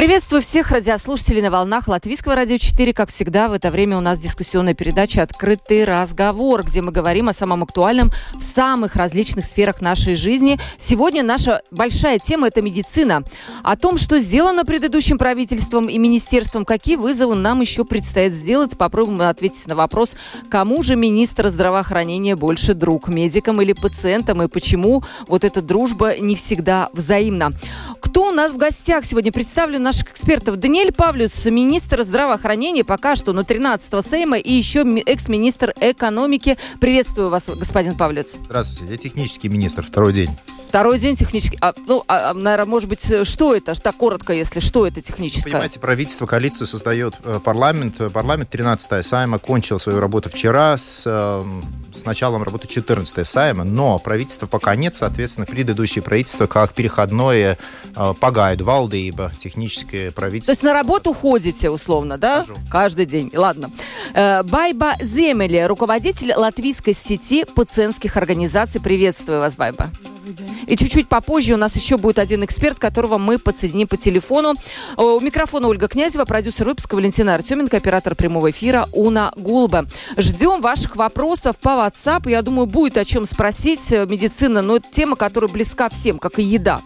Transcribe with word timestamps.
Приветствую 0.00 0.40
всех 0.40 0.70
радиослушателей 0.70 1.42
на 1.42 1.50
волнах 1.50 1.86
Латвийского 1.86 2.34
радио 2.34 2.56
4. 2.56 2.94
Как 2.94 3.10
всегда, 3.10 3.50
в 3.50 3.52
это 3.52 3.70
время 3.70 3.98
у 3.98 4.00
нас 4.00 4.18
дискуссионная 4.18 4.72
передача 4.72 5.22
«Открытый 5.22 5.84
разговор», 5.84 6.64
где 6.64 6.80
мы 6.80 6.90
говорим 6.90 7.28
о 7.28 7.34
самом 7.34 7.64
актуальном 7.64 8.10
в 8.34 8.42
самых 8.42 8.96
различных 8.96 9.44
сферах 9.44 9.82
нашей 9.82 10.14
жизни. 10.14 10.58
Сегодня 10.78 11.22
наша 11.22 11.60
большая 11.70 12.18
тема– 12.18 12.46
это 12.48 12.62
медицина. 12.62 13.24
О 13.62 13.76
том, 13.76 13.98
что 13.98 14.20
сделано 14.20 14.64
предыдущим 14.64 15.18
правительством 15.18 15.90
и 15.90 15.98
министерством, 15.98 16.64
какие 16.64 16.96
вызовы 16.96 17.34
нам 17.34 17.60
еще 17.60 17.84
предстоит 17.84 18.32
сделать. 18.32 18.78
Попробуем 18.78 19.20
ответить 19.20 19.66
на 19.66 19.74
вопрос, 19.74 20.16
кому 20.48 20.82
же 20.82 20.96
министр 20.96 21.50
здравоохранения 21.50 22.36
больше 22.36 22.72
друг, 22.72 23.08
медикам 23.08 23.60
или 23.60 23.74
пациентам, 23.74 24.42
и 24.42 24.48
почему 24.48 25.04
вот 25.28 25.44
эта 25.44 25.60
дружба 25.60 26.16
не 26.18 26.36
всегда 26.36 26.88
взаимна. 26.94 27.52
Кто 28.00 28.28
у 28.28 28.32
нас 28.32 28.50
в 28.52 28.56
гостях 28.56 29.04
сегодня? 29.04 29.30
Представлю 29.30 29.78
наших 29.90 30.12
экспертов. 30.12 30.54
Даниэль 30.56 30.92
Павлюс, 30.92 31.46
министр 31.46 32.04
здравоохранения 32.04 32.84
пока 32.84 33.16
что 33.16 33.32
на 33.32 33.40
13-го 33.40 34.02
Сейма 34.08 34.38
и 34.38 34.52
еще 34.52 34.82
экс-министр 35.04 35.74
экономики. 35.80 36.56
Приветствую 36.80 37.28
вас, 37.28 37.46
господин 37.48 37.96
Павлюс. 37.96 38.26
Здравствуйте, 38.44 38.92
я 38.92 38.96
технический 38.96 39.48
министр, 39.48 39.84
второй 39.84 40.12
день. 40.12 40.30
Второй 40.70 41.00
день 41.00 41.16
технический. 41.16 41.58
А, 41.60 41.74
ну, 41.88 42.04
а, 42.06 42.30
а 42.30 42.32
наверное, 42.32 42.64
может 42.64 42.88
быть, 42.88 43.04
что 43.26 43.56
это? 43.56 43.74
Так 43.74 43.96
коротко, 43.96 44.32
если 44.32 44.60
что 44.60 44.86
это 44.86 45.02
техническое? 45.02 45.50
Понимаете, 45.50 45.80
правительство, 45.80 46.26
коалицию 46.26 46.68
создает 46.68 47.16
э, 47.24 47.40
парламент. 47.42 47.96
Парламент 48.12 48.54
13-я 48.54 49.02
Сайма 49.02 49.40
кончил 49.40 49.80
свою 49.80 49.98
работу 49.98 50.30
вчера 50.30 50.76
с, 50.76 51.02
э, 51.06 51.44
с 51.92 52.04
началом 52.04 52.44
работы 52.44 52.68
14-я 52.68 53.24
Сайма, 53.24 53.64
но 53.64 53.98
правительства 53.98 54.46
пока 54.46 54.76
нет, 54.76 54.94
соответственно, 54.94 55.44
предыдущее 55.44 56.04
правительство 56.04 56.46
как 56.46 56.72
переходное 56.72 57.58
э, 57.96 58.14
погайд, 58.20 58.60
валдейба, 58.60 59.32
техническое 59.38 60.12
правительство. 60.12 60.54
То 60.54 60.56
есть 60.56 60.62
на 60.62 60.72
работу 60.72 61.12
ходите, 61.12 61.68
условно, 61.68 62.16
да? 62.16 62.44
Хожу. 62.44 62.54
Каждый 62.70 63.06
день. 63.06 63.32
Ладно. 63.34 63.72
Байба 64.14 64.92
Земели, 65.00 65.66
руководитель 65.66 66.32
латвийской 66.32 66.94
сети 66.94 67.44
пациентских 67.44 68.16
организаций. 68.16 68.80
Приветствую 68.80 69.40
вас, 69.40 69.56
Байба. 69.56 69.90
И 70.66 70.76
чуть-чуть 70.76 71.08
попозже 71.08 71.54
у 71.54 71.56
нас 71.56 71.74
еще 71.76 71.96
будет 71.96 72.18
один 72.18 72.44
эксперт, 72.44 72.78
которого 72.78 73.18
мы 73.18 73.38
подсоединим 73.38 73.88
по 73.88 73.96
телефону. 73.96 74.54
У 74.96 75.20
микрофона 75.20 75.68
Ольга 75.68 75.88
Князева, 75.88 76.24
продюсер 76.24 76.66
выпуска 76.66 76.94
Валентина 76.94 77.34
Артеменко, 77.34 77.76
оператор 77.76 78.14
прямого 78.14 78.50
эфира 78.50 78.88
Уна 78.92 79.32
Гулба. 79.36 79.86
Ждем 80.16 80.60
ваших 80.60 80.96
вопросов 80.96 81.56
по 81.58 81.70
WhatsApp. 81.70 82.30
Я 82.30 82.42
думаю, 82.42 82.66
будет 82.66 82.98
о 82.98 83.04
чем 83.04 83.26
спросить. 83.26 83.80
Э, 83.90 84.06
медицина, 84.06 84.62
но 84.62 84.76
это 84.76 84.86
тема, 84.90 85.16
которая 85.16 85.50
близка 85.50 85.88
всем, 85.88 86.18
как 86.18 86.38
и 86.38 86.42
еда. 86.42 86.82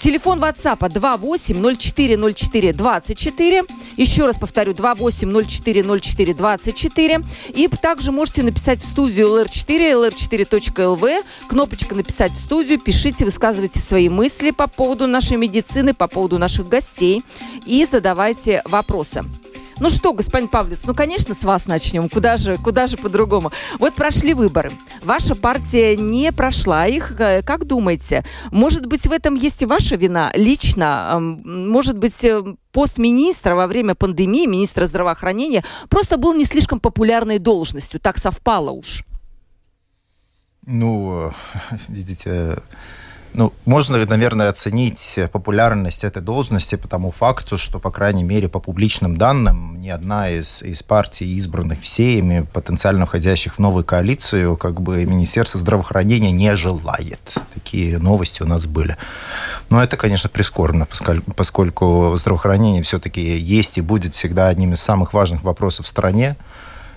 Телефон 0.00 0.40
WhatsApp 0.40 0.78
28040424. 0.78 3.68
Еще 3.96 4.26
раз 4.26 4.36
повторю, 4.36 4.72
28040424. 4.72 7.24
И 7.54 7.68
также 7.68 8.12
можете 8.12 8.42
написать 8.42 8.82
в 8.82 8.88
студию 8.88 9.28
lr4, 9.28 10.10
lr4.lv, 10.10 11.22
кнопочка 11.48 11.94
«Написать 11.94 12.32
в 12.32 12.38
студию», 12.38 12.78
пишите, 12.84 13.24
высказывайте 13.24 13.80
свои 13.80 14.08
мысли 14.08 14.50
по 14.50 14.66
поводу 14.66 15.06
нашей 15.06 15.36
медицины, 15.36 15.94
по 15.94 16.06
поводу 16.06 16.38
наших 16.38 16.68
гостей 16.68 17.22
и 17.66 17.86
задавайте 17.90 18.62
вопросы. 18.66 19.24
Ну 19.80 19.90
что, 19.90 20.12
господин 20.12 20.48
Павлец, 20.48 20.86
ну, 20.86 20.94
конечно, 20.94 21.34
с 21.34 21.42
вас 21.42 21.66
начнем. 21.66 22.08
Куда 22.08 22.36
же, 22.36 22.56
куда 22.56 22.86
же 22.86 22.96
по-другому? 22.96 23.50
Вот 23.80 23.94
прошли 23.94 24.32
выборы. 24.32 24.70
Ваша 25.02 25.34
партия 25.34 25.96
не 25.96 26.30
прошла 26.30 26.86
их. 26.86 27.20
Э, 27.20 27.42
как 27.42 27.64
думаете, 27.64 28.24
может 28.52 28.86
быть, 28.86 29.04
в 29.06 29.10
этом 29.10 29.34
есть 29.34 29.62
и 29.62 29.66
ваша 29.66 29.96
вина 29.96 30.30
лично? 30.34 31.18
Может 31.18 31.98
быть, 31.98 32.22
э, 32.22 32.54
пост 32.70 32.98
министра 32.98 33.56
во 33.56 33.66
время 33.66 33.96
пандемии, 33.96 34.46
министра 34.46 34.86
здравоохранения, 34.86 35.64
просто 35.88 36.18
был 36.18 36.34
не 36.34 36.44
слишком 36.44 36.78
популярной 36.78 37.40
должностью. 37.40 37.98
Так 37.98 38.18
совпало 38.18 38.70
уж. 38.70 39.04
Ну, 40.66 41.32
видите, 41.88 42.56
ну, 43.34 43.52
можно, 43.64 43.98
наверное, 44.06 44.48
оценить 44.48 45.18
популярность 45.32 46.04
этой 46.04 46.22
должности 46.22 46.76
по 46.76 46.86
тому 46.86 47.10
факту, 47.10 47.58
что, 47.58 47.80
по 47.80 47.90
крайней 47.90 48.22
мере, 48.22 48.48
по 48.48 48.60
публичным 48.60 49.16
данным, 49.16 49.80
ни 49.80 49.88
одна 49.88 50.30
из, 50.30 50.62
из 50.62 50.84
партий, 50.84 51.34
избранных 51.34 51.80
всеми, 51.80 52.46
потенциально 52.52 53.06
входящих 53.06 53.56
в 53.56 53.58
новую 53.58 53.84
коалицию, 53.84 54.56
как 54.56 54.80
бы 54.80 55.04
Министерство 55.04 55.58
здравоохранения 55.58 56.30
не 56.30 56.54
желает. 56.54 57.38
Такие 57.52 57.98
новости 57.98 58.42
у 58.44 58.46
нас 58.46 58.66
были. 58.66 58.96
Но 59.68 59.82
это, 59.82 59.96
конечно, 59.96 60.28
прискорбно, 60.28 60.86
поскольку, 60.86 61.32
поскольку 61.32 62.14
здравоохранение 62.16 62.84
все-таки 62.84 63.20
есть 63.20 63.78
и 63.78 63.80
будет 63.80 64.14
всегда 64.14 64.46
одним 64.46 64.74
из 64.74 64.80
самых 64.80 65.12
важных 65.12 65.42
вопросов 65.42 65.86
в 65.86 65.88
стране. 65.88 66.36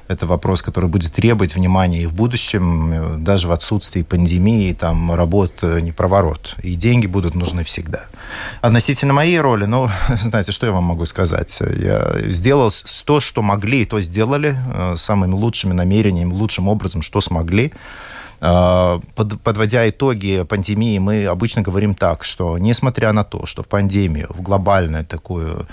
Это 0.07 0.25
вопрос, 0.25 0.61
который 0.61 0.89
будет 0.89 1.13
требовать 1.13 1.55
внимания 1.55 2.03
и 2.03 2.05
в 2.05 2.13
будущем, 2.13 3.23
даже 3.23 3.47
в 3.47 3.51
отсутствии 3.51 4.03
пандемии, 4.03 4.73
там 4.73 5.13
работ 5.13 5.63
не 5.63 5.91
проворот. 5.91 6.55
И 6.63 6.75
деньги 6.75 7.07
будут 7.07 7.35
нужны 7.35 7.63
всегда. 7.63 8.05
Относительно 8.61 9.13
моей 9.13 9.39
роли, 9.39 9.65
ну, 9.65 9.89
знаете, 10.21 10.51
что 10.51 10.65
я 10.65 10.71
вам 10.71 10.85
могу 10.85 11.05
сказать? 11.05 11.59
Я 11.59 12.21
сделал 12.31 12.71
то, 13.05 13.19
что 13.19 13.41
могли, 13.41 13.85
то 13.85 14.01
сделали 14.01 14.55
э, 14.73 14.95
самыми 14.97 15.33
лучшими 15.33 15.73
намерениями, 15.73 16.33
лучшим 16.33 16.67
образом, 16.67 17.01
что 17.01 17.21
смогли. 17.21 17.73
Э, 18.41 18.99
подводя 19.15 19.89
итоги 19.89 20.43
пандемии, 20.47 20.99
мы 20.99 21.25
обычно 21.25 21.61
говорим 21.61 21.95
так, 21.95 22.23
что 22.23 22.57
несмотря 22.57 23.13
на 23.13 23.23
то, 23.23 23.45
что 23.45 23.63
в 23.63 23.67
пандемию, 23.67 24.27
в 24.29 24.41
глобальную 24.41 25.05
такую 25.05 25.67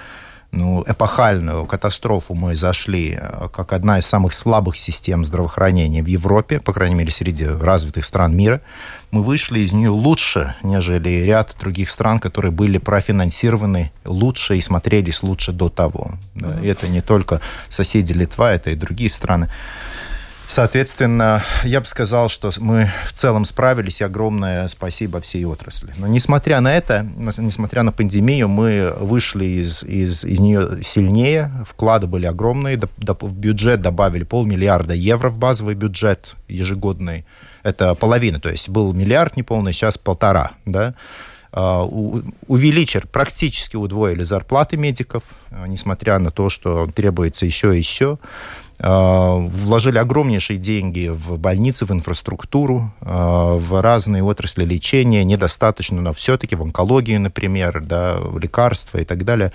ну, 0.56 0.84
эпохальную 0.86 1.66
катастрофу 1.66 2.34
мы 2.34 2.54
зашли 2.54 3.18
э, 3.20 3.48
как 3.52 3.72
одна 3.72 3.98
из 3.98 4.06
самых 4.06 4.34
слабых 4.34 4.76
систем 4.76 5.24
здравоохранения 5.24 6.02
в 6.02 6.06
Европе, 6.06 6.60
по 6.60 6.72
крайней 6.72 6.94
мере, 6.94 7.10
среди 7.10 7.44
развитых 7.44 8.04
стран 8.04 8.36
мира. 8.36 8.60
Мы 9.10 9.22
вышли 9.22 9.60
из 9.60 9.72
нее 9.72 9.90
лучше, 9.90 10.54
нежели 10.62 11.24
ряд 11.24 11.56
других 11.58 11.90
стран, 11.90 12.18
которые 12.18 12.52
были 12.52 12.78
профинансированы 12.78 13.90
лучше 14.04 14.56
и 14.56 14.60
смотрелись 14.60 15.22
лучше 15.22 15.52
до 15.52 15.68
того. 15.68 16.12
Да, 16.34 16.48
mm-hmm. 16.48 16.70
Это 16.70 16.88
не 16.88 17.00
только 17.00 17.40
соседи 17.68 18.12
Литва, 18.12 18.52
это 18.52 18.70
и 18.70 18.76
другие 18.76 19.10
страны. 19.10 19.48
Соответственно, 20.46 21.42
я 21.64 21.80
бы 21.80 21.86
сказал, 21.86 22.28
что 22.28 22.52
мы 22.58 22.90
в 23.06 23.12
целом 23.12 23.44
справились, 23.44 24.00
и 24.00 24.04
огромное 24.04 24.68
спасибо 24.68 25.20
всей 25.20 25.44
отрасли. 25.44 25.92
Но 25.96 26.06
несмотря 26.06 26.60
на 26.60 26.74
это, 26.74 27.06
несмотря 27.16 27.82
на 27.82 27.92
пандемию, 27.92 28.48
мы 28.48 28.94
вышли 28.98 29.46
из, 29.46 29.82
из, 29.82 30.24
из 30.24 30.40
нее 30.40 30.82
сильнее, 30.84 31.50
вклады 31.68 32.06
были 32.06 32.26
огромные, 32.26 32.78
в 32.78 33.32
бюджет 33.32 33.80
добавили 33.80 34.24
полмиллиарда 34.24 34.94
евро 34.94 35.30
в 35.30 35.38
базовый 35.38 35.74
бюджет 35.74 36.34
ежегодный. 36.46 37.24
Это 37.62 37.94
половина, 37.94 38.38
то 38.38 38.50
есть 38.50 38.68
был 38.68 38.92
миллиард 38.92 39.36
неполный, 39.36 39.72
сейчас 39.72 39.96
полтора, 39.98 40.52
да 40.66 40.94
а, 41.56 41.84
увеличили, 41.84 43.04
практически 43.06 43.76
удвоили 43.76 44.24
зарплаты 44.24 44.76
медиков, 44.76 45.22
несмотря 45.68 46.18
на 46.18 46.32
то, 46.32 46.50
что 46.50 46.88
требуется 46.88 47.46
еще 47.46 47.76
и 47.76 47.78
еще. 47.78 48.18
А, 48.86 49.36
вложили 49.36 49.96
огромнейшие 49.96 50.58
деньги 50.58 51.08
в 51.08 51.38
больницы, 51.38 51.86
в 51.86 51.90
инфраструктуру, 51.90 52.92
а, 53.00 53.56
в 53.56 53.80
разные 53.80 54.22
отрасли 54.22 54.66
лечения, 54.66 55.24
недостаточно, 55.24 56.02
но 56.02 56.12
все-таки 56.12 56.54
в 56.54 56.60
онкологию, 56.60 57.18
например, 57.18 57.80
да, 57.80 58.18
в 58.18 58.38
лекарства 58.38 58.98
и 58.98 59.06
так 59.06 59.24
далее. 59.24 59.52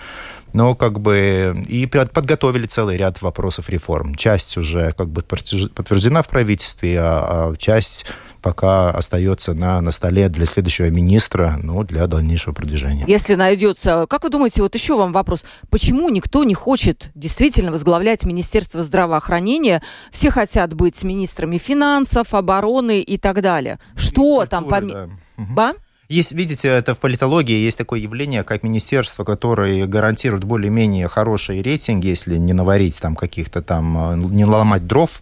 Но 0.53 0.73
как 0.73 0.99
бы 0.99 1.63
и 1.69 1.85
подготовили 1.85 2.65
целый 2.65 2.97
ряд 2.97 3.21
вопросов 3.21 3.69
реформ. 3.69 4.15
Часть 4.15 4.57
уже 4.57 4.93
как 4.93 5.09
бы 5.09 5.21
подтверждена 5.21 6.23
в 6.23 6.27
правительстве, 6.27 6.97
а 6.99 7.53
часть 7.55 8.07
пока 8.41 8.89
остается 8.89 9.53
на, 9.53 9.81
на 9.81 9.91
столе 9.91 10.29
для 10.29 10.45
следующего 10.45 10.89
министра, 10.89 11.59
ну, 11.61 11.83
для 11.83 12.07
дальнейшего 12.07 12.53
продвижения. 12.53 13.05
Если 13.07 13.35
найдется... 13.35 14.05
Как 14.09 14.23
вы 14.23 14.29
думаете, 14.29 14.61
вот 14.61 14.73
еще 14.75 14.95
вам 14.95 15.11
вопрос. 15.11 15.45
Почему 15.69 16.09
никто 16.09 16.43
не 16.43 16.53
хочет 16.53 17.11
действительно 17.15 17.71
возглавлять 17.71 18.23
Министерство 18.25 18.83
здравоохранения? 18.83 19.81
Все 20.11 20.31
хотят 20.31 20.73
быть 20.73 21.03
министрами 21.03 21.57
финансов, 21.57 22.33
обороны 22.33 23.01
и 23.01 23.17
так 23.17 23.41
далее. 23.41 23.79
Что 23.95 24.45
там... 24.45 24.65
Пом... 24.65 24.87
Да. 24.89 25.09
Ба? 25.37 25.73
Есть, 26.09 26.31
видите, 26.31 26.69
это 26.69 26.95
в 26.95 26.99
политологии 26.99 27.55
есть 27.55 27.77
такое 27.77 27.99
явление, 27.99 28.43
как 28.43 28.63
министерство, 28.63 29.23
которое 29.23 29.85
гарантирует 29.85 30.43
более-менее 30.43 31.07
хорошие 31.07 31.61
рейтинги, 31.61 32.07
если 32.07 32.37
не 32.37 32.53
наварить 32.53 32.99
там 32.99 33.15
каких-то 33.15 33.61
там, 33.61 34.25
не 34.25 34.43
ломать 34.43 34.87
дров, 34.87 35.21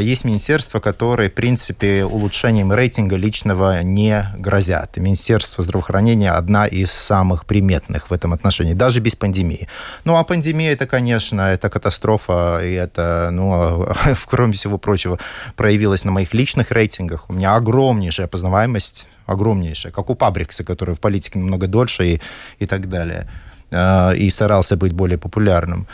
есть 0.00 0.24
министерства, 0.24 0.80
которые, 0.80 1.30
в 1.30 1.34
принципе, 1.34 2.04
улучшением 2.04 2.72
рейтинга 2.72 3.14
личного 3.16 3.82
не 3.82 4.26
грозят. 4.36 4.96
Министерство 4.96 5.62
здравоохранения 5.62 6.32
одна 6.32 6.66
из 6.66 6.90
самых 6.90 7.46
приметных 7.46 8.10
в 8.10 8.12
этом 8.12 8.32
отношении, 8.32 8.74
даже 8.74 9.00
без 9.00 9.14
пандемии. 9.14 9.68
Ну, 10.04 10.16
а 10.16 10.24
пандемия, 10.24 10.72
это, 10.72 10.86
конечно, 10.86 11.40
это 11.40 11.70
катастрофа, 11.70 12.60
и 12.64 12.72
это, 12.72 13.30
ну, 13.32 13.88
кроме 14.26 14.54
всего 14.54 14.76
прочего, 14.76 15.18
проявилось 15.54 16.04
на 16.04 16.10
моих 16.10 16.34
личных 16.34 16.72
рейтингах. 16.72 17.30
У 17.30 17.32
меня 17.32 17.54
огромнейшая 17.54 18.26
познаваемость, 18.26 19.08
огромнейшая, 19.26 19.92
как 19.92 20.10
у 20.10 20.16
Пабрикса, 20.16 20.64
который 20.64 20.96
в 20.96 21.00
политике 21.00 21.38
намного 21.38 21.68
дольше 21.68 22.06
и, 22.06 22.20
и 22.58 22.66
так 22.66 22.88
далее. 22.88 23.28
А, 23.70 24.12
и 24.12 24.30
старался 24.30 24.76
быть 24.76 24.92
более 24.92 25.18
популярным. 25.18 25.86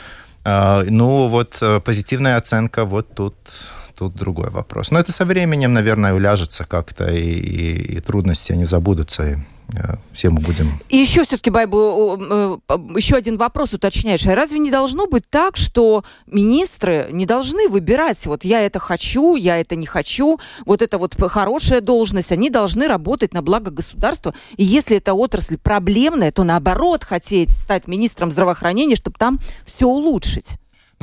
А, 0.45 0.83
ну, 0.85 1.29
вот 1.29 1.59
э, 1.63 1.81
позитивная 1.81 2.37
оценка 2.37 2.85
вот 2.85 3.15
тут 3.15 3.37
тут 4.09 4.15
другой 4.15 4.51
вопрос. 4.51 4.91
Но 4.91 4.99
это 4.99 5.13
со 5.13 5.25
временем, 5.25 5.73
наверное, 5.73 6.15
уляжется 6.15 6.65
как-то, 6.65 7.13
и, 7.13 7.21
и, 7.21 7.97
и 7.97 8.01
трудности, 8.01 8.53
они 8.53 8.65
забудутся, 8.65 9.29
и 9.29 9.37
Э, 9.75 9.97
все 10.13 10.31
мы 10.31 10.41
будем... 10.41 10.81
И 10.89 10.97
еще 10.97 11.25
все-таки, 11.25 11.51
Байбу, 11.51 12.19
э, 12.21 12.59
еще 12.97 13.17
один 13.17 13.39
вопрос 13.39 13.73
уточняешь. 13.73 14.27
А 14.27 14.35
разве 14.35 14.59
не 14.59 14.71
должно 14.71 15.07
быть 15.07 15.29
так, 15.29 15.57
что 15.57 16.05
министры 16.27 17.09
не 17.11 17.27
должны 17.27 17.69
выбирать, 17.69 18.25
вот 18.27 18.45
я 18.45 18.61
это 18.61 18.79
хочу, 18.79 19.37
я 19.37 19.59
это 19.59 19.77
не 19.77 19.87
хочу, 19.87 20.39
вот 20.67 20.83
это 20.83 20.99
вот 20.99 21.15
хорошая 21.21 21.81
должность, 21.81 22.33
они 22.33 22.51
должны 22.51 22.87
работать 22.87 23.33
на 23.33 23.43
благо 23.43 23.71
государства. 23.71 24.35
И 24.57 24.65
если 24.65 24.99
эта 24.99 25.15
отрасль 25.15 25.57
проблемная, 25.57 26.33
то 26.33 26.45
наоборот 26.45 27.05
хотеть 27.05 27.51
стать 27.51 27.87
министром 27.87 28.31
здравоохранения, 28.31 28.97
чтобы 28.97 29.19
там 29.19 29.41
все 29.65 29.87
улучшить. 29.87 30.59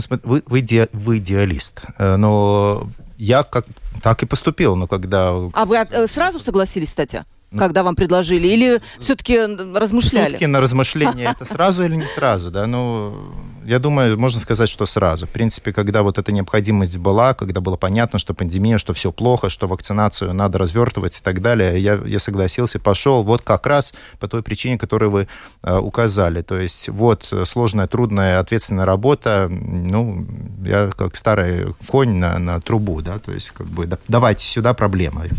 Ну, 0.10 0.20
вы, 0.24 0.44
вы, 0.46 0.60
иде, 0.60 0.88
вы 0.94 1.18
идеалист, 1.18 1.82
э, 1.98 2.16
но 2.16 2.88
я 3.18 3.44
как, 3.44 3.66
так 4.02 4.24
и 4.24 4.26
поступил, 4.26 4.76
но 4.76 4.88
когда... 4.88 5.30
А 5.54 5.66
вы 5.66 5.86
сразу 6.08 6.40
согласились, 6.40 6.90
кстати? 6.90 7.26
Ну, 7.52 7.60
когда 7.60 7.84
вам 7.84 7.96
предложили? 7.96 8.48
Или 8.48 8.82
все-таки 9.00 9.40
размышляли? 9.40 10.32
Сутки 10.32 10.46
на 10.46 10.62
размышление 10.62 11.30
это 11.32 11.46
сразу 11.46 11.84
или 11.84 11.96
не 11.96 12.08
сразу, 12.08 12.52
да? 12.52 12.68
Ну, 12.68 13.34
я 13.66 13.80
думаю, 13.80 14.20
можно 14.20 14.40
сказать, 14.40 14.70
что 14.70 14.86
сразу. 14.86 15.26
В 15.28 15.30
принципе, 15.30 15.74
когда 15.74 16.04
вот 16.04 16.18
эта 16.18 16.32
необходимость 16.32 16.98
была, 16.98 17.34
когда 17.34 17.62
было 17.62 17.76
понятно, 17.76 18.20
что 18.20 18.34
пандемия, 18.34 18.78
что 18.78 18.94
все 18.94 19.12
плохо, 19.12 19.50
что 19.50 19.68
вакцинацию 19.68 20.34
надо 20.34 20.58
развертывать 20.58 21.18
и 21.20 21.24
так 21.24 21.42
далее, 21.42 21.80
я, 21.80 22.00
я 22.06 22.20
согласился, 22.20 22.80
пошел 22.80 23.24
вот 23.24 23.42
как 23.42 23.66
раз 23.66 23.94
по 24.20 24.28
той 24.28 24.44
причине, 24.44 24.78
которую 24.78 25.12
вы 25.12 25.28
э, 25.64 25.78
указали. 25.78 26.42
То 26.42 26.60
есть 26.60 26.90
вот 26.90 27.34
сложная, 27.46 27.88
трудная, 27.88 28.40
ответственная 28.40 28.86
работа, 28.86 29.48
ну, 29.50 30.26
я 30.64 30.90
как 30.96 31.16
старый 31.16 31.74
конь 31.88 32.16
на, 32.16 32.38
на 32.40 32.60
трубу, 32.62 33.02
да, 33.02 33.20
то 33.20 33.32
есть 33.32 33.52
как 33.52 33.68
бы 33.68 33.90
давайте 34.08 34.46
сюда 34.46 34.74
проблемы 34.74 35.30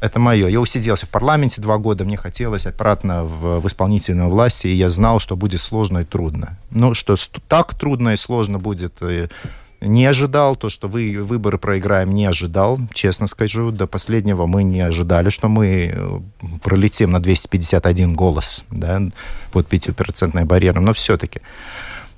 это 0.00 0.18
мое. 0.18 0.48
Я 0.48 0.60
усиделся 0.60 1.06
в 1.06 1.08
парламенте 1.08 1.60
два 1.60 1.78
года, 1.78 2.04
мне 2.04 2.16
хотелось 2.16 2.66
обратно 2.66 3.24
в, 3.24 3.60
в 3.60 3.66
исполнительную 3.66 4.30
власть, 4.30 4.64
и 4.64 4.74
я 4.74 4.88
знал, 4.88 5.20
что 5.20 5.36
будет 5.36 5.60
сложно 5.60 5.98
и 5.98 6.04
трудно. 6.04 6.58
Ну, 6.70 6.94
что 6.94 7.16
так 7.48 7.74
трудно 7.74 8.10
и 8.10 8.16
сложно 8.16 8.58
будет, 8.58 9.00
э, 9.00 9.28
не 9.80 10.06
ожидал. 10.06 10.56
То, 10.56 10.68
что 10.68 10.88
вы 10.88 11.22
выборы 11.22 11.58
проиграем, 11.58 12.14
не 12.14 12.26
ожидал, 12.26 12.78
честно 12.92 13.26
скажу. 13.26 13.70
До 13.70 13.86
последнего 13.86 14.46
мы 14.46 14.62
не 14.62 14.80
ожидали, 14.80 15.30
что 15.30 15.48
мы 15.48 15.92
э, 15.94 16.20
пролетим 16.62 17.10
на 17.10 17.20
251 17.20 18.14
голос, 18.14 18.64
да, 18.70 19.02
под 19.52 19.72
5% 19.72 20.44
барьером, 20.44 20.84
но 20.84 20.92
все-таки. 20.92 21.40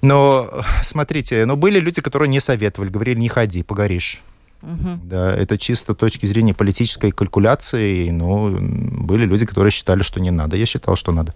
Но, 0.01 0.49
смотрите, 0.83 1.45
но 1.45 1.57
были 1.57 1.81
люди, 1.81 2.01
которые 2.01 2.29
не 2.29 2.41
советовали, 2.41 2.89
говорили, 2.89 3.21
не 3.21 3.29
ходи, 3.29 3.63
погоришь. 3.63 4.23
Угу. 4.63 5.01
Да, 5.05 5.35
это 5.35 5.57
чисто 5.57 5.95
точки 5.95 6.27
зрения 6.27 6.55
политической 6.55 7.11
калькуляции. 7.11 8.11
Но 8.11 8.51
были 8.61 9.25
люди, 9.25 9.47
которые 9.47 9.71
считали, 9.71 10.03
что 10.03 10.21
не 10.21 10.31
надо. 10.31 10.57
Я 10.57 10.67
считал, 10.67 10.97
что 10.97 11.13
надо. 11.13 11.35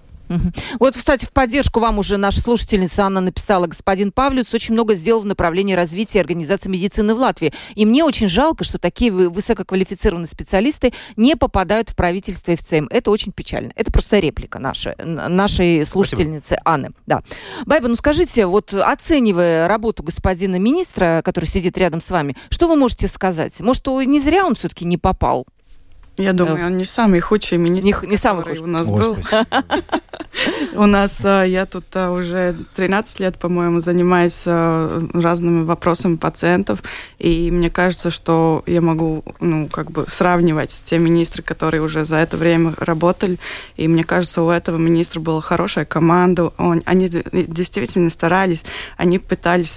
Вот, 0.79 0.97
кстати, 0.97 1.25
в 1.25 1.33
поддержку 1.33 1.81
вам 1.81 1.99
уже 1.99 2.17
наша 2.17 2.41
слушательница 2.41 3.05
Анна 3.05 3.21
написала, 3.21 3.67
господин 3.67 4.13
Павлюц 4.13 4.53
очень 4.55 4.75
много 4.75 4.95
сделал 4.95 5.23
в 5.23 5.27
направлении 5.27 5.75
развития 5.75 6.21
организации 6.21 6.69
медицины 6.69 7.15
в 7.15 7.19
Латвии. 7.19 7.53
И 7.75 7.87
мне 7.87 8.05
очень 8.05 8.29
жалко, 8.29 8.65
что 8.65 8.79
такие 8.79 9.13
высококвалифицированные 9.13 10.29
специалисты 10.29 10.93
не 11.17 11.37
попадают 11.37 11.91
в 11.91 11.97
правительство 11.97 12.55
ФЦМ. 12.55 12.87
Это 12.91 13.11
очень 13.11 13.33
печально. 13.33 13.73
Это 13.77 13.93
просто 13.93 14.19
реплика 14.19 14.59
наша, 14.59 14.95
нашей 14.99 15.85
слушательницы 15.85 16.47
Спасибо. 16.47 16.63
Анны. 16.65 16.91
Да. 17.07 17.23
Байба, 17.67 17.89
ну 17.89 17.97
скажите, 17.97 18.47
вот 18.47 18.73
оценивая 18.75 19.69
работу 19.69 20.03
господина 20.03 20.57
министра, 20.57 21.23
который 21.25 21.47
сидит 21.47 21.77
рядом 21.79 22.01
с 22.01 22.11
вами, 22.11 22.37
что 22.51 22.69
вы 22.69 22.77
можете 22.77 23.09
сказать? 23.09 23.61
Может, 23.61 23.87
не 23.87 24.21
зря 24.21 24.47
он 24.47 24.55
все-таки 24.55 24.85
не 24.85 24.97
попал? 24.97 25.47
Я 26.17 26.33
думаю, 26.33 26.67
он 26.67 26.77
не 26.77 26.85
самый 26.85 27.21
худший 27.21 27.59
министр, 27.59 28.05
не, 28.05 28.11
не 28.11 28.17
самый 28.17 28.43
худший. 28.43 28.65
у 28.65 28.67
нас 28.67 28.87
Ой, 28.89 29.03
был. 29.03 29.19
У 30.75 30.87
нас, 30.87 31.21
а, 31.25 31.45
я 31.45 31.67
тут 31.67 31.85
а, 31.95 32.11
уже 32.11 32.57
13 32.75 33.21
лет, 33.21 33.39
по-моему, 33.39 33.81
занимаюсь 33.81 34.43
а, 34.47 35.07
разными 35.13 35.65
вопросами 35.65 36.17
пациентов, 36.17 36.83
и 37.19 37.51
мне 37.51 37.71
кажется, 37.71 38.11
что 38.11 38.63
я 38.67 38.81
могу, 38.81 39.25
ну, 39.41 39.69
как 39.69 39.91
бы 39.91 40.07
сравнивать 40.09 40.73
с 40.73 40.81
теми 40.81 41.05
министрами, 41.11 41.45
которые 41.45 41.83
уже 41.83 42.05
за 42.05 42.17
это 42.17 42.37
время 42.37 42.75
работали, 42.79 43.39
и 43.77 43.89
мне 43.89 44.05
кажется, 44.05 44.43
у 44.43 44.51
этого 44.51 44.79
министра 44.79 45.21
была 45.21 45.41
хорошая 45.41 45.85
команда, 45.85 46.53
он, 46.57 46.83
они 46.87 47.09
действительно 47.09 48.09
старались, 48.09 48.65
они 48.97 49.19
пытались 49.19 49.77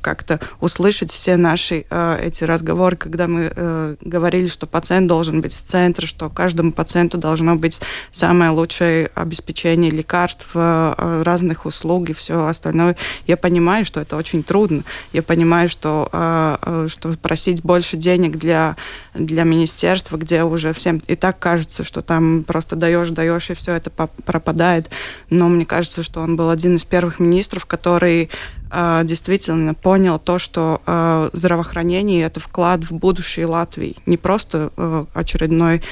как-то 0.00 0.40
услышать 0.60 1.10
все 1.10 1.36
наши 1.36 1.84
эти 2.22 2.44
разговоры, 2.44 2.96
когда 2.96 3.26
мы 3.26 3.52
э, 3.54 3.96
говорили, 4.00 4.46
что 4.46 4.66
пациент 4.66 5.08
должен 5.08 5.40
быть 5.40 5.54
в 5.54 5.60
центре, 5.76 6.06
что 6.06 6.30
каждому 6.30 6.72
пациенту 6.72 7.18
должно 7.18 7.54
быть 7.54 7.82
самое 8.10 8.50
лучшее 8.50 9.10
обеспечение 9.14 9.90
лекарств, 9.90 10.48
э, 10.54 11.22
разных 11.22 11.66
услуг 11.66 12.08
и 12.08 12.14
все 12.14 12.46
остальное. 12.46 12.96
Я 13.26 13.36
понимаю, 13.36 13.84
что 13.84 14.00
это 14.00 14.16
очень 14.16 14.42
трудно. 14.42 14.84
Я 15.12 15.22
понимаю, 15.22 15.68
что, 15.68 16.08
э, 16.10 16.56
э, 16.62 16.88
что 16.88 17.14
просить 17.18 17.62
больше 17.62 17.98
денег 17.98 18.38
для, 18.38 18.76
для 19.12 19.44
министерства, 19.44 20.16
где 20.16 20.44
уже 20.44 20.72
всем 20.72 21.02
и 21.08 21.14
так 21.14 21.38
кажется, 21.38 21.84
что 21.84 22.00
там 22.00 22.42
просто 22.44 22.74
даешь, 22.74 23.10
даешь, 23.10 23.50
и 23.50 23.54
все 23.54 23.72
это 23.72 23.90
пропадает. 23.90 24.88
Но 25.28 25.50
мне 25.50 25.66
кажется, 25.66 26.02
что 26.02 26.20
он 26.20 26.36
был 26.36 26.48
один 26.48 26.76
из 26.76 26.84
первых 26.86 27.20
министров, 27.20 27.66
который 27.66 28.30
действительно 28.70 29.74
понял 29.74 30.18
то, 30.18 30.38
что 30.38 31.30
здравоохранение 31.32 32.24
это 32.24 32.40
вклад 32.40 32.84
в 32.84 32.92
будущее 32.92 33.46
Латвии, 33.46 33.96
не 34.06 34.16
просто 34.16 34.70
очередной 35.14 35.82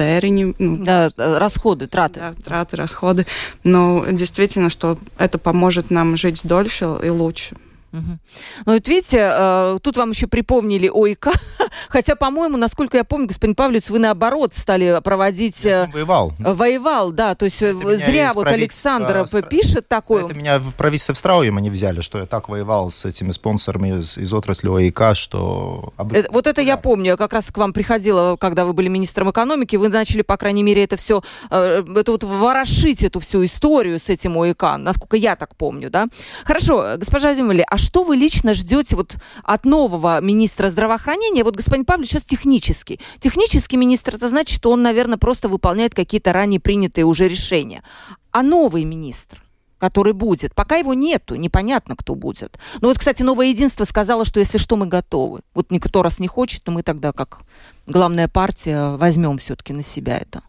тērviņi. 0.00 0.54
Ну, 0.58 0.84
да, 0.84 1.10
расходы, 1.16 1.86
траты. 1.86 2.20
Да, 2.20 2.34
траты, 2.42 2.76
расходы. 2.76 3.26
Но 3.64 4.04
действительно, 4.10 4.70
что 4.70 4.96
это 5.18 5.36
поможет 5.36 5.90
нам 5.90 6.16
жить 6.16 6.40
дольше 6.44 6.96
и 7.04 7.10
лучше. 7.10 7.54
Угу. 7.92 8.18
Ну, 8.66 8.72
вот 8.72 8.88
видите, 8.88 9.30
э, 9.32 9.78
тут 9.82 9.96
вам 9.96 10.10
еще 10.10 10.28
припомнили 10.28 10.88
ОИК, 10.88 11.28
хотя, 11.88 12.14
по-моему, 12.14 12.56
насколько 12.56 12.96
я 12.96 13.04
помню, 13.04 13.26
господин 13.26 13.56
Павлович, 13.56 13.88
вы 13.88 13.98
наоборот 13.98 14.54
стали 14.54 15.00
проводить... 15.02 15.64
Я 15.64 15.86
э, 15.86 15.90
воевал. 15.92 16.32
Воевал, 16.38 17.10
да, 17.10 17.34
то 17.34 17.46
есть 17.46 17.60
это 17.62 17.96
зря 17.96 18.32
вот 18.32 18.46
Александр 18.46 19.26
Стра... 19.26 19.42
пишет 19.42 19.88
такое. 19.88 20.24
Это 20.24 20.34
меня 20.34 20.58
в 20.58 20.72
правительство 20.74 21.14
в 21.14 21.18
Страуем 21.18 21.56
они 21.56 21.68
взяли, 21.68 22.00
что 22.00 22.18
я 22.18 22.26
так 22.26 22.48
воевал 22.48 22.90
с 22.90 23.04
этими 23.04 23.32
спонсорами 23.32 23.98
из, 23.98 24.16
из 24.16 24.32
отрасли 24.32 24.68
ОИК, 24.68 25.14
что... 25.14 25.92
Это, 26.12 26.30
вот 26.30 26.46
это 26.46 26.56
да. 26.56 26.62
я 26.62 26.76
помню, 26.76 27.12
я 27.12 27.16
как 27.16 27.32
раз 27.32 27.50
к 27.50 27.56
вам 27.56 27.72
приходила, 27.72 28.36
когда 28.36 28.64
вы 28.64 28.72
были 28.72 28.88
министром 28.88 29.30
экономики, 29.30 29.74
вы 29.74 29.88
начали, 29.88 30.22
по 30.22 30.36
крайней 30.36 30.62
мере, 30.62 30.84
это 30.84 30.96
все, 30.96 31.22
э, 31.50 31.82
это 31.96 32.12
вот 32.12 32.22
ворошить 32.22 33.02
эту 33.02 33.18
всю 33.18 33.44
историю 33.44 33.98
с 33.98 34.08
этим 34.08 34.36
ОИК, 34.36 34.62
насколько 34.78 35.16
я 35.16 35.34
так 35.34 35.56
помню, 35.56 35.90
да. 35.90 36.06
Хорошо, 36.44 36.94
госпожа 36.96 37.34
Демали, 37.34 37.64
а 37.68 37.79
что 37.80 38.02
вы 38.02 38.16
лично 38.16 38.54
ждете 38.54 38.96
вот 38.96 39.16
от 39.42 39.64
нового 39.64 40.20
министра 40.20 40.70
здравоохранения? 40.70 41.44
Вот 41.44 41.56
господин 41.56 41.84
Павлович 41.84 42.10
сейчас 42.10 42.24
технический. 42.24 43.00
Технический 43.20 43.76
министр, 43.76 44.16
это 44.16 44.28
значит, 44.28 44.56
что 44.56 44.70
он, 44.70 44.82
наверное, 44.82 45.18
просто 45.18 45.48
выполняет 45.48 45.94
какие-то 45.94 46.32
ранее 46.32 46.60
принятые 46.60 47.04
уже 47.04 47.28
решения. 47.28 47.82
А 48.30 48.42
новый 48.42 48.84
министр? 48.84 49.42
который 49.80 50.12
будет. 50.12 50.54
Пока 50.54 50.76
его 50.76 50.92
нету, 50.94 51.34
непонятно, 51.36 51.96
кто 51.96 52.14
будет. 52.14 52.58
Но 52.82 52.88
вот, 52.88 52.98
кстати, 52.98 53.22
Новое 53.22 53.46
Единство 53.46 53.84
сказала, 53.84 54.26
что 54.26 54.38
если 54.38 54.58
что, 54.58 54.76
мы 54.76 54.86
готовы. 54.86 55.40
Вот 55.54 55.70
никто 55.70 56.02
раз 56.02 56.20
не 56.20 56.28
хочет, 56.28 56.62
то 56.62 56.70
мы 56.70 56.82
тогда, 56.82 57.12
как 57.12 57.40
главная 57.86 58.28
партия, 58.28 58.96
возьмем 58.96 59.38
все-таки 59.38 59.72
на 59.72 59.82
себя 59.82 60.18
это. 60.18 60.42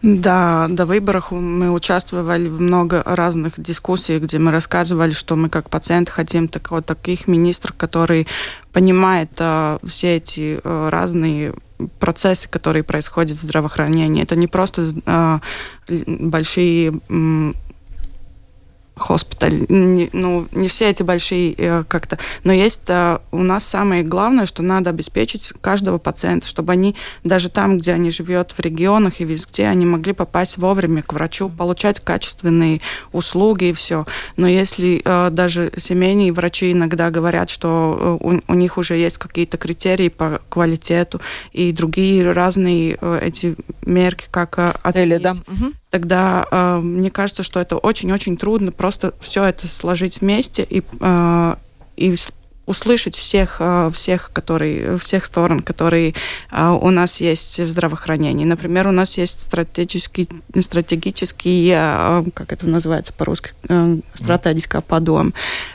Да, 0.00 0.68
до 0.68 0.86
выборов 0.86 1.32
мы 1.32 1.72
участвовали 1.72 2.48
в 2.48 2.60
много 2.60 3.02
разных 3.04 3.60
дискуссий, 3.60 4.20
где 4.20 4.38
мы 4.38 4.52
рассказывали, 4.52 5.10
что 5.10 5.34
мы 5.34 5.48
как 5.48 5.70
пациенты 5.70 6.12
хотим 6.12 6.46
так, 6.46 6.70
вот 6.70 6.86
таких 6.86 7.26
министров, 7.26 7.74
которые 7.76 8.26
понимают 8.72 9.30
а, 9.38 9.78
все 9.84 10.18
эти 10.18 10.60
а, 10.62 10.88
разные 10.90 11.52
процессы, 11.98 12.48
которые 12.48 12.84
происходят 12.84 13.38
в 13.38 13.42
здравоохранении. 13.42 14.22
Это 14.22 14.36
не 14.36 14.46
просто 14.46 14.88
а, 15.04 15.40
большие 15.88 17.00
хоспиталь, 18.98 19.66
не, 19.68 20.10
ну, 20.12 20.46
не 20.52 20.68
все 20.68 20.90
эти 20.90 21.02
большие 21.02 21.54
э, 21.56 21.84
как-то, 21.86 22.18
но 22.44 22.52
есть 22.52 22.82
э, 22.88 23.18
у 23.30 23.42
нас 23.42 23.64
самое 23.64 24.02
главное, 24.02 24.46
что 24.46 24.62
надо 24.62 24.90
обеспечить 24.90 25.52
каждого 25.60 25.98
пациента, 25.98 26.46
чтобы 26.46 26.72
они 26.72 26.94
даже 27.24 27.48
там, 27.48 27.78
где 27.78 27.92
они 27.92 28.10
живут 28.10 28.52
в 28.52 28.60
регионах 28.60 29.20
и 29.20 29.24
везде, 29.24 29.66
они 29.66 29.86
могли 29.86 30.12
попасть 30.12 30.58
вовремя 30.58 31.02
к 31.02 31.12
врачу, 31.12 31.48
получать 31.48 32.00
качественные 32.00 32.80
услуги 33.12 33.66
и 33.66 33.72
все. 33.72 34.06
Но 34.36 34.46
если 34.46 35.00
э, 35.04 35.30
даже 35.30 35.72
семейные 35.76 36.32
врачи 36.32 36.72
иногда 36.72 37.10
говорят, 37.10 37.50
что 37.50 38.18
у, 38.20 38.40
у 38.46 38.54
них 38.54 38.78
уже 38.78 38.94
есть 38.94 39.18
какие-то 39.18 39.56
критерии 39.56 40.08
по 40.08 40.40
квалитету 40.48 41.20
и 41.52 41.72
другие 41.72 42.30
разные 42.32 42.98
эти 43.20 43.56
мерки, 43.84 44.26
как 44.30 44.58
Цели, 44.92 45.18
да. 45.18 45.36
Тогда 45.90 46.46
э, 46.50 46.78
мне 46.78 47.10
кажется, 47.10 47.42
что 47.42 47.60
это 47.60 47.76
очень-очень 47.76 48.36
трудно 48.36 48.72
просто 48.72 49.14
все 49.20 49.44
это 49.44 49.66
сложить 49.68 50.20
вместе 50.20 50.66
и, 50.68 50.82
э, 51.00 51.54
и 51.96 52.16
услышать 52.68 53.16
всех, 53.16 53.56
э, 53.60 53.90
всех, 53.94 54.30
которые, 54.32 54.98
всех 54.98 55.24
сторон, 55.24 55.60
которые 55.60 56.14
э, 56.50 56.68
у 56.68 56.90
нас 56.90 57.18
есть 57.20 57.58
в 57.58 57.68
здравоохранении. 57.68 58.44
Например, 58.44 58.86
у 58.88 58.92
нас 58.92 59.16
есть 59.16 59.40
стратегический, 59.40 60.28
стратегический 60.60 61.72
э, 61.74 62.24
как 62.34 62.52
это 62.52 62.66
называется 62.66 63.14
по-русски, 63.14 63.52
стратегический 64.14 64.82
подъем. 64.82 65.32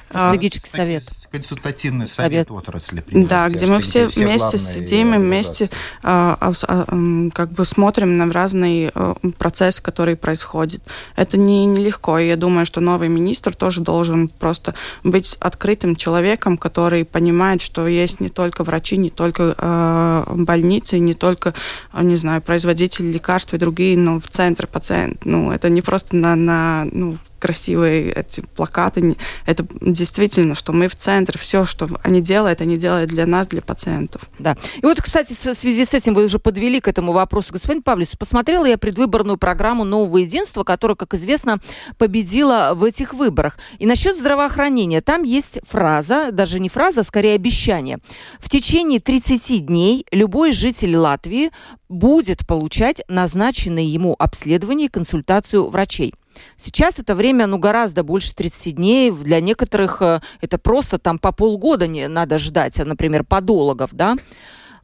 Стратегический 0.10 0.70
совет 0.70 1.23
консультативный 1.34 2.08
совет, 2.08 2.48
совет. 2.48 2.52
отрасли. 2.52 3.04
Да, 3.10 3.50
где 3.50 3.66
мы 3.66 3.82
все, 3.82 4.08
все 4.08 4.24
вместе 4.24 4.60
сидим 4.60 5.16
и 5.16 5.18
вместе 5.18 5.72
а, 6.04 6.38
а, 6.40 6.54
а, 6.68 7.30
как 7.34 7.52
бы 7.52 7.66
смотрим 7.66 8.18
на 8.18 8.32
разные 8.32 8.92
а, 8.94 9.16
процессы, 9.40 9.82
которые 9.82 10.16
происходят. 10.16 10.84
Это 11.16 11.38
не 11.38 11.66
нелегко, 11.66 12.20
и 12.20 12.28
я 12.28 12.36
думаю, 12.36 12.68
что 12.68 12.82
новый 12.82 13.10
министр 13.10 13.56
тоже 13.56 13.82
должен 13.82 14.28
просто 14.28 14.76
быть 15.04 15.36
открытым 15.40 15.96
человеком, 15.96 16.56
который 16.56 17.04
понимает, 17.04 17.64
что 17.64 17.88
есть 17.88 18.20
не 18.20 18.30
только 18.30 18.64
врачи, 18.64 18.96
не 18.96 19.10
только 19.10 19.56
а, 19.58 20.32
больницы, 20.36 21.00
не 21.00 21.16
только, 21.16 21.56
не 22.00 22.16
знаю, 22.16 22.44
производители 22.44 23.12
лекарств 23.12 23.56
и 23.56 23.58
другие, 23.58 23.98
но 23.98 24.20
в 24.20 24.28
центре 24.28 24.68
пациент. 24.68 25.26
Ну, 25.26 25.52
это 25.52 25.70
не 25.70 25.82
просто 25.82 26.16
на, 26.16 26.36
на 26.36 26.86
ну, 26.92 27.18
красивые 27.44 28.14
эти 28.14 28.40
плакаты. 28.40 29.18
Это 29.46 29.68
действительно, 29.82 30.56
что 30.56 30.72
мы 30.72 30.88
в 30.88 30.96
центре, 30.96 31.38
все, 31.38 31.66
что 31.66 31.90
они 32.02 32.22
делают, 32.22 32.62
они 32.62 32.78
делают 32.78 33.10
для 33.10 33.26
нас, 33.26 33.48
для 33.48 33.62
пациентов. 33.62 34.22
Да. 34.40 34.56
И 34.82 34.86
вот, 34.86 35.02
кстати, 35.02 35.34
в 35.34 35.54
связи 35.54 35.84
с 35.84 35.94
этим 35.94 36.14
вы 36.14 36.24
уже 36.24 36.40
подвели 36.40 36.80
к 36.80 36.88
этому 36.88 37.12
вопросу. 37.12 37.52
Господин 37.52 37.84
Павлис, 37.84 38.16
посмотрела 38.16 38.66
я 38.66 38.78
предвыборную 38.78 39.38
программу 39.38 39.84
«Нового 39.84 40.20
единства», 40.20 40.64
которая, 40.64 40.96
как 40.96 41.16
известно, 41.16 41.60
победила 41.98 42.72
в 42.76 42.86
этих 42.86 43.14
выборах. 43.14 43.58
И 43.78 43.86
насчет 43.86 44.16
здравоохранения. 44.16 45.02
Там 45.02 45.24
есть 45.24 45.60
фраза, 45.68 46.32
даже 46.32 46.62
не 46.62 46.70
фраза, 46.70 47.02
а 47.02 47.04
скорее 47.04 47.36
обещание. 47.36 48.00
В 48.40 48.50
течение 48.50 49.02
30 49.02 49.66
дней 49.66 50.06
любой 50.12 50.54
житель 50.54 50.96
Латвии 50.96 51.52
будет 51.90 52.48
получать 52.48 53.02
назначенные 53.10 53.86
ему 53.86 54.16
обследование 54.18 54.88
и 54.88 54.90
консультацию 54.90 55.68
врачей. 55.68 56.14
Сейчас 56.58 57.00
это 57.00 57.16
время, 57.16 57.48
ну, 57.48 57.58
гораздо 57.58 58.04
больше 58.04 58.34
30 58.34 58.76
дней. 58.76 59.12
Для 59.12 59.40
некоторых 59.42 60.02
э, 60.02 60.22
это 60.42 60.58
просто 60.58 61.00
там 61.00 61.20
по 61.20 61.32
полгода 61.32 61.88
не 61.88 62.08
надо 62.08 62.38
ждать, 62.38 62.80
а, 62.80 62.86
например, 62.86 63.24
подологов, 63.24 63.90
да. 63.94 64.16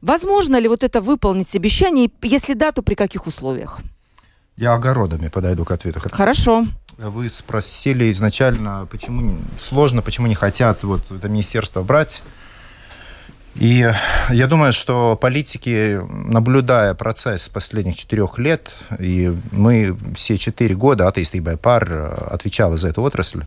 Возможно 0.00 0.58
ли 0.58 0.68
вот 0.68 0.82
это 0.82 1.00
выполнить 1.00 1.54
обещание? 1.54 2.10
Если 2.22 2.54
да, 2.54 2.72
то 2.72 2.82
при 2.82 2.94
каких 2.94 3.26
условиях? 3.26 3.80
Я 4.56 4.74
огородами 4.74 5.28
подойду 5.28 5.64
к 5.64 5.70
ответу. 5.70 6.00
Хорошо. 6.12 6.66
Вы 6.98 7.30
спросили 7.30 8.10
изначально, 8.10 8.86
почему 8.90 9.38
сложно, 9.58 10.02
почему 10.02 10.26
не 10.26 10.34
хотят 10.34 10.82
вот 10.82 11.00
это 11.10 11.28
министерство 11.28 11.82
брать. 11.82 12.22
И 13.56 13.92
я 14.30 14.46
думаю, 14.46 14.72
что 14.72 15.18
политики, 15.20 16.00
наблюдая 16.08 16.94
процесс 16.94 17.48
последних 17.48 17.96
четырех 17.96 18.38
лет, 18.38 18.74
и 18.98 19.36
мы 19.50 19.96
все 20.14 20.38
четыре 20.38 20.74
года, 20.74 21.08
атеист 21.08 21.34
и 21.34 21.40
Байпар 21.40 22.28
отвечал 22.30 22.76
за 22.76 22.88
эту 22.88 23.02
отрасль, 23.02 23.44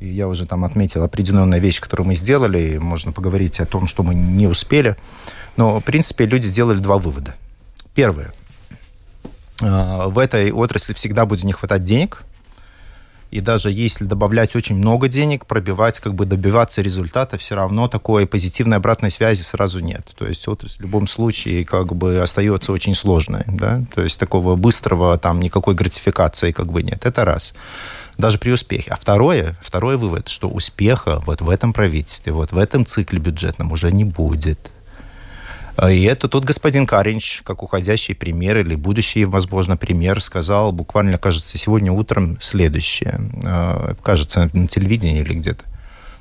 и 0.00 0.08
я 0.08 0.28
уже 0.28 0.46
там 0.46 0.64
отметил 0.64 1.02
определенную 1.02 1.60
вещь, 1.60 1.80
которую 1.80 2.06
мы 2.06 2.14
сделали, 2.14 2.58
и 2.58 2.78
можно 2.78 3.12
поговорить 3.12 3.58
о 3.60 3.66
том, 3.66 3.86
что 3.86 4.02
мы 4.02 4.14
не 4.14 4.46
успели. 4.46 4.96
Но, 5.56 5.80
в 5.80 5.84
принципе, 5.84 6.26
люди 6.26 6.46
сделали 6.46 6.78
два 6.78 6.98
вывода. 6.98 7.34
Первое. 7.94 8.32
А, 9.62 10.08
в 10.08 10.18
этой 10.18 10.50
отрасли 10.50 10.92
всегда 10.92 11.26
будет 11.26 11.44
не 11.44 11.52
хватать 11.52 11.84
денег– 11.84 12.22
и 13.32 13.40
даже 13.40 13.72
если 13.72 14.04
добавлять 14.04 14.54
очень 14.54 14.76
много 14.76 15.08
денег, 15.08 15.46
пробивать, 15.46 16.00
как 16.00 16.14
бы 16.14 16.26
добиваться 16.26 16.82
результата, 16.82 17.38
все 17.38 17.54
равно 17.54 17.88
такой 17.88 18.26
позитивной 18.26 18.76
обратной 18.76 19.10
связи 19.10 19.40
сразу 19.40 19.80
нет. 19.80 20.12
То 20.14 20.26
есть 20.26 20.46
вот 20.46 20.62
в 20.62 20.80
любом 20.80 21.08
случае 21.08 21.64
как 21.64 21.96
бы 21.96 22.20
остается 22.20 22.72
очень 22.72 22.94
сложной, 22.94 23.44
да, 23.46 23.82
то 23.94 24.02
есть 24.02 24.20
такого 24.20 24.54
быстрого 24.54 25.16
там 25.16 25.40
никакой 25.40 25.74
гратификации 25.74 26.52
как 26.52 26.70
бы 26.70 26.82
нет. 26.82 27.06
Это 27.06 27.24
раз 27.24 27.54
даже 28.18 28.36
при 28.36 28.50
успехе. 28.50 28.90
А 28.90 28.96
второе, 28.96 29.56
второй 29.62 29.96
вывод, 29.96 30.28
что 30.28 30.50
успеха 30.50 31.22
вот 31.24 31.40
в 31.40 31.48
этом 31.48 31.72
правительстве, 31.72 32.34
вот 32.34 32.52
в 32.52 32.58
этом 32.58 32.84
цикле 32.84 33.18
бюджетном 33.18 33.72
уже 33.72 33.90
не 33.90 34.04
будет. 34.04 34.70
И 35.88 36.02
это 36.04 36.28
тот 36.28 36.44
господин 36.44 36.86
Каринч, 36.86 37.40
как 37.42 37.62
уходящий 37.62 38.14
пример 38.14 38.58
или 38.58 38.74
будущий, 38.74 39.24
возможно, 39.24 39.76
пример, 39.76 40.20
сказал 40.20 40.70
буквально, 40.70 41.16
кажется, 41.16 41.56
сегодня 41.56 41.90
утром 41.90 42.38
следующее. 42.40 43.18
А, 43.44 43.94
кажется, 44.02 44.50
на 44.52 44.68
телевидении 44.68 45.20
или 45.20 45.34
где-то. 45.34 45.64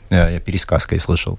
Я 0.10 0.40
пересказкой 0.40 1.00
слышал. 1.00 1.38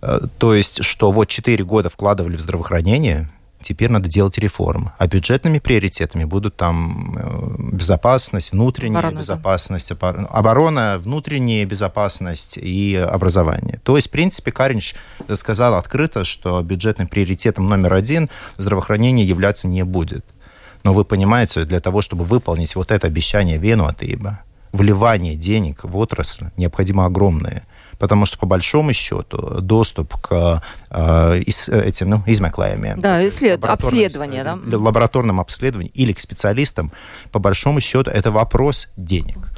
А, 0.00 0.26
то 0.38 0.54
есть, 0.54 0.84
что 0.84 1.12
вот 1.12 1.28
4 1.28 1.62
года 1.64 1.90
вкладывали 1.90 2.36
в 2.36 2.40
здравоохранение, 2.40 3.28
теперь 3.62 3.90
надо 3.90 4.08
делать 4.08 4.38
реформы. 4.38 4.92
А 4.98 5.06
бюджетными 5.06 5.58
приоритетами 5.58 6.24
будут 6.24 6.56
там 6.56 7.16
э, 7.18 7.54
безопасность, 7.72 8.52
внутренняя 8.52 9.00
оборона, 9.00 9.18
безопасность, 9.18 9.92
да. 10.00 10.08
оборона, 10.30 10.98
внутренняя 11.00 11.64
безопасность 11.66 12.58
и 12.58 12.96
образование. 12.96 13.80
То 13.82 13.96
есть, 13.96 14.08
в 14.08 14.10
принципе, 14.10 14.52
Каринч 14.52 14.94
сказал 15.34 15.74
открыто, 15.74 16.24
что 16.24 16.62
бюджетным 16.62 17.08
приоритетом 17.08 17.68
номер 17.68 17.94
один 17.94 18.30
здравоохранение 18.56 19.26
являться 19.26 19.68
не 19.68 19.84
будет. 19.84 20.24
Но 20.82 20.94
вы 20.94 21.04
понимаете, 21.04 21.64
для 21.64 21.80
того, 21.80 22.02
чтобы 22.02 22.24
выполнить 22.24 22.74
вот 22.74 22.90
это 22.90 23.06
обещание 23.06 23.58
Вену 23.58 23.84
от 23.84 24.02
ИБА, 24.02 24.40
вливание 24.72 25.34
денег 25.34 25.84
в 25.84 25.96
отрасль 25.96 26.46
необходимо 26.56 27.06
огромное 27.06 27.64
потому 28.00 28.26
что 28.26 28.38
по 28.38 28.46
большому 28.46 28.92
счету 28.92 29.60
доступ 29.60 30.16
к 30.16 30.62
э, 30.90 31.40
этим 31.42 32.10
ну, 32.10 32.22
измеклējumiem, 32.26 33.00
да, 33.00 33.26
исслед... 33.28 33.62
обследование, 33.64 34.42
да? 34.42 34.58
лабораторным 34.78 35.38
обследованиям 35.38 35.92
или 35.94 36.12
к 36.12 36.18
специалистам, 36.20 36.90
по 37.30 37.38
большому 37.38 37.80
счету 37.80 38.10
это 38.10 38.32
вопрос 38.32 38.88
денег 38.96 39.50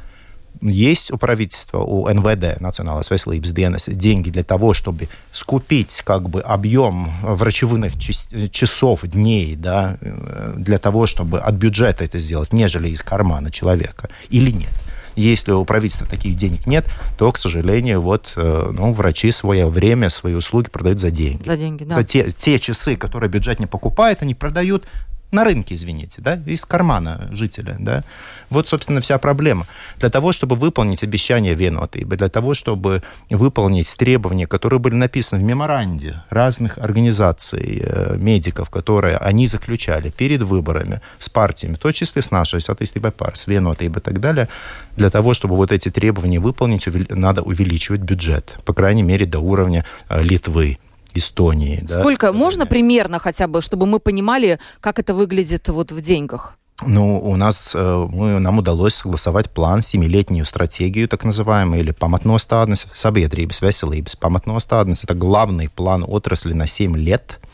есть 0.61 1.11
у 1.11 1.19
правительства, 1.19 1.79
у 1.79 2.09
НВД, 2.09 2.61
Национального 2.61 3.03
veselības 3.03 3.53
dienas, 3.53 3.93
деньги 3.93 4.31
для 4.31 4.45
того, 4.45 4.75
чтобы 4.75 5.09
скупить 5.33 6.03
как 6.05 6.29
бы 6.29 6.41
объем 6.41 7.11
врачевых 7.23 7.99
часов, 7.99 9.01
дней, 9.03 9.57
да, 9.57 9.99
э, 10.01 10.55
для 10.57 10.79
того, 10.79 11.07
чтобы 11.07 11.41
от 11.41 11.55
бюджета 11.55 12.05
это 12.05 12.19
сделать, 12.19 12.53
нежели 12.53 12.91
из 12.91 13.03
кармана 13.03 13.51
человека, 13.51 14.09
или 14.31 14.51
нет? 14.51 14.73
Если 15.17 15.53
у 15.53 15.65
правительства 15.65 16.07
таких 16.07 16.37
денег 16.37 16.67
нет, 16.67 16.87
то, 17.19 17.31
к 17.33 17.39
сожалению, 17.39 18.01
вот, 18.01 18.33
э, 18.37 18.71
ну, 18.73 18.93
врачи 18.93 19.31
свое 19.33 19.67
время, 19.67 20.09
свои 20.09 20.35
услуги 20.35 20.69
продают 20.71 21.01
за 21.01 21.11
деньги. 21.11 21.45
За 21.45 21.57
деньги, 21.57 21.85
да. 21.85 21.95
За 21.95 22.05
те, 22.05 22.31
те 22.31 22.59
часы, 22.59 22.97
которые 22.97 23.31
бюджет 23.31 23.61
не 23.61 23.67
покупает, 23.67 24.23
они 24.23 24.35
продают 24.35 24.87
на 25.33 25.45
рынке, 25.45 25.75
извините, 25.75 26.21
да, 26.21 26.41
из 26.47 26.65
кармана 26.65 27.29
жителя, 27.33 27.77
да. 27.79 28.05
Вот, 28.51 28.69
собственно, 28.69 29.01
вся 29.01 29.19
проблема. 29.19 29.67
Для 29.99 30.11
того, 30.11 30.33
чтобы 30.33 30.57
выполнить 30.57 31.03
обещания 31.03 31.55
Веноты, 31.55 32.05
для 32.05 32.29
того, 32.29 32.55
чтобы 32.55 33.03
выполнить 33.31 33.97
требования, 33.97 34.47
которые 34.47 34.79
были 34.79 34.95
написаны 34.95 35.41
в 35.41 35.45
меморанде 35.45 36.23
разных 36.31 36.79
организаций, 36.79 37.83
э, 37.83 38.17
медиков, 38.19 38.69
которые 38.69 39.17
они 39.17 39.47
заключали 39.47 40.11
перед 40.11 40.43
выборами 40.43 41.01
с 41.19 41.29
партиями, 41.29 41.75
в 41.75 41.79
том 41.79 41.93
числе 41.93 42.21
с 42.21 42.31
нашей, 42.31 42.61
соответственно, 42.61 43.11
пар, 43.11 43.37
с 43.37 43.47
Венотой 43.47 43.87
и 43.87 43.91
так 43.91 44.21
далее, 44.21 44.49
для 44.97 45.09
того, 45.11 45.33
чтобы 45.35 45.57
вот 45.57 45.73
эти 45.73 45.91
требования 45.91 46.41
выполнить, 46.41 46.87
надо 47.11 47.43
увеличивать 47.43 48.01
бюджет, 48.01 48.59
по 48.65 48.75
крайней 48.75 49.03
мере, 49.03 49.25
до 49.25 49.39
уровня 49.41 49.85
э, 50.09 50.23
Литвы. 50.23 50.79
Эстонии. 51.15 51.85
Сколько 51.89 52.27
да? 52.27 52.33
можно 52.33 52.67
примерно 52.67 53.19
хотя 53.19 53.47
бы, 53.47 53.63
чтобы 53.63 53.87
мы 53.87 53.99
понимали, 54.01 54.59
как 54.81 54.99
это 54.99 55.15
выглядит 55.15 55.69
вот 55.69 55.93
в 55.93 56.01
деньгах? 56.01 56.57
Ну, 56.85 57.21
у 57.21 57.37
нас, 57.37 57.73
э, 57.75 58.07
мы, 58.11 58.41
нам 58.41 58.59
удалось 58.59 58.95
согласовать 58.95 59.51
план, 59.51 59.83
семилетнюю 59.83 60.45
стратегию, 60.45 61.09
так 61.09 61.25
называемую, 61.25 61.81
или 61.81 61.93
pamatnostādnes, 61.93 62.87
sabiedrības 62.95 63.63
veselības 63.63 64.17
pamatnostādnes. 64.21 65.05
Это 65.05 65.15
главный 65.15 65.69
план 65.69 66.05
отрасли 66.07 66.53
на 66.53 66.67
7 66.67 66.97
лет– 66.97 67.39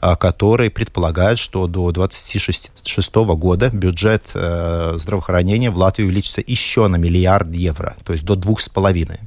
который 0.00 0.70
предполагает, 0.70 1.38
что 1.38 1.66
до 1.66 1.90
2026 1.90 3.14
года 3.14 3.70
бюджет 3.70 4.28
здравоохранения 4.28 5.70
в 5.70 5.78
Латвии 5.78 6.04
увеличится 6.04 6.42
еще 6.46 6.86
на 6.88 6.96
миллиард 6.96 7.52
евро, 7.54 7.96
то 8.04 8.12
есть 8.12 8.24
до 8.24 8.36
двух 8.36 8.60
с 8.60 8.68
половиной. 8.68 9.20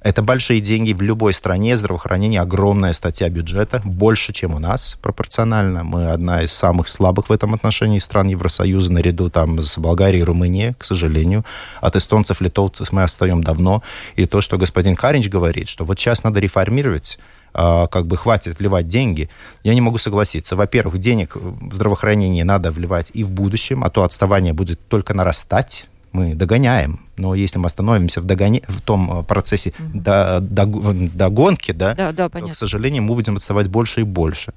Это 0.00 0.22
большие 0.22 0.60
деньги 0.60 0.92
в 0.92 1.02
любой 1.02 1.32
стране. 1.32 1.76
Здравоохранение 1.76 2.40
огромная 2.40 2.92
статья 2.92 3.28
бюджета, 3.28 3.80
больше, 3.84 4.32
чем 4.32 4.54
у 4.54 4.58
нас 4.58 4.96
пропорционально. 5.00 5.84
Мы 5.84 6.08
одна 6.10 6.42
из 6.42 6.52
самых 6.52 6.88
слабых 6.88 7.28
в 7.28 7.32
этом 7.32 7.54
отношении 7.54 7.98
стран 7.98 8.28
Евросоюза, 8.28 8.92
наряду 8.92 9.30
там 9.30 9.60
с 9.60 9.78
Болгарией 9.78 10.20
и 10.20 10.24
Румынией, 10.24 10.74
к 10.74 10.84
сожалению. 10.84 11.44
От 11.80 11.96
эстонцев, 11.96 12.40
литовцев 12.40 12.92
мы 12.92 13.02
отстаем 13.02 13.42
давно. 13.42 13.82
И 14.16 14.26
то, 14.26 14.40
что 14.40 14.58
господин 14.58 14.96
Каринч 14.96 15.28
говорит, 15.28 15.68
что 15.68 15.84
вот 15.84 15.98
сейчас 15.98 16.22
надо 16.22 16.40
реформировать, 16.40 17.18
а, 17.54 17.86
как 17.86 18.06
бы 18.06 18.18
хватит 18.18 18.58
вливать 18.58 18.86
деньги, 18.86 19.30
я 19.64 19.74
не 19.74 19.80
могу 19.80 19.96
согласиться. 19.96 20.56
Во-первых, 20.56 20.98
денег 20.98 21.36
в 21.36 21.74
здравоохранение 21.74 22.44
надо 22.44 22.70
вливать 22.70 23.10
и 23.14 23.24
в 23.24 23.30
будущем, 23.30 23.82
а 23.82 23.88
то 23.88 24.04
отставание 24.04 24.52
будет 24.52 24.78
только 24.88 25.14
нарастать 25.14 25.88
мы 26.16 26.34
догоняем. 26.34 26.98
Но 27.16 27.34
если 27.34 27.58
мы 27.58 27.66
остановимся 27.66 28.20
в, 28.20 28.24
догоне... 28.24 28.62
в 28.68 28.80
том 28.80 29.20
э, 29.20 29.22
процессе 29.22 29.70
mm-hmm. 29.70 30.02
до, 30.02 30.40
до, 30.40 30.66
догонки, 31.14 31.72
да, 31.72 31.94
да, 31.94 32.12
да, 32.12 32.28
то, 32.28 32.48
к 32.48 32.54
сожалению, 32.54 33.02
мы 33.02 33.14
будем 33.14 33.36
отставать 33.36 33.68
больше 33.68 34.00
и 34.00 34.04
больше. 34.04 34.52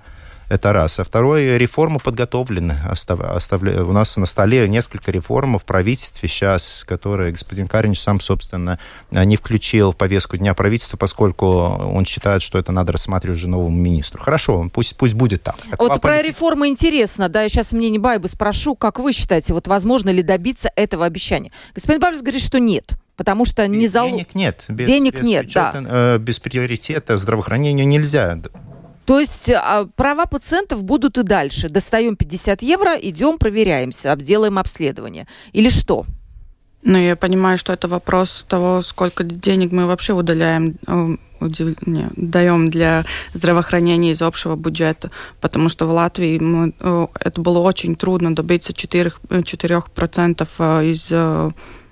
Это 0.49 0.73
раз. 0.73 0.99
А 0.99 1.03
второе, 1.03 1.57
реформы 1.57 1.99
подготовлены. 1.99 2.79
Остав, 2.89 3.19
оставля... 3.19 3.83
У 3.83 3.93
нас 3.93 4.17
на 4.17 4.25
столе 4.25 4.67
несколько 4.67 5.11
реформ 5.11 5.59
в 5.59 5.63
правительстве 5.63 6.27
сейчас, 6.27 6.83
которые 6.87 7.31
господин 7.31 7.67
Каринч 7.67 7.99
сам, 7.99 8.19
собственно, 8.19 8.79
не 9.11 9.37
включил 9.37 9.91
в 9.91 9.95
повестку 9.95 10.37
дня 10.37 10.55
правительства, 10.55 10.97
поскольку 10.97 11.45
он 11.45 12.03
считает, 12.05 12.41
что 12.41 12.57
это 12.57 12.71
надо 12.71 12.91
рассматривать 12.93 13.37
уже 13.37 13.47
новому 13.47 13.77
министру. 13.77 14.21
Хорошо, 14.21 14.69
пусть, 14.73 14.97
пусть 14.97 15.13
будет 15.13 15.43
так. 15.43 15.55
вот 15.77 16.01
про 16.01 16.13
политик... 16.13 16.29
реформы 16.29 16.67
интересно. 16.67 17.29
Да, 17.29 17.43
я 17.43 17.49
сейчас 17.49 17.71
мнение 17.71 17.99
Байбы 17.99 18.27
спрошу. 18.27 18.75
Как 18.75 18.99
вы 18.99 19.13
считаете, 19.13 19.53
вот 19.53 19.67
возможно 19.67 20.09
ли 20.09 20.23
добиться 20.23 20.71
этого 20.75 21.05
обещания? 21.05 21.51
Господин 21.75 22.01
Бабис 22.01 22.21
говорит, 22.21 22.41
что 22.41 22.59
нет 22.59 22.93
потому 23.19 23.43
что 23.43 23.67
без 23.67 23.77
не 23.77 23.87
залог... 23.89 24.13
Денег 24.13 24.33
нет. 24.33 24.63
Без, 24.69 24.87
денег 24.87 25.15
без 25.15 25.25
нет, 25.25 25.43
бюджета, 25.43 25.81
да. 25.81 26.15
Э, 26.15 26.17
без 26.19 26.39
приоритета 26.39 27.17
здравоохранению 27.17 27.85
нельзя. 27.85 28.39
То 29.09 29.19
есть 29.19 29.49
а, 29.49 29.87
права 29.95 30.27
пациентов 30.27 30.83
будут 30.83 31.17
и 31.17 31.23
дальше. 31.23 31.67
Достаем 31.67 32.15
50 32.15 32.61
евро, 32.61 32.95
идем, 32.95 33.39
проверяемся, 33.39 34.15
делаем 34.15 34.59
обследование. 34.59 35.25
Или 35.51 35.69
что? 35.69 36.05
Ну, 36.83 36.95
я 36.95 37.15
понимаю, 37.15 37.57
что 37.57 37.73
это 37.73 37.87
вопрос 37.87 38.45
того, 38.47 38.83
сколько 38.83 39.23
денег 39.23 39.71
мы 39.71 39.87
вообще 39.87 40.13
удаляем, 40.13 40.75
э, 40.85 41.15
удив... 41.39 41.87
не, 41.87 42.05
даем 42.17 42.69
для 42.69 43.03
здравоохранения 43.33 44.11
из 44.11 44.21
общего 44.21 44.55
бюджета, 44.55 45.09
потому 45.41 45.69
что 45.69 45.87
в 45.87 45.91
Латвии 45.91 46.37
мы, 46.37 46.75
э, 46.79 47.07
это 47.19 47.41
было 47.41 47.57
очень 47.57 47.95
трудно 47.95 48.35
добиться 48.35 48.73
4%, 48.73 49.13
4% 49.27 50.47
э, 50.59 50.85
из 50.85 51.11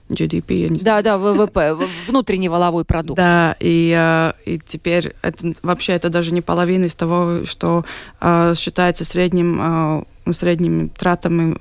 GDP. 0.10 0.62
Я 0.62 0.70
не 0.70 0.80
да, 0.80 1.02
да, 1.02 1.18
ВВП, 1.18 1.78
внутренний 2.08 2.50
валовой 2.50 2.86
продукт. 2.86 3.18
Да, 3.18 3.56
и, 3.60 3.94
э, 3.98 4.34
и 4.46 4.60
теперь 4.66 5.16
это, 5.22 5.54
вообще 5.62 5.94
это 5.94 6.10
даже 6.10 6.32
не 6.32 6.42
половина 6.42 6.86
из 6.86 6.96
того, 6.96 7.46
что 7.46 7.86
э, 8.22 8.54
считается 8.56 9.06
средним 9.06 9.60
э, 9.62 10.04
средними 10.34 10.90
тратами 10.90 11.56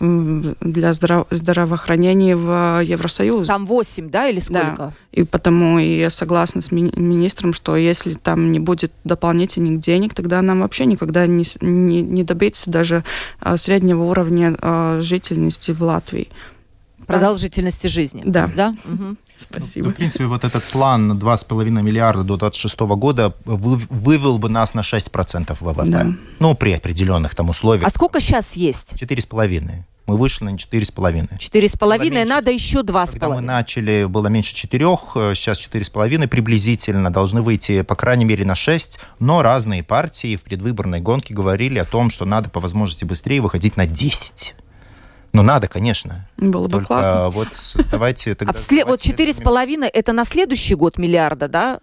для 0.60 0.92
здраво- 0.92 1.26
здравоохранения 1.30 2.34
в 2.34 2.80
Евросоюзе. 2.82 3.46
Там 3.46 3.64
8, 3.64 4.10
да, 4.10 4.28
или 4.28 4.40
сколько? 4.40 4.74
Да. 4.76 4.92
И 5.12 5.22
потому 5.22 5.78
и 5.78 5.98
я 5.98 6.10
согласна 6.10 6.62
с 6.62 6.72
ми- 6.72 6.92
министром, 6.96 7.54
что 7.54 7.76
если 7.76 8.14
там 8.14 8.50
не 8.50 8.58
будет 8.58 8.92
дополнительных 9.04 9.78
денег, 9.78 10.14
тогда 10.14 10.42
нам 10.42 10.60
вообще 10.60 10.86
никогда 10.86 11.26
не, 11.28 11.44
не, 11.60 12.02
не 12.02 12.24
добиться 12.24 12.68
даже 12.70 13.04
среднего 13.56 14.02
уровня 14.02 14.56
жительности 15.00 15.70
в 15.70 15.82
Латвии 15.82 16.28
продолжительности 17.06 17.86
жизни. 17.86 18.22
Да. 18.26 18.50
да? 18.54 18.74
Угу. 18.84 19.16
Спасибо. 19.38 19.86
Ну, 19.86 19.92
в 19.92 19.96
принципе, 19.96 20.26
вот 20.26 20.44
этот 20.44 20.64
план 20.64 21.08
на 21.08 21.12
2,5 21.12 21.70
миллиарда 21.82 22.22
до 22.22 22.36
2026 22.36 22.78
года 22.96 23.34
вывел 23.44 24.38
бы 24.38 24.48
нас 24.48 24.74
на 24.74 24.80
6% 24.80 25.56
ВВП. 25.60 25.84
Да. 25.86 26.06
Ну, 26.38 26.54
при 26.54 26.72
определенных 26.72 27.34
там 27.34 27.50
условиях. 27.50 27.86
А 27.86 27.90
сколько 27.90 28.20
сейчас 28.20 28.54
есть? 28.56 28.94
4,5. 28.94 29.84
Мы 30.06 30.16
вышли 30.16 30.44
на 30.44 30.50
4,5. 30.50 31.38
4,5, 31.38 32.24
надо 32.24 32.52
еще 32.52 32.78
2,5. 32.78 33.10
Когда 33.10 33.28
мы 33.28 33.40
начали, 33.40 34.04
было 34.04 34.28
меньше 34.28 34.54
4, 34.54 34.86
сейчас 35.34 35.58
4,5 35.58 36.28
приблизительно, 36.28 37.12
должны 37.12 37.42
выйти, 37.42 37.82
по 37.82 37.96
крайней 37.96 38.24
мере, 38.24 38.44
на 38.44 38.54
6, 38.54 39.00
но 39.18 39.42
разные 39.42 39.82
партии 39.82 40.36
в 40.36 40.44
предвыборной 40.44 41.00
гонке 41.00 41.34
говорили 41.34 41.78
о 41.78 41.84
том, 41.84 42.10
что 42.10 42.24
надо 42.24 42.48
по 42.50 42.60
возможности 42.60 43.04
быстрее 43.04 43.40
выходить 43.40 43.76
на 43.76 43.86
10. 43.86 44.54
Ну, 45.36 45.42
надо, 45.42 45.68
конечно. 45.68 46.26
Было 46.38 46.66
бы 46.66 46.78
Только 46.78 46.86
классно. 46.86 47.28
Вот 47.30 47.48
давайте 47.90 48.34
тогда... 48.34 48.52
А 48.52 48.56
вслед... 48.56 48.86
вот 48.86 49.00
четыре 49.00 49.34
с 49.34 49.40
половиной 49.42 49.88
это 49.88 50.14
на 50.14 50.24
следующий 50.24 50.74
год 50.74 50.96
миллиарда, 50.96 51.46
да? 51.46 51.80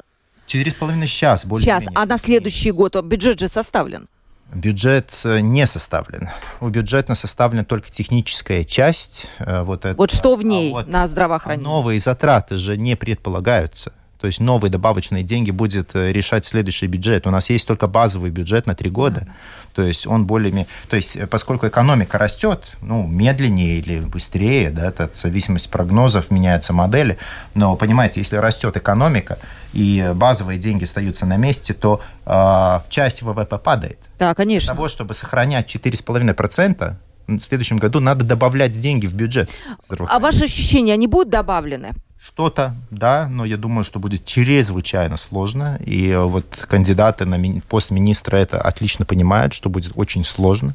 Четыре 0.48 0.72
с 0.72 0.74
половиной 0.74 1.06
сейчас, 1.06 1.46
более 1.46 1.64
Сейчас, 1.64 1.84
а 1.94 2.08
на 2.08 2.18
следующий 2.18 2.72
год 2.72 3.00
бюджет 3.04 3.40
же 3.40 3.48
составлен? 3.48 4.10
Бюджет 4.52 5.22
э, 5.24 5.42
не 5.42 5.68
составлен. 5.68 6.30
У 6.62 6.70
бюджета 6.70 7.14
составлена 7.14 7.64
только 7.64 7.92
техническая 7.92 8.64
часть. 8.64 9.30
Э, 9.38 9.62
вот, 9.62 9.86
это. 9.86 9.96
вот 9.98 10.10
что 10.10 10.36
в 10.36 10.40
а 10.40 10.44
ней 10.44 10.72
а 10.72 10.74
вот 10.74 10.88
на 10.88 11.08
здравоохранение? 11.08 11.64
Новые 11.64 12.00
затраты 12.00 12.58
же 12.58 12.76
не 12.76 12.96
предполагаются. 12.96 13.94
То 14.24 14.28
есть 14.28 14.40
новые 14.40 14.72
добавочные 14.72 15.22
деньги 15.22 15.52
будет 15.52 15.98
э, 15.98 16.14
решать 16.14 16.46
следующий 16.46 16.88
бюджет. 16.88 17.28
У 17.28 17.30
нас 17.30 17.50
есть 17.50 17.68
только 17.68 17.88
базовый 17.88 18.32
бюджет 18.32 18.66
на 18.68 18.74
три 18.74 18.90
года. 18.90 19.28
То 19.74 19.82
есть 19.82 20.08
он 20.08 20.26
более... 20.26 20.66
То 20.90 20.96
есть 20.96 21.18
э, 21.18 21.28
поскольку 21.28 21.68
экономика 21.68 22.18
растет, 22.18 22.78
ну, 22.80 23.06
медленнее 23.06 23.80
или 23.80 24.00
быстрее, 24.00 24.70
да, 24.70 24.88
это 24.88 25.10
в 25.10 25.18
зависимости 25.18 25.68
прогнозов 25.68 26.32
меняются 26.32 26.72
модели, 26.72 27.18
но, 27.54 27.76
понимаете, 27.76 28.22
если 28.22 28.38
растет 28.38 28.78
экономика, 28.78 29.40
и 29.74 30.14
базовые 30.16 30.58
деньги 30.58 30.86
остаются 30.86 31.26
на 31.26 31.36
месте, 31.36 31.74
то 31.74 32.00
э, 32.26 32.80
часть 32.88 33.24
ВВП 33.24 33.58
падает. 33.58 34.00
Да, 34.20 34.34
конечно. 34.36 34.68
Для 34.68 34.76
того, 34.76 34.88
чтобы 34.88 35.16
сохранять 35.16 35.76
4,5%, 35.76 36.96
в 37.28 37.40
следующем 37.40 37.76
году 37.76 38.00
надо 38.00 38.24
добавлять 38.24 38.72
деньги 38.72 39.06
в 39.06 39.14
бюджет. 39.14 39.50
А 39.90 40.20
ваши 40.20 40.46
ощущения, 40.46 40.94
они 40.94 41.08
будут 41.08 41.28
добавлены? 41.28 41.92
Что-то, 42.26 42.74
да, 42.90 43.28
но 43.30 43.44
я 43.44 43.58
думаю, 43.58 43.84
что 43.84 44.00
будет 44.00 44.24
чрезвычайно 44.24 45.18
сложно. 45.18 45.78
И 45.86 46.08
э, 46.08 46.24
вот 46.24 46.46
кандидаты 46.70 47.26
на 47.26 47.38
пост 47.68 47.92
министра 47.92 48.38
это 48.38 48.62
отлично 48.62 49.04
понимают, 49.04 49.54
что 49.54 49.70
будет 49.70 49.92
очень 49.96 50.24
сложно. 50.24 50.74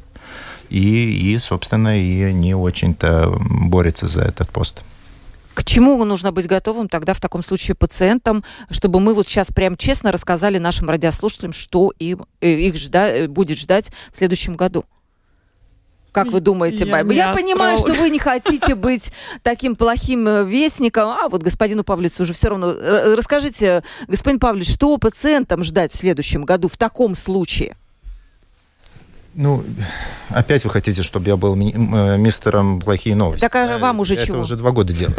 И, 0.69 1.33
и 1.33 1.39
собственно, 1.39 1.99
и 1.99 2.31
не 2.31 2.53
очень-то 2.53 3.35
борются 3.39 4.07
за 4.07 4.21
этот 4.21 4.49
пост. 4.49 4.83
К 5.55 5.65
чему 5.65 6.05
нужно 6.05 6.31
быть 6.31 6.45
готовым 6.45 6.87
тогда 6.87 7.13
в 7.13 7.19
таком 7.19 7.41
случае 7.41 7.73
пациентам, 7.73 8.43
чтобы 8.69 8.99
мы 8.99 9.15
вот 9.15 9.27
сейчас 9.27 9.49
прям 9.49 9.75
честно 9.75 10.11
рассказали 10.11 10.59
нашим 10.59 10.87
радиослушателям, 10.87 11.53
что 11.53 11.91
им, 11.97 12.27
э, 12.41 12.51
их 12.51 12.75
жда, 12.77 13.09
э, 13.09 13.27
будет 13.27 13.57
ждать 13.57 13.91
в 14.13 14.17
следующем 14.17 14.55
году? 14.55 14.85
Как 16.11 16.27
вы 16.27 16.39
думаете, 16.41 16.85
я, 16.85 16.91
Байба? 16.91 17.13
Я 17.13 17.33
понимаю, 17.33 17.77
что 17.77 17.93
вы 17.93 18.09
не 18.09 18.19
хотите 18.19 18.75
быть 18.75 19.11
таким 19.43 19.75
плохим 19.75 20.27
э, 20.27 20.43
вестником. 20.45 21.09
А 21.09 21.29
вот 21.29 21.43
господину 21.43 21.83
Павлицу 21.83 22.23
уже 22.23 22.33
все 22.33 22.49
равно. 22.49 22.73
Расскажите, 22.73 23.83
господин 24.07 24.39
Павлович, 24.39 24.73
что 24.73 24.97
пациентам 24.97 25.63
ждать 25.63 25.91
в 25.93 25.97
следующем 25.97 26.43
году 26.45 26.67
в 26.67 26.77
таком 26.77 27.15
случае? 27.15 27.75
Ну, 29.35 29.63
опять 30.29 30.63
вы 30.63 30.69
хотите, 30.69 31.03
чтобы 31.03 31.27
я 31.27 31.37
был 31.37 31.55
ми- 31.55 31.73
э, 31.73 32.17
мистером 32.17 32.81
плохие 32.81 33.15
новости? 33.15 33.41
Так 33.41 33.55
а 33.55 33.77
вам 33.77 33.99
уже 33.99 34.15
это 34.15 34.25
чего? 34.25 34.35
Это 34.37 34.41
уже 34.41 34.55
два 34.57 34.71
года 34.71 34.91
делаю. 34.91 35.15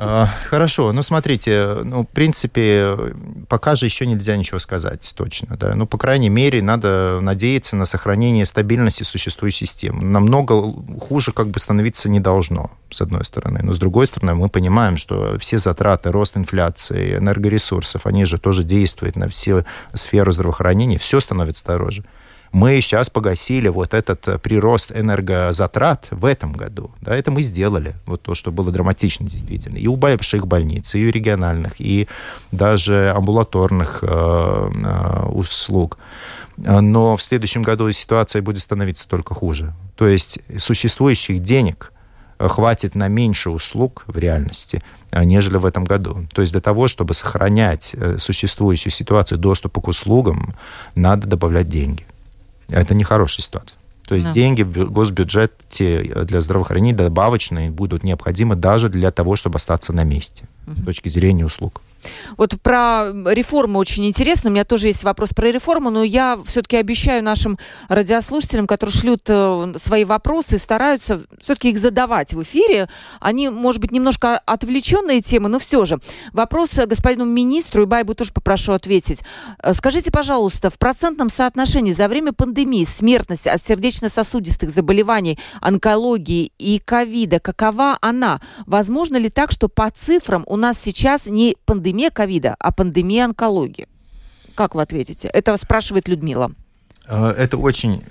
А, 0.00 0.28
хорошо, 0.44 0.92
ну 0.92 1.02
смотрите, 1.02 1.78
ну, 1.82 2.04
в 2.04 2.06
принципе, 2.06 2.96
пока 3.48 3.74
же 3.74 3.86
еще 3.86 4.06
нельзя 4.06 4.36
ничего 4.36 4.60
сказать 4.60 5.12
точно, 5.16 5.56
да. 5.56 5.74
Ну, 5.74 5.88
по 5.88 5.98
крайней 5.98 6.28
мере, 6.28 6.62
надо 6.62 7.18
надеяться 7.20 7.74
на 7.74 7.84
сохранение 7.84 8.46
стабильности 8.46 9.02
существующей 9.02 9.66
системы. 9.66 10.04
Намного 10.04 10.72
хуже 11.00 11.32
как 11.32 11.48
бы 11.48 11.58
становиться 11.58 12.08
не 12.08 12.20
должно, 12.20 12.70
с 12.90 13.00
одной 13.00 13.24
стороны. 13.24 13.58
Но 13.64 13.72
с 13.72 13.78
другой 13.80 14.06
стороны, 14.06 14.36
мы 14.36 14.48
понимаем, 14.48 14.98
что 14.98 15.36
все 15.40 15.58
затраты, 15.58 16.12
рост 16.12 16.36
инфляции, 16.36 17.16
энергоресурсов, 17.16 18.06
они 18.06 18.24
же 18.24 18.38
тоже 18.38 18.62
действуют 18.62 19.16
на 19.16 19.28
всю 19.28 19.64
сферу 19.94 20.30
здравоохранения, 20.30 20.98
все 20.98 21.18
становится 21.20 21.64
дороже 21.64 22.04
мы 22.52 22.80
сейчас 22.80 23.10
погасили 23.10 23.68
вот 23.68 23.94
этот 23.94 24.26
э, 24.28 24.38
прирост 24.38 24.92
энергозатрат 24.92 26.08
в 26.10 26.24
этом 26.24 26.52
году. 26.52 26.90
Да, 27.00 27.14
это 27.14 27.30
мы 27.30 27.42
сделали. 27.42 27.94
Вот 28.06 28.22
то, 28.22 28.34
что 28.34 28.50
было 28.50 28.70
драматично 28.70 29.26
действительно. 29.26 29.76
И 29.76 29.86
у 29.86 29.96
больших 29.96 30.46
больниц, 30.46 30.94
и 30.94 31.06
у 31.06 31.10
региональных, 31.10 31.80
и 31.80 32.08
даже 32.50 33.12
амбулаторных 33.14 34.00
э, 34.02 34.06
э, 34.06 35.26
услуг. 35.26 35.98
Но 36.56 37.16
в 37.16 37.22
следующем 37.22 37.62
году 37.62 37.90
ситуация 37.92 38.42
будет 38.42 38.62
становиться 38.62 39.08
только 39.08 39.34
хуже. 39.34 39.74
То 39.94 40.08
есть 40.08 40.40
существующих 40.58 41.40
денег 41.40 41.92
хватит 42.38 42.94
на 42.94 43.08
меньше 43.08 43.50
услуг 43.50 44.04
в 44.06 44.16
реальности, 44.16 44.82
э, 45.10 45.22
нежели 45.24 45.58
в 45.58 45.66
этом 45.66 45.84
году. 45.84 46.26
То 46.32 46.40
есть 46.40 46.52
для 46.52 46.62
того, 46.62 46.88
чтобы 46.88 47.12
сохранять 47.12 47.94
существующую 48.18 48.90
ситуацию 48.90 49.38
доступа 49.38 49.82
к 49.82 49.88
услугам, 49.88 50.54
надо 50.94 51.26
добавлять 51.26 51.68
деньги. 51.68 52.06
Это 52.68 52.94
нехорошая 52.94 53.44
ситуация. 53.44 53.78
То 54.06 54.14
есть 54.14 54.26
да. 54.26 54.32
деньги 54.32 54.62
в 54.62 54.90
госбюджете 54.90 56.02
для 56.24 56.40
здравоохранения 56.40 56.96
добавочные 56.96 57.70
будут 57.70 58.04
необходимы 58.04 58.56
даже 58.56 58.88
для 58.88 59.10
того, 59.10 59.36
чтобы 59.36 59.56
остаться 59.56 59.92
на 59.92 60.04
месте 60.04 60.48
угу. 60.66 60.80
с 60.80 60.84
точки 60.84 61.08
зрения 61.10 61.44
услуг. 61.44 61.82
Вот 62.36 62.60
про 62.62 63.12
реформу 63.26 63.78
очень 63.78 64.06
интересно. 64.06 64.50
У 64.50 64.52
меня 64.52 64.64
тоже 64.64 64.88
есть 64.88 65.04
вопрос 65.04 65.30
про 65.30 65.50
реформу, 65.50 65.90
но 65.90 66.02
я 66.02 66.38
все-таки 66.46 66.76
обещаю 66.76 67.22
нашим 67.22 67.58
радиослушателям, 67.88 68.66
которые 68.66 68.94
шлют 68.94 69.22
э, 69.28 69.74
свои 69.76 70.04
вопросы, 70.04 70.58
стараются 70.58 71.22
все-таки 71.40 71.70
их 71.70 71.78
задавать 71.78 72.34
в 72.34 72.42
эфире. 72.42 72.88
Они, 73.20 73.48
может 73.48 73.80
быть, 73.80 73.90
немножко 73.90 74.38
отвлеченные 74.38 75.20
темы, 75.20 75.48
но 75.48 75.58
все 75.58 75.84
же. 75.84 75.98
Вопрос 76.32 76.74
господину 76.74 77.24
министру, 77.24 77.82
и 77.82 77.86
Байбу 77.86 78.14
тоже 78.14 78.32
попрошу 78.32 78.72
ответить. 78.72 79.20
Э, 79.62 79.74
скажите, 79.74 80.10
пожалуйста, 80.10 80.70
в 80.70 80.78
процентном 80.78 81.30
соотношении 81.30 81.92
за 81.92 82.08
время 82.08 82.32
пандемии 82.32 82.84
смертность 82.84 83.46
от 83.46 83.62
сердечно-сосудистых 83.62 84.70
заболеваний, 84.70 85.38
онкологии 85.60 86.52
и 86.58 86.80
ковида, 86.84 87.40
какова 87.40 87.98
она? 88.00 88.40
Возможно 88.66 89.16
ли 89.16 89.30
так, 89.30 89.50
что 89.50 89.68
по 89.68 89.90
цифрам 89.90 90.44
у 90.46 90.56
нас 90.56 90.78
сейчас 90.80 91.26
не 91.26 91.56
пандемия, 91.64 91.87
пандемия 91.88 92.10
ковида, 92.10 92.54
а 92.58 92.70
пандемия 92.70 93.24
онкологии? 93.24 93.86
Как 94.54 94.74
вы 94.74 94.82
ответите? 94.82 95.28
Это 95.28 95.56
спрашивает 95.56 96.06
Людмила. 96.08 96.52
Э, 97.06 97.30
это 97.30 97.56
очень 97.56 98.02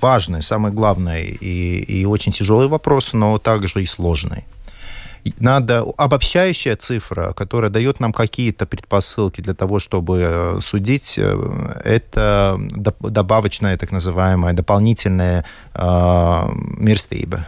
важный, 0.00 0.40
самый 0.40 0.70
главный 0.70 1.36
и, 1.40 2.00
и 2.00 2.04
очень 2.04 2.30
тяжелый 2.30 2.68
вопрос, 2.68 3.12
но 3.12 3.38
также 3.38 3.82
и 3.82 3.86
сложный 3.86 4.44
надо 5.38 5.84
обобщающая 5.96 6.76
цифра, 6.76 7.32
которая 7.32 7.70
дает 7.70 8.00
нам 8.00 8.12
какие-то 8.12 8.66
предпосылки 8.66 9.40
для 9.40 9.54
того, 9.54 9.78
чтобы 9.78 10.20
э, 10.22 10.60
судить, 10.62 11.18
э, 11.18 11.72
это 11.84 12.58
добавочная, 13.00 13.76
так 13.76 13.92
называемая, 13.92 14.52
дополнительная 14.52 15.44
э, 15.74 16.42
мирстейба. 16.78 17.46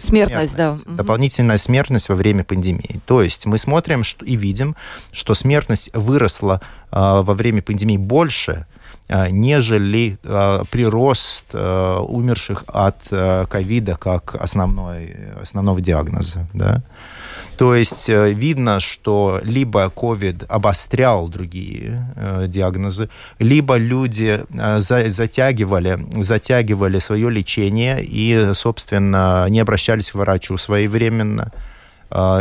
Смертность, 0.00 0.06
смертность, 0.06 0.56
да. 0.56 0.76
Дополнительная 0.86 1.58
смертность 1.58 2.08
во 2.08 2.14
время 2.14 2.44
пандемии. 2.44 3.00
То 3.06 3.22
есть 3.22 3.46
мы 3.46 3.58
смотрим 3.58 4.02
и 4.22 4.36
видим, 4.36 4.76
что 5.12 5.34
смертность 5.34 5.90
выросла 5.94 6.60
э, 6.90 6.96
во 6.96 7.34
время 7.34 7.62
пандемии 7.62 7.96
больше, 7.96 8.66
нежели 9.30 10.18
э, 10.22 10.62
прирост 10.70 11.46
э, 11.52 11.96
умерших 11.98 12.64
от 12.66 13.08
ковида 13.08 13.96
как 13.96 14.34
основной, 14.34 15.16
основного 15.40 15.80
диагноза. 15.80 16.46
Да? 16.52 16.82
То 17.56 17.74
есть 17.74 18.08
видно, 18.08 18.78
что 18.78 19.40
либо 19.42 19.86
COVID 19.86 20.46
обострял 20.46 21.28
другие 21.28 22.06
э, 22.14 22.46
диагнозы, 22.46 23.08
либо 23.40 23.76
люди 23.76 24.44
э, 24.48 24.78
за, 24.80 25.10
затягивали, 25.10 25.98
затягивали 26.22 27.00
свое 27.00 27.30
лечение 27.30 28.04
и, 28.04 28.52
собственно, 28.54 29.46
не 29.48 29.58
обращались 29.58 30.12
к 30.12 30.14
врачу 30.14 30.56
своевременно. 30.56 31.52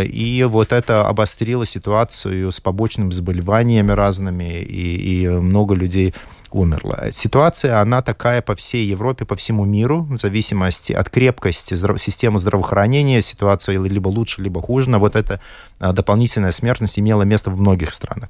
И 0.06 0.48
вот 0.50 0.72
это 0.72 1.10
обострило 1.10 1.66
ситуацию 1.66 2.54
с 2.54 2.62
побочными 2.62 3.12
заболеваниями 3.12 3.92
разными, 3.92 4.62
и, 4.62 5.24
и 5.24 5.28
много 5.28 5.76
людей 5.76 6.14
умерла. 6.52 7.12
Ситуация, 7.12 7.82
она 7.82 8.02
такая 8.02 8.42
по 8.42 8.56
всей 8.56 8.86
Европе, 8.86 9.26
по 9.26 9.36
всему 9.36 9.66
миру, 9.66 10.04
в 10.04 10.18
зависимости 10.18 10.94
от 10.94 11.10
крепкости 11.10 11.74
здрав... 11.74 12.02
системы 12.02 12.40
здравоохранения, 12.40 13.22
ситуация 13.22 13.82
либо 13.82 14.08
лучше, 14.08 14.42
либо 14.42 14.62
хуже, 14.62 14.90
но 14.90 15.00
вот 15.00 15.16
эта 15.16 15.40
а, 15.80 15.94
дополнительная 15.94 16.52
смертность 16.52 17.00
имела 17.00 17.24
место 17.24 17.50
в 17.50 17.60
многих 17.60 17.94
странах. 17.94 18.30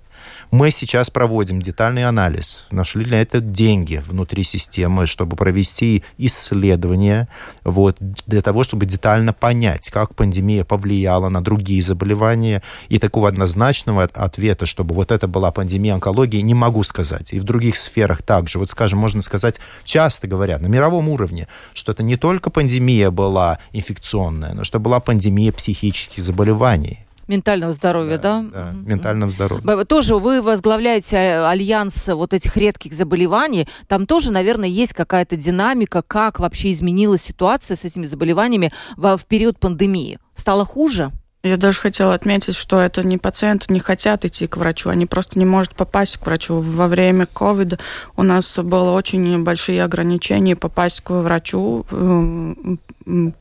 Мы 0.49 0.71
сейчас 0.71 1.09
проводим 1.09 1.61
детальный 1.61 2.05
анализ, 2.05 2.67
нашли 2.71 3.03
для 3.03 3.21
этого 3.21 3.43
деньги 3.43 4.01
внутри 4.05 4.43
системы, 4.43 5.05
чтобы 5.05 5.35
провести 5.35 6.03
исследования, 6.17 7.27
вот, 7.65 7.97
для 7.99 8.41
того, 8.41 8.63
чтобы 8.63 8.85
детально 8.85 9.33
понять, 9.33 9.89
как 9.89 10.15
пандемия 10.15 10.63
повлияла 10.63 11.27
на 11.27 11.43
другие 11.43 11.81
заболевания. 11.81 12.63
И 12.87 12.97
такого 12.97 13.27
однозначного 13.27 14.03
ответа, 14.03 14.65
чтобы 14.65 14.95
вот 14.95 15.11
это 15.11 15.27
была 15.27 15.51
пандемия 15.51 15.95
онкологии, 15.95 16.39
не 16.39 16.53
могу 16.53 16.83
сказать. 16.83 17.33
И 17.33 17.39
в 17.39 17.43
других 17.43 17.75
сферах 17.75 18.21
также. 18.21 18.57
Вот, 18.57 18.69
скажем, 18.69 18.99
можно 18.99 19.21
сказать, 19.21 19.59
часто 19.83 20.27
говорят 20.27 20.61
на 20.61 20.67
мировом 20.67 21.09
уровне, 21.09 21.49
что 21.73 21.91
это 21.91 22.03
не 22.03 22.15
только 22.15 22.49
пандемия 22.49 23.11
была 23.11 23.59
инфекционная, 23.73 24.53
но 24.53 24.63
что 24.63 24.79
была 24.79 25.01
пандемия 25.01 25.51
психических 25.51 26.23
заболеваний 26.23 27.06
Ментального 27.27 27.73
здоровья, 27.73 28.17
да? 28.17 28.41
Да, 28.41 28.49
да 28.49 28.69
угу. 28.71 28.89
ментального 28.89 29.31
здоровья. 29.31 29.85
Тоже 29.85 30.15
вы 30.15 30.41
возглавляете 30.41 31.15
э, 31.17 31.45
альянс 31.45 32.07
вот 32.07 32.33
этих 32.33 32.55
редких 32.57 32.93
заболеваний. 32.93 33.67
Там 33.87 34.05
тоже, 34.05 34.31
наверное, 34.31 34.69
есть 34.69 34.93
какая-то 34.93 35.35
динамика, 35.35 36.01
как 36.01 36.39
вообще 36.39 36.71
изменилась 36.71 37.21
ситуация 37.21 37.75
с 37.75 37.83
этими 37.83 38.05
заболеваниями 38.05 38.71
в, 38.95 39.17
в 39.17 39.25
период 39.25 39.59
пандемии. 39.59 40.19
Стало 40.35 40.65
хуже? 40.65 41.11
Я 41.43 41.57
даже 41.57 41.79
хотела 41.79 42.13
отметить, 42.13 42.55
что 42.55 42.79
это 42.79 43.05
не 43.05 43.17
пациенты 43.17 43.71
не 43.71 43.79
хотят 43.79 44.25
идти 44.25 44.47
к 44.47 44.57
врачу, 44.57 44.89
они 44.89 45.05
просто 45.05 45.37
не 45.37 45.45
могут 45.45 45.75
попасть 45.75 46.17
к 46.17 46.25
врачу. 46.25 46.59
Во 46.59 46.87
время 46.87 47.25
ковида 47.25 47.79
у 48.15 48.23
нас 48.23 48.57
было 48.57 48.91
очень 48.91 49.43
большие 49.43 49.83
ограничения 49.83 50.55
попасть 50.55 51.01
к 51.01 51.11
врачу, 51.11 51.85
э, 51.89 52.53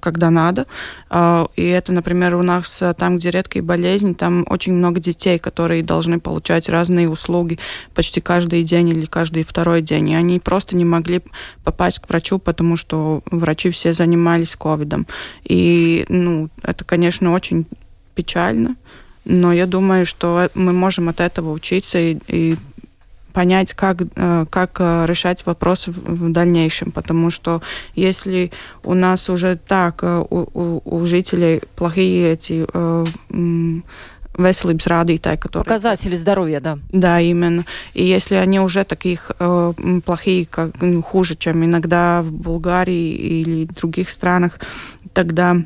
когда 0.00 0.30
надо. 0.30 0.66
А, 1.10 1.46
и 1.56 1.64
это, 1.66 1.92
например, 1.92 2.34
у 2.34 2.42
нас 2.42 2.82
там, 2.96 3.18
где 3.18 3.30
редкие 3.30 3.62
болезни, 3.62 4.12
там 4.12 4.44
очень 4.48 4.72
много 4.72 5.00
детей, 5.00 5.38
которые 5.38 5.82
должны 5.82 6.20
получать 6.20 6.68
разные 6.68 7.08
услуги 7.08 7.58
почти 7.94 8.20
каждый 8.20 8.62
день 8.62 8.90
или 8.90 9.06
каждый 9.06 9.44
второй 9.44 9.82
день. 9.82 10.10
И 10.10 10.14
они 10.14 10.40
просто 10.40 10.76
не 10.76 10.84
могли 10.84 11.22
попасть 11.64 11.98
к 11.98 12.08
врачу, 12.08 12.38
потому 12.38 12.76
что 12.76 13.22
врачи 13.30 13.70
все 13.70 13.92
занимались 13.94 14.56
ковидом. 14.56 15.06
И, 15.44 16.06
ну, 16.08 16.48
это, 16.62 16.84
конечно, 16.84 17.32
очень 17.32 17.66
печально, 18.14 18.76
но 19.24 19.52
я 19.52 19.66
думаю, 19.66 20.06
что 20.06 20.48
мы 20.54 20.72
можем 20.72 21.08
от 21.08 21.20
этого 21.20 21.50
учиться 21.50 21.98
и, 21.98 22.18
и 22.28 22.56
понять, 23.36 23.74
как, 23.74 23.98
э, 24.00 24.46
как 24.48 24.80
э, 24.80 25.04
решать 25.06 25.44
вопросы 25.44 25.90
в 25.90 26.32
дальнейшем, 26.32 26.90
потому 26.90 27.30
что 27.30 27.60
если 27.94 28.50
у 28.82 28.94
нас 28.94 29.28
уже 29.28 29.56
так 29.56 30.02
э, 30.02 30.24
у, 30.30 30.48
у, 30.54 30.80
у 30.84 31.04
жителей 31.04 31.60
плохие 31.76 32.32
эти 32.32 32.64
veselības 34.38 34.86
rādītāji, 34.86 35.38
которые... 35.38 35.64
Показатели 35.64 36.16
здоровья, 36.16 36.60
да. 36.60 36.78
Да, 36.92 37.20
именно. 37.20 37.64
И 37.92 38.04
если 38.04 38.36
они 38.36 38.60
уже 38.60 38.84
таких 38.84 39.32
э, 39.38 39.72
плохие, 40.04 40.46
как, 40.46 40.70
ну, 40.80 41.02
хуже, 41.02 41.36
чем 41.36 41.62
иногда 41.62 42.22
в 42.22 42.32
Болгарии 42.32 43.12
или 43.16 43.66
других 43.66 44.08
странах, 44.10 44.60
тогда 45.12 45.56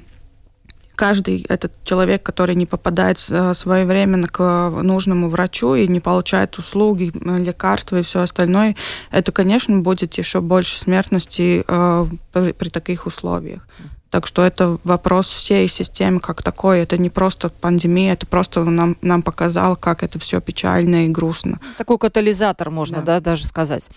каждый 1.01 1.47
этот 1.49 1.83
человек, 1.83 2.23
который 2.23 2.55
не 2.55 2.67
попадает 2.67 3.17
э, 3.31 3.55
своевременно 3.55 4.29
к 4.29 4.69
нужному 4.83 5.31
врачу 5.31 5.75
и 5.75 5.89
не 5.89 5.99
получает 5.99 6.59
услуги, 6.59 7.11
э, 7.15 7.39
лекарства 7.39 7.97
и 7.97 8.03
все 8.03 8.21
остальное, 8.21 8.77
это, 9.11 9.33
конечно, 9.33 9.79
будет 9.79 10.19
еще 10.19 10.43
больше 10.43 10.79
смертности 10.79 11.65
э, 11.67 12.07
при 12.33 12.69
таких 12.69 13.07
условиях. 13.07 13.67
Так 14.11 14.27
что 14.27 14.45
это 14.45 14.79
вопрос 14.83 15.29
всей 15.29 15.69
системы 15.69 16.19
как 16.19 16.43
такой. 16.43 16.81
Это 16.81 16.99
не 16.99 17.11
просто 17.11 17.49
пандемия, 17.49 18.15
это 18.15 18.27
просто 18.27 18.65
нам, 18.65 18.97
нам 19.03 19.23
показал, 19.23 19.77
как 19.77 20.03
это 20.03 20.19
все 20.19 20.41
печально 20.41 21.07
и 21.07 21.09
грустно. 21.09 21.61
Такой 21.79 21.97
катализатор, 21.99 22.71
можно 22.71 22.99
да. 23.03 23.21
Да, 23.21 23.21
даже 23.21 23.47
сказать. 23.47 23.89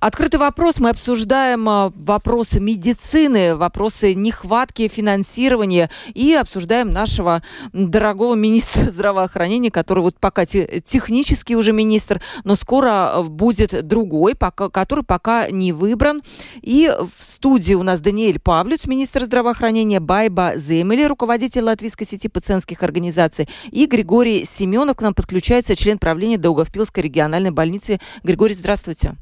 Открытый 0.00 0.40
вопрос. 0.40 0.78
Мы 0.78 0.90
обсуждаем 0.90 1.68
а, 1.68 1.92
вопросы 1.94 2.58
медицины, 2.58 3.54
вопросы 3.54 4.14
нехватки 4.14 4.88
финансирования 4.88 5.88
и 6.14 6.34
обсуждаем 6.34 6.92
нашего 6.92 7.42
дорогого 7.72 8.34
министра 8.34 8.84
здравоохранения, 8.90 9.70
который 9.70 10.00
вот 10.00 10.18
пока 10.18 10.46
технический 10.46 11.54
уже 11.54 11.72
министр, 11.72 12.20
но 12.42 12.56
скоро 12.56 13.18
а, 13.18 13.22
будет 13.22 13.86
другой, 13.86 14.34
пока, 14.34 14.68
который 14.68 15.04
пока 15.04 15.48
не 15.48 15.72
выбран. 15.72 16.22
И 16.60 16.92
в 17.16 17.22
студии 17.22 17.74
у 17.74 17.84
нас 17.84 18.00
Даниэль 18.00 18.40
Павлюц, 18.40 18.86
министр 18.86 19.24
здравоохранения, 19.24 19.59
здравоохранения 19.60 20.00
Байба 20.00 20.56
Земели, 20.56 21.04
руководитель 21.04 21.62
латвийской 21.62 22.06
сети 22.06 22.28
пациентских 22.28 22.82
организаций, 22.82 23.46
и 23.70 23.84
Григорий 23.84 24.46
Семенов 24.46 24.96
к 24.96 25.02
нам 25.02 25.12
подключается, 25.12 25.76
член 25.76 25.98
правления 25.98 26.38
Даугавпилской 26.38 27.02
региональной 27.02 27.50
больницы. 27.50 27.98
Григорий, 28.22 28.54
здравствуйте. 28.54 29.16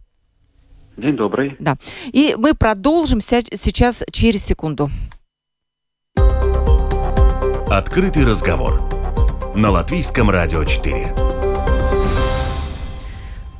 День 0.96 1.16
добрый. 1.16 1.56
Да. 1.58 1.76
И 2.12 2.36
мы 2.38 2.54
продолжим 2.54 3.20
сейчас 3.20 4.04
через 4.12 4.44
секунду. 4.44 4.90
Открытый 7.68 8.24
разговор 8.24 8.80
на 9.56 9.70
Латвийском 9.70 10.30
радио 10.30 10.64
4. 10.64 11.27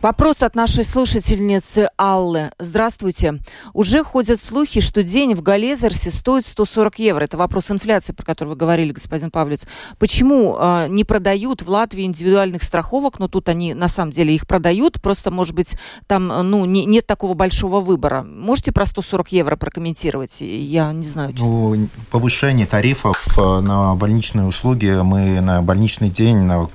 Вопрос 0.01 0.43
от 0.43 0.55
нашей 0.55 0.85
слушательницы 0.85 1.91
Аллы. 1.97 2.53
Здравствуйте. 2.61 3.41
Уже 3.73 4.05
ходят 4.05 4.41
слухи, 4.41 4.81
что 4.81 5.03
день 5.03 5.35
в 5.35 5.43
Галезерсе 5.43 6.13
стоит 6.13 6.47
140 6.47 7.01
евро. 7.01 7.25
Это 7.25 7.37
вопрос 7.37 7.73
инфляции, 7.73 8.13
про 8.13 8.25
который 8.25 8.51
вы 8.51 8.57
говорили, 8.57 8.93
господин 8.93 9.33
Павлец. 9.33 9.67
Почему 9.99 10.57
э, 10.57 10.87
не 10.89 11.03
продают 11.03 11.63
в 11.63 11.69
Латвии 11.69 12.05
индивидуальных 12.05 12.63
страховок? 12.63 13.19
Но 13.19 13.25
ну, 13.25 13.29
тут 13.29 13.49
они 13.49 13.75
на 13.75 13.89
самом 13.89 14.13
деле 14.13 14.33
их 14.33 14.47
продают. 14.47 15.03
Просто, 15.03 15.33
может 15.33 15.57
быть, 15.57 15.77
там 16.07 16.29
ну, 16.29 16.65
не, 16.65 16.85
нет 16.85 17.05
такого 17.05 17.35
большого 17.35 17.81
выбора. 17.81 18.23
Можете 18.23 18.71
про 18.71 18.87
140 18.87 19.33
евро 19.33 19.57
прокомментировать? 19.57 20.41
Я 20.41 20.93
не 20.93 21.07
знаю. 21.07 21.33
Честно. 21.33 21.49
Ну, 21.49 21.89
повышение 22.13 22.69
тарифов 22.69 23.37
э, 23.37 23.61
на 23.61 23.97
больничные 23.97 24.47
услуги 24.47 24.97
мы 25.03 25.41
на 25.41 25.61
больничный 25.61 26.09
день, 26.09 26.37
на 26.37 26.69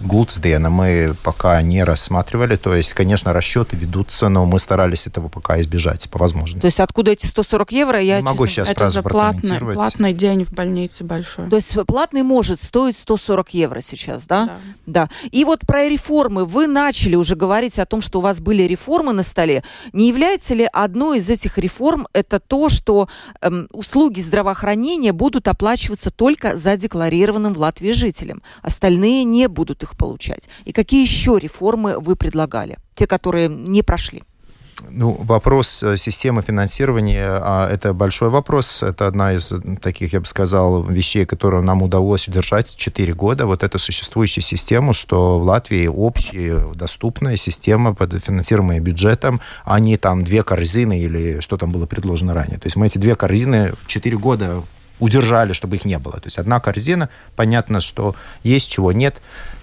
Гулцдена 0.00 0.70
мы 0.70 1.14
пока 1.22 1.60
не 1.62 1.84
рассматривали. 1.84 2.56
То 2.56 2.74
есть, 2.74 2.94
конечно, 2.94 3.32
расчеты 3.32 3.76
ведутся, 3.76 4.28
но 4.28 4.46
мы 4.46 4.58
старались 4.58 5.06
этого 5.06 5.28
пока 5.28 5.60
избежать 5.60 6.08
по 6.10 6.18
возможности. 6.18 6.60
То 6.60 6.66
есть 6.66 6.80
откуда 6.80 7.12
эти 7.12 7.26
140 7.26 7.72
евро? 7.72 8.00
Я 8.00 8.18
не 8.18 8.22
могу 8.22 8.46
честно... 8.46 8.66
сейчас 8.66 8.68
Это 8.70 8.88
же 8.88 9.02
платный, 9.02 9.58
платный 9.58 10.12
день 10.12 10.44
в 10.44 10.52
больнице 10.52 11.04
большой. 11.04 11.48
То 11.50 11.56
есть 11.56 11.72
платный 11.86 12.22
может 12.22 12.60
стоить 12.60 12.96
140 12.96 13.54
евро 13.54 13.80
сейчас, 13.80 14.26
да? 14.26 14.46
Да. 14.46 14.58
да. 14.86 15.10
И 15.30 15.44
вот 15.44 15.60
про 15.66 15.88
реформы. 15.88 16.44
Вы 16.44 16.66
начали 16.66 17.16
уже 17.16 17.36
говорить 17.36 17.78
о 17.78 17.86
том, 17.86 18.00
что 18.00 18.20
у 18.20 18.22
вас 18.22 18.40
были 18.40 18.62
реформы 18.62 19.12
на 19.12 19.22
столе. 19.22 19.62
Не 19.92 20.08
является 20.08 20.54
ли 20.54 20.68
одной 20.72 21.18
из 21.18 21.28
этих 21.28 21.58
реформ 21.58 22.08
это 22.12 22.40
то, 22.40 22.68
что 22.68 23.08
эм, 23.40 23.68
услуги 23.72 24.20
здравоохранения 24.20 25.12
будут 25.12 25.48
оплачиваться 25.48 26.10
только 26.10 26.56
за 26.56 26.70
задекларированным 26.70 27.54
в 27.54 27.58
Латвии 27.58 27.92
жителям? 27.92 28.42
Остальные 28.62 29.24
не 29.24 29.48
будут 29.48 29.79
их 29.82 29.90
их 29.90 29.96
получать? 29.96 30.48
И 30.64 30.72
какие 30.72 31.02
еще 31.02 31.38
реформы 31.38 31.98
вы 31.98 32.16
предлагали, 32.16 32.78
те, 32.94 33.06
которые 33.06 33.48
не 33.48 33.82
прошли? 33.82 34.22
Ну, 34.88 35.12
вопрос 35.12 35.82
э, 35.82 35.98
системы 35.98 36.40
финансирования 36.40 37.26
а,– 37.28 37.68
это 37.70 37.92
большой 37.92 38.30
вопрос. 38.30 38.82
Это 38.82 39.06
одна 39.06 39.34
из 39.34 39.52
таких, 39.82 40.14
я 40.14 40.20
бы 40.20 40.26
сказал, 40.26 40.82
вещей, 40.84 41.26
которую 41.26 41.62
нам 41.62 41.82
удалось 41.82 42.28
удержать 42.28 42.74
4 42.74 43.12
года. 43.12 43.44
Вот 43.44 43.62
эту 43.62 43.78
существующую 43.78 44.42
систему, 44.42 44.94
что 44.94 45.38
в 45.38 45.44
Латвии 45.44 45.86
общая 45.86 46.72
доступная 46.74 47.36
система, 47.36 47.94
финансируемая 47.94 48.80
бюджетом, 48.80 49.42
а 49.66 49.78
не 49.80 49.98
там 49.98 50.24
две 50.24 50.42
корзины 50.42 50.98
или 50.98 51.40
что 51.40 51.58
там 51.58 51.72
было 51.72 51.84
предложено 51.84 52.32
ранее. 52.32 52.56
То 52.56 52.66
есть 52.66 52.76
мы 52.76 52.86
эти 52.86 52.96
две 52.96 53.16
корзины 53.16 53.74
4 53.86 54.16
года 54.16 54.62
удержали, 55.00 55.52
чтобы 55.52 55.76
их 55.76 55.84
не 55.84 55.98
было. 55.98 56.14
То 56.14 56.26
есть 56.26 56.38
одна 56.38 56.60
корзина, 56.60 57.08
понятно, 57.34 57.80
что 57.80 58.14
есть, 58.42 58.70
чего 58.70 58.92
нет 58.92 59.20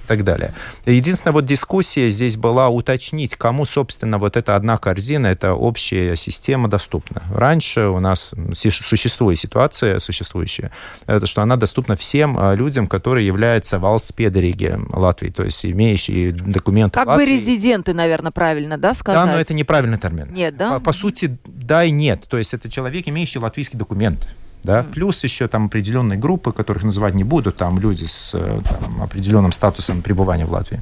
и 0.07 0.15
так 0.15 0.23
далее. 0.23 0.53
Единственная 0.85 1.33
вот 1.33 1.45
дискуссия 1.45 2.09
здесь 2.09 2.37
была 2.37 2.69
уточнить, 2.69 3.35
кому, 3.35 3.65
собственно, 3.65 4.17
вот 4.17 4.37
эта 4.37 4.55
одна 4.55 4.77
корзина, 4.77 5.27
эта 5.27 5.53
общая 5.53 6.15
система 6.15 6.69
доступна. 6.69 7.23
Раньше 7.33 7.87
у 7.87 7.99
нас 7.99 8.31
существует 8.53 9.37
ситуация 9.37 9.99
существующая, 9.99 10.71
это 11.07 11.27
что 11.27 11.41
она 11.41 11.57
доступна 11.57 11.97
всем 11.97 12.37
а, 12.39 12.55
людям, 12.55 12.87
которые 12.87 13.27
являются 13.27 13.79
валспедериги 13.79 14.79
Латвии, 14.93 15.29
то 15.29 15.43
есть 15.43 15.65
имеющие 15.65 16.31
документы 16.31 16.93
Как 16.93 17.07
Латвии. 17.07 17.25
бы 17.25 17.31
резиденты, 17.31 17.93
наверное, 17.93 18.31
правильно, 18.31 18.77
да, 18.77 18.93
сказать? 18.93 19.25
Да, 19.25 19.33
но 19.33 19.39
это 19.39 19.53
неправильный 19.53 19.97
термин. 19.97 20.27
Нет, 20.31 20.55
да? 20.55 20.75
По, 20.75 20.79
по 20.79 20.93
сути, 20.93 21.37
да 21.45 21.83
и 21.83 21.91
нет. 21.91 22.23
То 22.29 22.37
есть 22.37 22.53
это 22.53 22.69
человек, 22.69 23.07
имеющий 23.07 23.39
латвийский 23.39 23.77
документ 23.77 24.27
да, 24.63 24.81
mm. 24.81 24.91
плюс 24.91 25.23
еще 25.23 25.47
там 25.47 25.65
определенные 25.65 26.17
группы, 26.17 26.51
которых 26.51 26.83
называть 26.83 27.13
не 27.13 27.23
буду, 27.23 27.51
там 27.51 27.79
люди 27.79 28.05
с 28.05 28.31
э, 28.33 28.61
там, 28.63 29.01
определенным 29.01 29.51
статусом 29.51 30.01
пребывания 30.01 30.45
в 30.45 30.51
Латвии. 30.51 30.81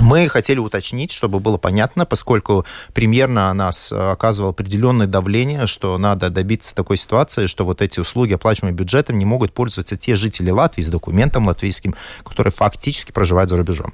Мы 0.00 0.28
хотели 0.28 0.58
уточнить, 0.58 1.12
чтобы 1.12 1.38
было 1.38 1.58
понятно, 1.58 2.06
поскольку 2.06 2.64
примерно 2.94 3.52
нас 3.52 3.92
оказывало 3.92 4.50
определенное 4.50 5.06
давление, 5.06 5.66
что 5.66 5.98
надо 5.98 6.30
добиться 6.30 6.74
такой 6.74 6.96
ситуации, 6.96 7.46
что 7.46 7.64
вот 7.64 7.82
эти 7.82 8.00
услуги, 8.00 8.32
оплачиваемые 8.32 8.76
бюджетом, 8.76 9.18
не 9.18 9.24
могут 9.24 9.52
пользоваться 9.52 9.96
те 9.96 10.16
жители 10.16 10.50
Латвии 10.50 10.82
с 10.82 10.88
документом 10.88 11.46
латвийским, 11.46 11.94
которые 12.24 12.52
фактически 12.52 13.12
проживают 13.12 13.50
за 13.50 13.56
рубежом. 13.56 13.92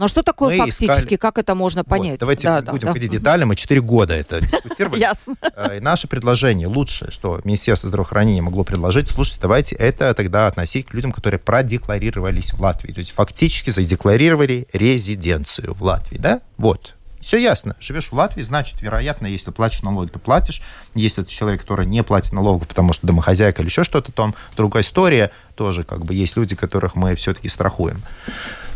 Но 0.00 0.08
что 0.08 0.22
такое 0.22 0.56
мы 0.56 0.64
фактически? 0.64 0.86
Искали... 0.86 1.16
Как 1.16 1.36
это 1.36 1.54
можно 1.54 1.84
понять? 1.84 2.12
Вот, 2.12 2.20
давайте 2.20 2.48
да, 2.48 2.72
будем 2.72 2.86
да, 2.86 2.92
ходить 2.94 3.10
да. 3.10 3.18
детали. 3.18 3.44
Мы 3.44 3.54
4 3.54 3.82
года 3.82 4.14
это 4.14 4.40
дискутировали. 4.40 4.98
Ясно. 4.98 5.34
Э, 5.54 5.76
и 5.76 5.80
наше 5.80 6.08
предложение 6.08 6.68
лучшее, 6.68 7.10
что 7.10 7.38
Министерство 7.44 7.90
здравоохранения 7.90 8.40
могло 8.40 8.64
предложить, 8.64 9.10
слушайте, 9.10 9.42
давайте 9.42 9.76
это 9.76 10.14
тогда 10.14 10.46
относить 10.46 10.86
к 10.86 10.94
людям, 10.94 11.12
которые 11.12 11.38
продекларировались 11.38 12.54
в 12.54 12.60
Латвии. 12.62 12.92
То 12.92 13.00
есть 13.00 13.10
фактически 13.10 13.68
задекларировали 13.68 14.66
резиденцию 14.72 15.74
в 15.74 15.82
Латвии, 15.82 16.16
да? 16.16 16.40
Вот. 16.56 16.94
Все 17.20 17.36
ясно. 17.36 17.76
Живешь 17.78 18.08
в 18.10 18.14
Латвии, 18.14 18.40
значит, 18.40 18.80
вероятно, 18.80 19.26
если 19.26 19.50
платишь 19.50 19.82
налоги, 19.82 20.08
то 20.08 20.18
платишь. 20.18 20.62
Если 20.94 21.22
это 21.22 21.30
человек, 21.30 21.60
который 21.60 21.84
не 21.84 22.02
платит 22.02 22.32
налогов, 22.32 22.66
потому 22.66 22.94
что 22.94 23.06
домохозяйка 23.06 23.60
или 23.60 23.68
еще 23.68 23.84
что-то, 23.84 24.12
там 24.12 24.34
другая 24.56 24.82
история. 24.82 25.30
Тоже 25.56 25.84
как 25.84 26.06
бы 26.06 26.14
есть 26.14 26.38
люди, 26.38 26.56
которых 26.56 26.94
мы 26.94 27.14
все-таки 27.16 27.50
страхуем. 27.50 28.02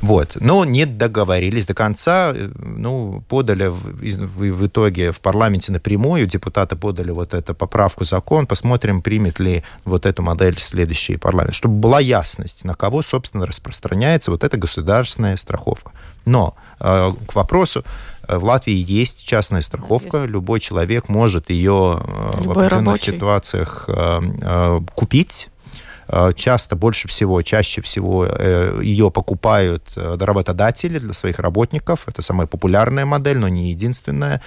Вот. 0.04 0.36
Но 0.40 0.64
не 0.66 0.84
договорились 0.84 1.66
до 1.66 1.74
конца. 1.74 2.34
Ну, 2.56 3.24
подали 3.28 3.68
в, 3.68 3.78
в, 3.78 4.66
итоге 4.66 5.12
в 5.12 5.20
парламенте 5.20 5.72
напрямую, 5.72 6.26
депутаты 6.26 6.76
подали 6.76 7.10
вот 7.10 7.32
эту 7.32 7.54
поправку 7.54 8.04
закон. 8.04 8.46
Посмотрим, 8.46 9.00
примет 9.00 9.40
ли 9.40 9.62
вот 9.84 10.04
эту 10.04 10.22
модель 10.22 10.58
следующий 10.58 11.16
парламент. 11.16 11.54
Чтобы 11.54 11.76
была 11.76 12.00
ясность, 12.00 12.64
на 12.64 12.74
кого, 12.74 13.02
собственно, 13.02 13.46
распространяется 13.46 14.30
вот 14.30 14.44
эта 14.44 14.58
государственная 14.58 15.38
страховка. 15.38 15.92
Но 16.26 16.54
э, 16.80 17.12
к 17.26 17.34
вопросу, 17.34 17.82
э, 18.28 18.36
в 18.36 18.44
Латвии 18.44 18.74
есть 18.74 19.26
частная 19.26 19.62
страховка, 19.62 20.22
есть. 20.22 20.30
любой 20.30 20.60
человек 20.60 21.08
может 21.08 21.48
ее 21.48 21.98
э, 22.00 22.42
в 22.42 22.50
определенных 22.50 22.70
рабочий. 22.72 23.12
ситуациях 23.12 23.84
э, 23.88 24.20
э, 24.42 24.80
купить 24.94 25.48
Э, 25.48 25.53
часто, 26.34 26.76
больше 26.76 27.08
всего, 27.08 27.42
чаще 27.42 27.80
всего 27.80 28.26
э, 28.26 28.80
ее 28.82 29.10
покупают 29.10 29.92
э, 29.96 30.16
работодатели 30.18 30.98
для 30.98 31.12
своих 31.12 31.38
работников. 31.38 32.06
Это 32.06 32.22
самая 32.22 32.46
популярная 32.46 33.06
модель, 33.06 33.38
но 33.38 33.48
не 33.48 33.70
единственная. 33.70 34.42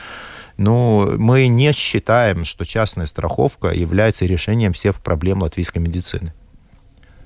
Но 0.57 1.13
мы 1.17 1.47
не 1.47 1.71
считаем, 1.73 2.45
что 2.45 2.65
частная 2.65 3.05
страховка 3.05 3.67
является 3.67 4.25
решением 4.25 4.73
всех 4.73 5.01
проблем 5.01 5.41
латвийской 5.41 5.79
медицины. 5.79 6.33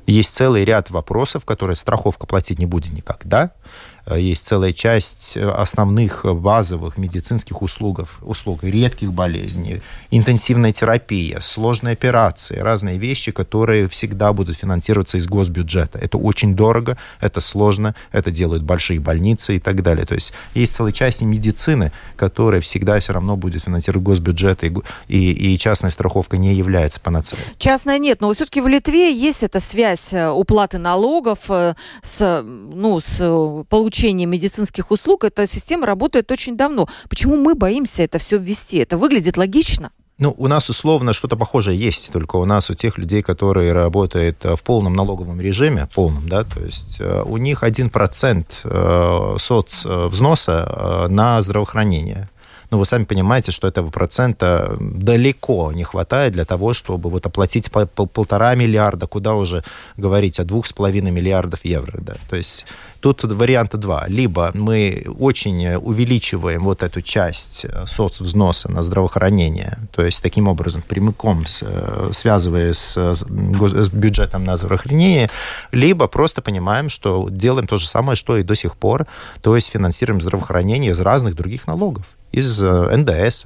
Есть 0.07 0.33
целый 0.33 0.65
ряд 0.65 0.89
вопросов, 0.89 1.45
которые 1.45 1.75
страховка 1.75 2.25
платить 2.25 2.59
не 2.59 2.65
будет 2.65 2.91
никогда. 2.91 3.51
Э, 4.05 4.19
есть 4.19 4.45
целая 4.45 4.73
часть 4.73 5.37
э, 5.37 5.49
основных 5.49 6.25
базовых 6.25 6.97
медицинских 6.97 7.61
услуг, 7.61 8.01
услуг 8.21 8.63
редких 8.63 9.13
болезней, 9.13 9.81
интенсивная 10.09 10.71
терапия, 10.71 11.39
сложные 11.39 11.93
операции, 11.93 12.57
разные 12.57 12.97
вещи, 12.97 13.31
которые 13.31 13.87
всегда 13.87 14.33
будут 14.33 14.57
финансироваться 14.57 15.17
из 15.17 15.27
госбюджета. 15.27 15.99
Это 15.99 16.17
очень 16.17 16.55
дорого, 16.55 16.97
это 17.19 17.41
сложно, 17.41 17.95
это 18.11 18.31
делают 18.31 18.63
большие 18.63 18.99
больницы 18.99 19.55
и 19.55 19.59
так 19.59 19.83
далее. 19.83 20.05
То 20.05 20.15
есть 20.15 20.33
есть 20.53 20.73
целая 20.73 20.91
часть 20.91 21.21
медицины, 21.21 21.91
которая 22.15 22.61
всегда 22.61 22.99
все 22.99 23.13
равно 23.13 23.37
будет 23.37 23.63
финансировать 23.63 24.03
госбюджет, 24.03 24.63
и, 24.63 24.73
и, 25.07 25.53
и 25.53 25.57
частная 25.57 25.91
страховка 25.91 26.37
не 26.37 26.53
является 26.53 26.99
панацеей. 26.99 27.43
Частная 27.57 27.99
нет, 27.99 28.21
но 28.21 28.33
все-таки 28.33 28.61
в 28.61 28.67
Литве 28.67 29.13
есть 29.13 29.43
эта 29.43 29.59
связь 29.59 30.13
э, 30.13 30.29
уплаты 30.29 30.77
налогов 30.77 31.39
с, 31.49 32.43
ну, 32.43 32.99
с 32.99 33.17
получением 33.69 33.90
получения 33.91 34.25
медицинских 34.25 34.89
услуг, 34.89 35.25
эта 35.25 35.45
система 35.45 35.85
работает 35.85 36.31
очень 36.31 36.55
давно. 36.55 36.87
Почему 37.09 37.35
мы 37.35 37.55
боимся 37.55 38.03
это 38.03 38.19
все 38.19 38.37
ввести? 38.37 38.77
Это 38.77 38.95
выглядит 38.95 39.35
логично. 39.35 39.91
Ну, 40.17 40.33
у 40.37 40.47
нас 40.47 40.69
условно 40.69 41.11
что-то 41.11 41.35
похожее 41.35 41.77
есть, 41.77 42.13
только 42.13 42.37
у 42.37 42.45
нас 42.45 42.69
у 42.69 42.73
тех 42.73 42.97
людей, 42.97 43.21
которые 43.21 43.73
работают 43.73 44.45
э, 44.45 44.55
в 44.55 44.63
полном 44.63 44.93
налоговом 44.93 45.41
режиме, 45.41 45.89
полном, 45.93 46.29
да, 46.29 46.43
то 46.43 46.61
есть 46.61 47.01
э, 47.01 47.23
у 47.25 47.37
них 47.37 47.63
1% 47.63 48.45
э, 48.63 49.37
соцвзноса 49.37 51.07
на 51.09 51.41
здравоохранение. 51.41 52.29
Но 52.71 52.79
вы 52.79 52.85
сами 52.85 53.03
понимаете, 53.03 53.51
что 53.51 53.67
этого 53.67 53.89
процента 53.91 54.77
далеко 54.79 55.73
не 55.73 55.83
хватает 55.83 56.31
для 56.31 56.45
того, 56.45 56.73
чтобы 56.73 57.09
вот 57.09 57.25
оплатить 57.25 57.69
пол 57.69 58.07
полтора 58.07 58.55
миллиарда, 58.55 59.07
куда 59.07 59.35
уже 59.35 59.63
говорить 59.97 60.39
о 60.39 60.45
двух 60.45 60.65
с 60.65 60.71
половиной 60.73 61.11
миллиардов 61.11 61.65
евро. 61.65 61.99
Да. 62.01 62.13
То 62.29 62.37
есть 62.37 62.65
тут 63.01 63.25
варианта 63.25 63.77
два. 63.77 64.05
Либо 64.07 64.51
мы 64.53 65.05
очень 65.19 65.75
увеличиваем 65.75 66.63
вот 66.63 66.81
эту 66.81 67.01
часть 67.01 67.65
э, 67.65 67.85
соцвзноса 67.87 68.71
на 68.71 68.83
здравоохранение, 68.83 69.77
то 69.91 70.03
есть 70.03 70.23
таким 70.23 70.47
образом 70.47 70.81
прямиком 70.81 71.43
э, 71.61 72.09
связывая 72.13 72.73
с, 72.73 72.95
с 72.95 73.89
бюджетом 73.89 74.45
на 74.45 74.55
здравоохранение, 74.55 75.29
либо 75.73 76.07
просто 76.07 76.41
понимаем, 76.41 76.89
что 76.89 77.27
делаем 77.29 77.67
то 77.67 77.75
же 77.75 77.89
самое, 77.89 78.15
что 78.15 78.37
и 78.37 78.43
до 78.43 78.55
сих 78.55 78.77
пор, 78.77 79.07
то 79.41 79.55
есть 79.55 79.69
финансируем 79.69 80.21
здравоохранение 80.21 80.91
из 80.91 81.01
разных 81.01 81.35
других 81.35 81.67
налогов 81.67 82.05
из 82.31 82.61
э, 82.61 82.95
НДС, 82.97 83.45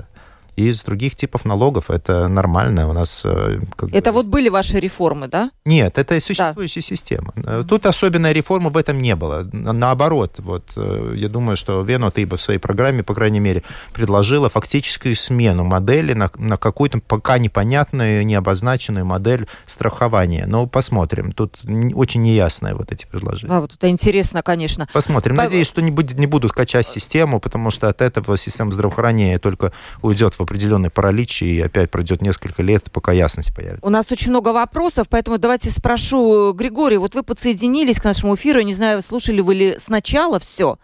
из 0.56 0.84
других 0.84 1.16
типов 1.16 1.46
налогов. 1.46 1.90
Это 1.90 2.28
нормально. 2.28 2.90
У 2.90 2.94
нас... 2.94 3.24
Э, 3.26 3.60
как 3.76 3.94
это 3.94 4.12
бы... 4.12 4.16
вот 4.16 4.26
были 4.28 4.50
ваши 4.50 4.80
реформы, 4.80 5.28
да? 5.28 5.52
Нет, 5.66 5.98
это 5.98 6.20
существующая 6.20 6.82
да. 6.82 6.86
система. 6.86 7.34
Тут 7.68 7.86
особенной 7.86 8.34
реформы 8.34 8.70
в 8.70 8.78
этом 8.78 9.02
не 9.02 9.16
было. 9.16 9.48
Наоборот, 9.52 10.36
вот 10.40 10.72
я 10.76 11.28
думаю, 11.28 11.58
что 11.58 11.82
Вено, 11.82 12.12
ты 12.12 12.26
бы 12.26 12.38
в 12.38 12.42
своей 12.42 12.60
программе, 12.60 13.04
по 13.04 13.14
крайней 13.14 13.40
мере, 13.40 13.64
предложила 13.94 14.50
фактическую 14.50 15.16
смену 15.16 15.64
модели 15.64 16.14
на, 16.14 16.32
на 16.36 16.58
какую-то 16.58 17.00
пока 17.00 17.38
непонятную, 17.38 18.26
необозначенную 18.26 19.06
модель 19.06 19.48
страхования. 19.66 20.46
Но 20.48 20.68
посмотрим. 20.68 21.32
Тут 21.32 21.62
очень 21.94 22.22
неясные 22.22 22.76
вот 22.76 22.92
эти 22.92 23.06
предложения. 23.06 23.50
Да, 23.50 23.62
вот 23.62 23.74
это 23.74 23.90
интересно, 23.90 24.42
конечно. 24.42 24.88
Посмотрим. 24.94 25.36
Надеюсь, 25.36 25.68
что 25.68 25.82
не, 25.82 25.92
будет, 25.92 26.18
не 26.18 26.28
будут 26.28 26.52
качать 26.52 26.88
систему, 26.88 27.40
потому 27.40 27.72
что 27.72 27.90
от 27.90 28.02
этого 28.02 28.38
система 28.38 28.72
здравоохранения 28.72 29.40
только 29.40 29.72
уйдет 30.02 30.34
в 30.34 30.45
определенный 30.46 30.90
паралич, 30.90 31.44
и 31.44 31.60
опять 31.60 31.92
пройдет 31.92 32.22
несколько 32.22 32.64
лет, 32.64 32.92
пока 32.92 33.12
ясность 33.12 33.54
появится. 33.54 33.86
У 33.86 33.90
нас 33.90 34.12
очень 34.12 34.32
много 34.32 34.54
вопросов, 34.54 35.08
поэтому 35.10 35.38
давайте 35.38 35.70
спрошу, 35.72 36.54
Григорий, 36.54 36.98
вот 36.98 37.14
вы 37.14 37.24
подсоединились 37.24 38.00
к 38.00 38.04
нашему 38.06 38.36
эфиру, 38.36 38.62
не 38.62 38.74
знаю, 38.74 39.02
слушали 39.02 39.42
вы 39.42 39.54
ли 39.56 39.76
сначала 39.78 40.40
все? 40.40 40.78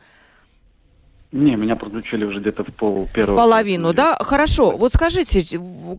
Не, 1.32 1.56
меня 1.56 1.78
подключили 1.78 2.26
уже 2.26 2.42
где-то 2.42 2.66
в 2.66 2.74
пол 2.74 3.08
первого. 3.14 3.36
В 3.36 3.38
половину, 3.38 3.94
да? 3.94 4.18
Хорошо. 4.20 4.72
Вот 4.72 4.92
скажите, 4.94 5.46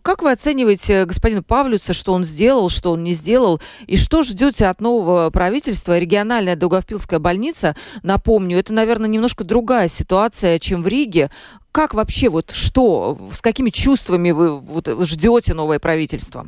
как 0.03 0.21
вы 0.21 0.31
оцениваете 0.31 1.05
господина 1.05 1.41
Павлюца, 1.41 1.93
что 1.93 2.13
он 2.13 2.23
сделал, 2.23 2.69
что 2.69 2.91
он 2.91 3.03
не 3.03 3.13
сделал, 3.13 3.59
и 3.87 3.97
что 3.97 4.21
ждете 4.21 4.67
от 4.67 4.79
нового 4.79 5.31
правительства? 5.31 5.97
Региональная 5.97 6.55
Долгопилская 6.55 7.17
больница, 7.17 7.75
напомню, 8.03 8.59
это, 8.59 8.73
наверное, 8.73 9.09
немножко 9.09 9.43
другая 9.43 9.87
ситуация, 9.87 10.59
чем 10.59 10.83
в 10.83 10.87
Риге. 10.87 11.31
Как 11.73 11.95
вообще, 11.95 12.29
вот 12.29 12.51
что, 12.51 13.17
с 13.31 13.41
какими 13.41 13.71
чувствами 13.71 14.29
вы 14.29 14.59
вот, 14.59 14.87
ждете 15.07 15.55
новое 15.55 15.79
правительство? 15.79 16.45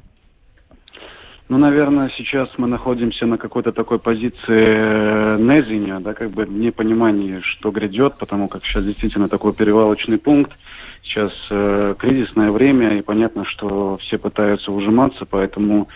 Ну, 1.50 1.58
наверное, 1.58 2.12
сейчас 2.16 2.48
мы 2.58 2.68
находимся 2.68 3.26
на 3.26 3.40
какой-то 3.40 3.72
такой 3.72 3.98
позиции 3.98 4.38
э, 4.48 5.38
незиня, 5.40 6.00
да, 6.00 6.14
как 6.14 6.30
бы 6.30 6.46
непонимания, 6.46 7.42
что 7.42 7.72
грядет, 7.72 8.20
потому 8.20 8.48
как 8.48 8.64
сейчас 8.66 8.86
действительно 8.86 9.28
такой 9.28 9.54
перевалочный 9.54 10.20
пункт. 10.20 10.52
Сейчас 11.02 11.32
э, 11.50 11.96
кризисное 11.98 12.52
время, 12.52 12.96
и 13.00 13.02
понятно, 13.02 13.46
что 13.46 13.98
все 13.98 14.20
пытаются 14.20 14.72
ужиматься, 14.72 15.26
поэтому 15.26 15.88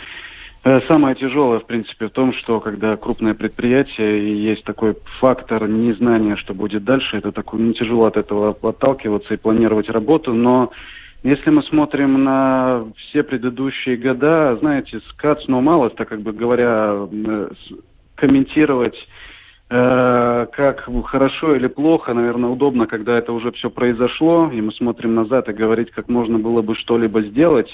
самое 0.87 1.15
тяжелое, 1.15 1.59
в 1.59 1.65
принципе, 1.65 2.07
в 2.07 2.11
том, 2.11 2.33
что 2.33 2.59
когда 2.59 2.95
крупное 2.97 3.33
предприятие, 3.33 4.19
и 4.19 4.35
есть 4.35 4.63
такой 4.63 4.95
фактор 5.19 5.67
незнания, 5.67 6.35
что 6.35 6.53
будет 6.53 6.83
дальше, 6.83 7.17
это 7.17 7.31
такой, 7.31 7.61
не 7.61 7.73
тяжело 7.73 8.05
от 8.05 8.17
этого 8.17 8.57
отталкиваться 8.61 9.33
и 9.33 9.37
планировать 9.37 9.89
работу, 9.89 10.33
но 10.33 10.71
если 11.23 11.49
мы 11.49 11.63
смотрим 11.63 12.23
на 12.23 12.85
все 12.95 13.23
предыдущие 13.23 13.97
года, 13.97 14.57
знаете, 14.59 15.01
скац, 15.09 15.43
но 15.47 15.59
мало, 15.59 15.89
так 15.89 16.07
как 16.07 16.21
бы 16.21 16.31
говоря, 16.31 17.07
э, 17.11 17.49
комментировать 18.15 18.95
э, 19.69 20.47
как 20.51 20.87
хорошо 21.05 21.55
или 21.55 21.67
плохо, 21.67 22.13
наверное, 22.13 22.49
удобно, 22.49 22.87
когда 22.87 23.17
это 23.17 23.33
уже 23.33 23.51
все 23.51 23.69
произошло, 23.69 24.49
и 24.53 24.61
мы 24.61 24.71
смотрим 24.71 25.13
назад 25.13 25.49
и 25.49 25.53
говорить, 25.53 25.91
как 25.91 26.07
можно 26.07 26.39
было 26.39 26.61
бы 26.61 26.75
что-либо 26.75 27.21
сделать 27.21 27.69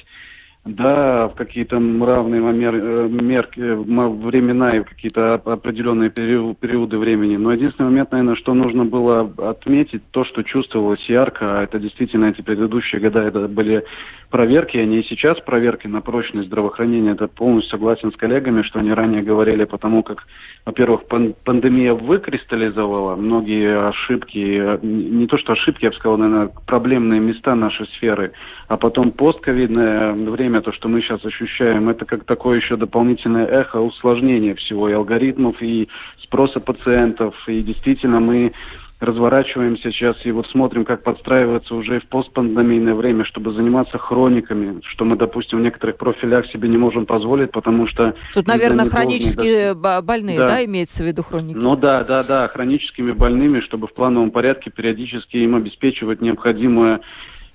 да, 0.65 1.27
в 1.27 1.35
какие-то 1.35 1.75
равные 1.75 2.41
мер, 2.41 2.75
э, 2.75 3.07
мерки, 3.07 3.59
времена 3.59 4.69
и 4.69 4.79
в 4.79 4.85
какие-то 4.85 5.35
определенные 5.35 6.09
периоды 6.09 6.97
времени. 6.97 7.37
Но 7.37 7.53
единственный 7.53 7.85
момент, 7.85 8.11
наверное, 8.11 8.35
что 8.35 8.55
нужно 8.55 8.83
было 8.83 9.31
отметить, 9.37 10.01
то, 10.09 10.25
что 10.25 10.41
чувствовалось 10.41 11.07
ярко, 11.07 11.59
а 11.59 11.63
это 11.63 11.77
действительно 11.77 12.25
эти 12.25 12.41
предыдущие 12.41 12.99
года, 12.99 13.21
это 13.21 13.47
были 13.47 13.85
проверки, 14.31 14.77
они 14.77 15.01
и 15.01 15.07
сейчас 15.07 15.39
проверки 15.39 15.87
на 15.87 16.01
прочность 16.01 16.47
здравоохранения. 16.47 17.11
Это 17.11 17.27
полностью 17.27 17.71
согласен 17.71 18.11
с 18.11 18.15
коллегами, 18.15 18.63
что 18.63 18.79
они 18.79 18.91
ранее 18.91 19.21
говорили, 19.21 19.65
потому 19.65 20.01
как, 20.01 20.23
во-первых, 20.65 21.05
пандемия 21.43 21.93
выкристаллизовала 21.93 23.15
многие 23.15 23.87
ошибки, 23.87 24.79
не 24.83 25.27
то 25.27 25.37
что 25.37 25.53
ошибки, 25.53 25.85
я 25.85 25.91
бы 25.91 25.95
сказал, 25.95 26.17
наверное, 26.17 26.49
проблемные 26.65 27.19
места 27.19 27.53
нашей 27.55 27.85
сферы, 27.97 28.31
а 28.67 28.77
потом 28.77 29.11
постковидное 29.11 30.13
время, 30.13 30.54
то, 30.61 30.71
что 30.71 30.87
мы 30.87 31.01
сейчас 31.01 31.23
ощущаем, 31.25 31.89
это 31.89 32.05
как 32.05 32.25
такое 32.25 32.59
еще 32.59 32.75
дополнительное 32.75 33.45
эхо 33.45 33.81
усложнения 33.81 34.55
всего 34.55 34.89
и 34.89 34.93
алгоритмов, 34.93 35.61
и 35.61 35.87
спроса 36.21 36.59
пациентов, 36.59 37.35
и 37.47 37.61
действительно 37.61 38.19
мы 38.19 38.53
разворачиваемся 38.99 39.91
сейчас 39.91 40.15
и 40.25 40.31
вот 40.31 40.47
смотрим, 40.47 40.85
как 40.85 41.03
подстраиваться 41.03 41.75
уже 41.75 41.99
в 41.99 42.07
постпандемийное 42.07 42.95
время, 42.95 43.25
чтобы 43.25 43.53
заниматься 43.53 43.97
хрониками, 43.97 44.81
что 44.83 45.05
мы, 45.05 45.17
допустим, 45.17 45.59
в 45.59 45.61
некоторых 45.61 45.97
профилях 45.97 46.47
себе 46.47 46.69
не 46.69 46.77
можем 46.77 47.05
позволить, 47.05 47.51
потому 47.51 47.87
что... 47.87 48.15
Тут, 48.33 48.47
наверное, 48.47 48.89
хронические 48.89 49.73
да, 49.73 50.01
больные, 50.01 50.39
да. 50.39 50.47
да, 50.47 50.65
имеется 50.65 51.03
в 51.03 51.05
виду 51.05 51.23
хроники? 51.23 51.57
Ну 51.57 51.75
да, 51.75 52.03
да, 52.03 52.23
да, 52.23 52.47
хроническими 52.47 53.11
больными, 53.11 53.59
чтобы 53.59 53.87
в 53.87 53.93
плановом 53.93 54.31
порядке 54.31 54.71
периодически 54.71 55.37
им 55.37 55.55
обеспечивать 55.55 56.21
необходимое 56.21 57.01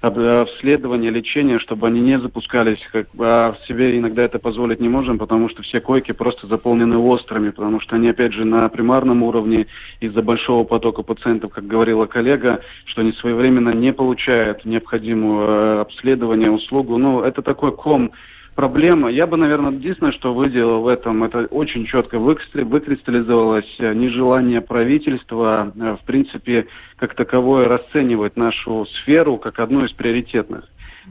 обследование, 0.00 1.10
лечение, 1.10 1.58
чтобы 1.58 1.86
они 1.86 2.00
не 2.00 2.18
запускались. 2.18 2.78
Как, 2.90 3.08
а 3.18 3.54
себе 3.68 3.98
иногда 3.98 4.22
это 4.22 4.38
позволить 4.38 4.80
не 4.80 4.88
можем, 4.88 5.18
потому 5.18 5.48
что 5.48 5.62
все 5.62 5.80
койки 5.80 6.12
просто 6.12 6.46
заполнены 6.46 6.96
острыми, 6.96 7.50
потому 7.50 7.80
что 7.80 7.96
они, 7.96 8.08
опять 8.08 8.32
же, 8.32 8.44
на 8.44 8.68
примарном 8.68 9.22
уровне 9.22 9.66
из-за 10.00 10.22
большого 10.22 10.64
потока 10.64 11.02
пациентов, 11.02 11.52
как 11.52 11.66
говорила 11.66 12.06
коллега, 12.06 12.60
что 12.86 13.02
они 13.02 13.12
своевременно 13.12 13.70
не 13.70 13.92
получают 13.92 14.64
необходимую 14.64 15.48
э, 15.48 15.80
обследование, 15.80 16.50
услугу. 16.50 16.96
Ну, 16.96 17.20
это 17.22 17.42
такой 17.42 17.72
ком 17.72 18.12
проблема. 18.60 19.08
Я 19.08 19.26
бы, 19.26 19.38
наверное, 19.38 19.72
единственное, 19.72 20.12
что 20.12 20.34
выделил 20.34 20.82
в 20.82 20.88
этом, 20.88 21.24
это 21.24 21.46
очень 21.46 21.86
четко 21.86 22.18
выкристаллизовалось 22.18 23.74
э, 23.78 23.94
нежелание 23.94 24.60
правительства, 24.60 25.72
э, 25.74 25.96
в 25.98 26.04
принципе, 26.04 26.66
как 26.96 27.14
таковое 27.14 27.68
расценивать 27.68 28.36
нашу 28.36 28.84
сферу 28.84 29.38
как 29.38 29.60
одну 29.60 29.86
из 29.86 29.92
приоритетных. 29.92 30.64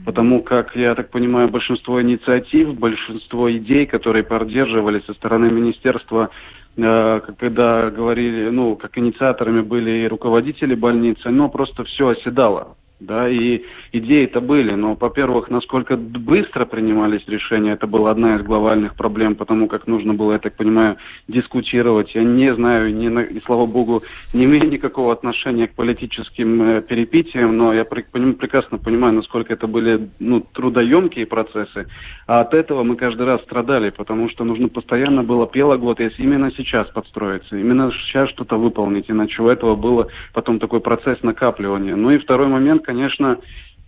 Потому 0.05 0.43
как, 0.43 0.75
я 0.75 0.93
так 0.93 1.09
понимаю, 1.09 1.49
большинство 1.49 1.99
инициатив, 1.99 2.75
большинство 2.77 3.51
идей, 3.51 3.87
которые 3.87 4.23
поддерживались 4.23 5.05
со 5.05 5.15
стороны 5.15 5.49
министерства, 5.49 6.29
э, 6.77 7.21
когда 7.35 7.89
говорили, 7.89 8.49
ну, 8.51 8.75
как 8.75 8.95
инициаторами 8.99 9.61
были 9.61 10.03
и 10.03 10.07
руководители 10.07 10.75
больницы, 10.75 11.29
но 11.31 11.49
просто 11.49 11.83
все 11.83 12.09
оседало 12.09 12.75
да, 12.99 13.29
и 13.29 13.63
идеи-то 13.93 14.41
были, 14.41 14.73
но, 14.73 14.95
во-первых, 14.99 15.49
насколько 15.49 15.95
быстро 15.95 16.65
принимались 16.65 17.25
решения, 17.27 17.71
это 17.71 17.87
была 17.87 18.11
одна 18.11 18.35
из 18.35 18.41
глобальных 18.43 18.95
проблем, 18.95 19.35
потому 19.35 19.67
как 19.67 19.87
нужно 19.87 20.13
было, 20.13 20.33
я 20.33 20.39
так 20.39 20.55
понимаю, 20.55 20.97
дискутировать. 21.27 22.13
Я 22.13 22.23
не 22.23 22.53
знаю, 22.53 22.93
не, 22.93 23.07
и 23.23 23.41
слава 23.45 23.65
богу, 23.65 24.03
не 24.33 24.43
имею 24.43 24.69
никакого 24.69 25.13
отношения 25.13 25.67
к 25.67 25.75
политическим 25.75 26.61
э, 26.61 26.81
перепитиям, 26.81 27.55
но 27.55 27.73
я 27.73 27.85
при, 27.85 28.01
прекрасно 28.01 28.77
понимаю, 28.77 29.13
насколько 29.13 29.53
это 29.53 29.67
были 29.67 30.09
ну, 30.19 30.41
трудоемкие 30.41 31.25
процессы, 31.25 31.87
а 32.27 32.41
от 32.41 32.53
этого 32.53 32.83
мы 32.83 32.97
каждый 32.97 33.25
раз 33.25 33.41
страдали, 33.43 33.91
потому 33.91 34.29
что 34.29 34.43
нужно 34.43 34.67
постоянно 34.67 35.23
было 35.23 35.47
пелогод, 35.47 36.01
если 36.01 36.23
именно 36.23 36.51
сейчас 36.51 36.89
подстроиться, 36.89 37.57
именно 37.57 37.91
сейчас 37.91 38.29
что-то 38.29 38.57
выполнить, 38.57 39.05
иначе 39.09 39.41
у 39.41 39.47
этого 39.47 39.75
было 39.75 40.09
потом 40.33 40.59
такой 40.59 40.81
процесс 40.81 41.23
накапливания. 41.23 41.95
Ну 41.95 42.11
и 42.11 42.17
второй 42.17 42.47
момент, 42.47 42.88
конечно, 42.89 43.37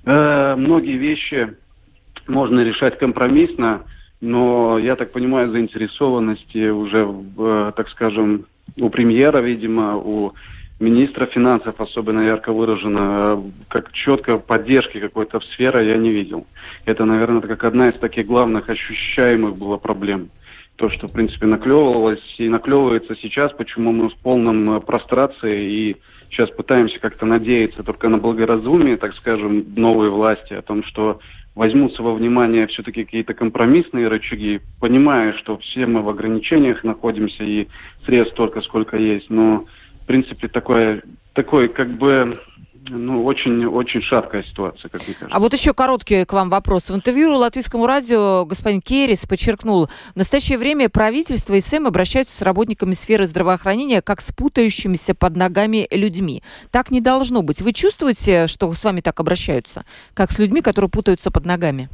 э, 0.06 0.56
многие 0.56 0.98
вещи 0.98 1.56
можно 2.28 2.60
решать 2.60 3.00
компромиссно, 3.00 3.82
но, 4.22 4.78
я 4.78 4.96
так 4.96 5.12
понимаю, 5.12 5.50
заинтересованности 5.50 6.70
уже, 6.70 7.12
э, 7.40 7.72
так 7.76 7.90
скажем, 7.90 8.46
у 8.78 8.92
премьера, 8.92 9.40
видимо, 9.40 9.98
у 9.98 10.34
министра 10.80 11.26
финансов 11.26 11.82
особенно 11.82 12.22
ярко 12.22 12.54
выражено, 12.54 13.42
как 13.70 13.92
четко 13.92 14.38
поддержки 14.38 15.00
какой-то 15.00 15.40
в 15.40 15.46
сферы 15.46 15.84
я 15.84 15.98
не 15.98 16.12
видел. 16.12 16.46
Это, 16.86 17.06
наверное, 17.06 17.42
как 17.42 17.64
одна 17.64 17.90
из 17.90 18.00
таких 18.00 18.28
главных 18.28 18.70
ощущаемых 18.70 19.58
было 19.58 19.78
проблем. 19.78 20.30
То, 20.76 20.92
что, 20.92 21.08
в 21.08 21.14
принципе, 21.14 21.48
наклевывалось 21.48 22.36
и 22.38 22.48
наклевывается 22.50 23.16
сейчас, 23.16 23.52
почему 23.54 23.92
мы 23.92 24.10
в 24.10 24.16
полном 24.18 24.78
э, 24.78 24.80
прострации 24.80 25.58
и 25.64 25.98
сейчас 26.32 26.50
пытаемся 26.50 27.00
как-то 27.00 27.26
надеяться 27.26 27.84
только 27.84 28.10
на 28.10 28.18
благоразумие, 28.18 28.98
так 28.98 29.14
скажем, 29.16 29.66
новой 29.76 30.10
власти, 30.10 30.54
о 30.54 30.62
том, 30.62 30.84
что 30.84 31.20
возьмутся 31.56 32.02
во 32.02 32.14
внимание 32.14 32.68
все-таки 32.68 33.04
какие-то 33.04 33.34
компромиссные 33.34 34.08
рычаги, 34.08 34.62
понимая, 34.80 35.34
что 35.34 35.58
все 35.58 35.86
мы 35.86 36.02
в 36.02 36.10
ограничениях 36.10 36.84
находимся 36.84 37.44
и 37.44 37.68
средств 38.06 38.34
столько, 38.34 38.62
сколько 38.62 38.98
есть, 38.98 39.30
но, 39.30 39.66
в 40.02 40.06
принципе, 40.08 40.48
такое, 40.48 41.04
такой 41.34 41.68
как 41.68 41.90
бы 41.90 42.40
ну, 42.90 43.24
очень-очень 43.26 44.02
шаткая 44.02 44.44
ситуация, 44.44 44.90
как 44.90 45.02
мне 45.02 45.14
кажется. 45.14 45.36
А 45.36 45.40
вот 45.40 45.54
еще 45.54 45.74
короткий 45.74 46.26
к 46.26 46.34
вам 46.34 46.50
вопрос. 46.50 46.90
В 46.90 46.96
интервью 46.96 47.36
Латвийскому 47.36 47.86
радио 47.86 48.46
господин 48.46 48.82
Керрис 48.82 49.26
подчеркнул, 49.26 49.88
в 50.14 50.16
настоящее 50.16 50.58
время 50.58 50.90
правительство 50.90 51.54
и 51.54 51.62
СМ 51.62 51.86
обращаются 51.86 52.36
с 52.36 52.42
работниками 52.42 52.94
сферы 52.94 53.26
здравоохранения 53.26 54.02
как 54.02 54.22
с 54.22 54.34
путающимися 54.34 55.14
под 55.16 55.36
ногами 55.36 55.88
людьми. 55.92 56.42
Так 56.72 56.92
не 56.92 57.02
должно 57.02 57.44
быть. 57.44 57.62
Вы 57.62 57.74
чувствуете, 57.74 58.48
что 58.48 58.72
с 58.74 58.84
вами 58.84 59.02
так 59.02 59.20
обращаются, 59.20 59.86
как 60.14 60.32
с 60.32 60.40
людьми, 60.40 60.62
которые 60.62 60.90
путаются 60.90 61.32
под 61.32 61.46
ногами? 61.46 61.90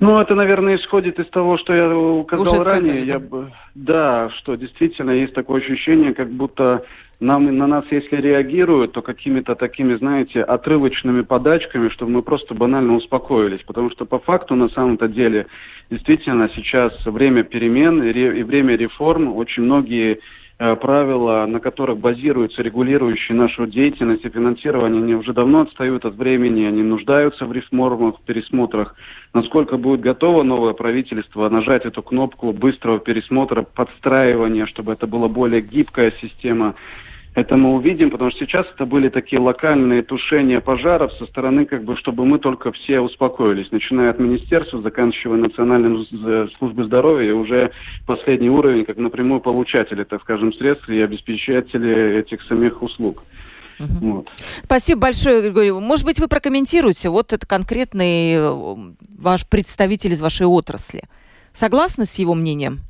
Ну, 0.00 0.20
это, 0.20 0.36
наверное, 0.36 0.76
исходит 0.76 1.18
из 1.18 1.28
того, 1.30 1.58
что 1.58 1.74
я 1.74 1.94
указал 1.94 2.42
Уже 2.42 2.60
сказали, 2.60 2.88
ранее. 2.88 3.04
Да? 3.04 3.12
Я 3.12 3.18
бы, 3.18 3.52
да, 3.74 4.30
что 4.38 4.54
действительно 4.54 5.10
есть 5.10 5.34
такое 5.34 5.60
ощущение, 5.60 6.14
как 6.14 6.30
будто 6.30 6.84
нам, 7.20 7.56
на 7.56 7.66
нас, 7.66 7.84
если 7.90 8.16
реагируют, 8.16 8.92
то 8.92 9.02
какими-то 9.02 9.54
такими, 9.54 9.96
знаете, 9.96 10.42
отрывочными 10.42 11.22
подачками, 11.22 11.88
чтобы 11.88 12.12
мы 12.12 12.22
просто 12.22 12.54
банально 12.54 12.94
успокоились. 12.94 13.62
Потому 13.66 13.90
что 13.90 14.04
по 14.04 14.18
факту, 14.18 14.54
на 14.54 14.68
самом-то 14.68 15.08
деле, 15.08 15.46
действительно 15.90 16.48
сейчас 16.54 16.92
время 17.04 17.42
перемен 17.42 18.02
и 18.02 18.42
время 18.42 18.76
реформ. 18.76 19.34
Очень 19.34 19.64
многие 19.64 20.20
Э, 20.60 20.74
правила, 20.74 21.46
на 21.46 21.60
которых 21.60 21.98
базируются 21.98 22.62
регулирующие 22.62 23.38
нашу 23.38 23.68
деятельность 23.68 24.24
и 24.24 24.28
финансирование, 24.28 25.00
они 25.00 25.14
уже 25.14 25.32
давно 25.32 25.60
отстают 25.60 26.04
от 26.04 26.16
времени, 26.16 26.64
они 26.64 26.82
нуждаются 26.82 27.46
в 27.46 27.52
реформах, 27.52 28.16
пересмотрах. 28.26 28.96
Насколько 29.32 29.76
будет 29.76 30.00
готово 30.00 30.42
новое 30.42 30.72
правительство 30.72 31.48
нажать 31.48 31.84
эту 31.84 32.02
кнопку 32.02 32.52
быстрого 32.52 32.98
пересмотра, 32.98 33.62
подстраивания, 33.62 34.66
чтобы 34.66 34.94
это 34.94 35.06
была 35.06 35.28
более 35.28 35.60
гибкая 35.60 36.12
система 36.20 36.74
это 37.40 37.56
мы 37.56 37.74
увидим, 37.74 38.10
потому 38.10 38.30
что 38.30 38.40
сейчас 38.40 38.66
это 38.74 38.86
были 38.86 39.08
такие 39.08 39.40
локальные 39.40 40.02
тушения 40.02 40.60
пожаров 40.60 41.12
со 41.14 41.26
стороны, 41.26 41.66
как 41.66 41.84
бы, 41.84 41.96
чтобы 41.96 42.24
мы 42.24 42.38
только 42.38 42.72
все 42.72 43.00
успокоились, 43.00 43.70
начиная 43.70 44.10
от 44.10 44.18
министерства, 44.18 44.80
заканчивая 44.82 45.38
Национальной 45.38 46.06
службой 46.58 46.86
здоровья, 46.86 47.30
и 47.30 47.32
уже 47.32 47.70
последний 48.06 48.50
уровень, 48.50 48.84
как 48.84 48.96
напрямую 48.96 49.40
получатели, 49.40 50.04
так 50.04 50.22
скажем, 50.22 50.52
средств 50.52 50.88
и 50.88 51.00
обеспечатели 51.00 52.18
этих 52.18 52.42
самих 52.42 52.82
услуг. 52.82 53.22
Угу. 53.78 54.12
Вот. 54.12 54.28
Спасибо 54.64 55.02
большое, 55.02 55.42
Григорий. 55.42 55.70
Может 55.70 56.04
быть, 56.04 56.18
вы 56.18 56.28
прокомментируете, 56.28 57.08
вот 57.10 57.32
это 57.32 57.46
конкретный 57.46 58.34
э, 58.34 58.76
ваш 59.18 59.48
представитель 59.48 60.12
из 60.12 60.20
вашей 60.20 60.46
отрасли. 60.46 61.04
Согласны 61.52 62.04
с 62.04 62.14
его 62.14 62.34
мнением? 62.34 62.80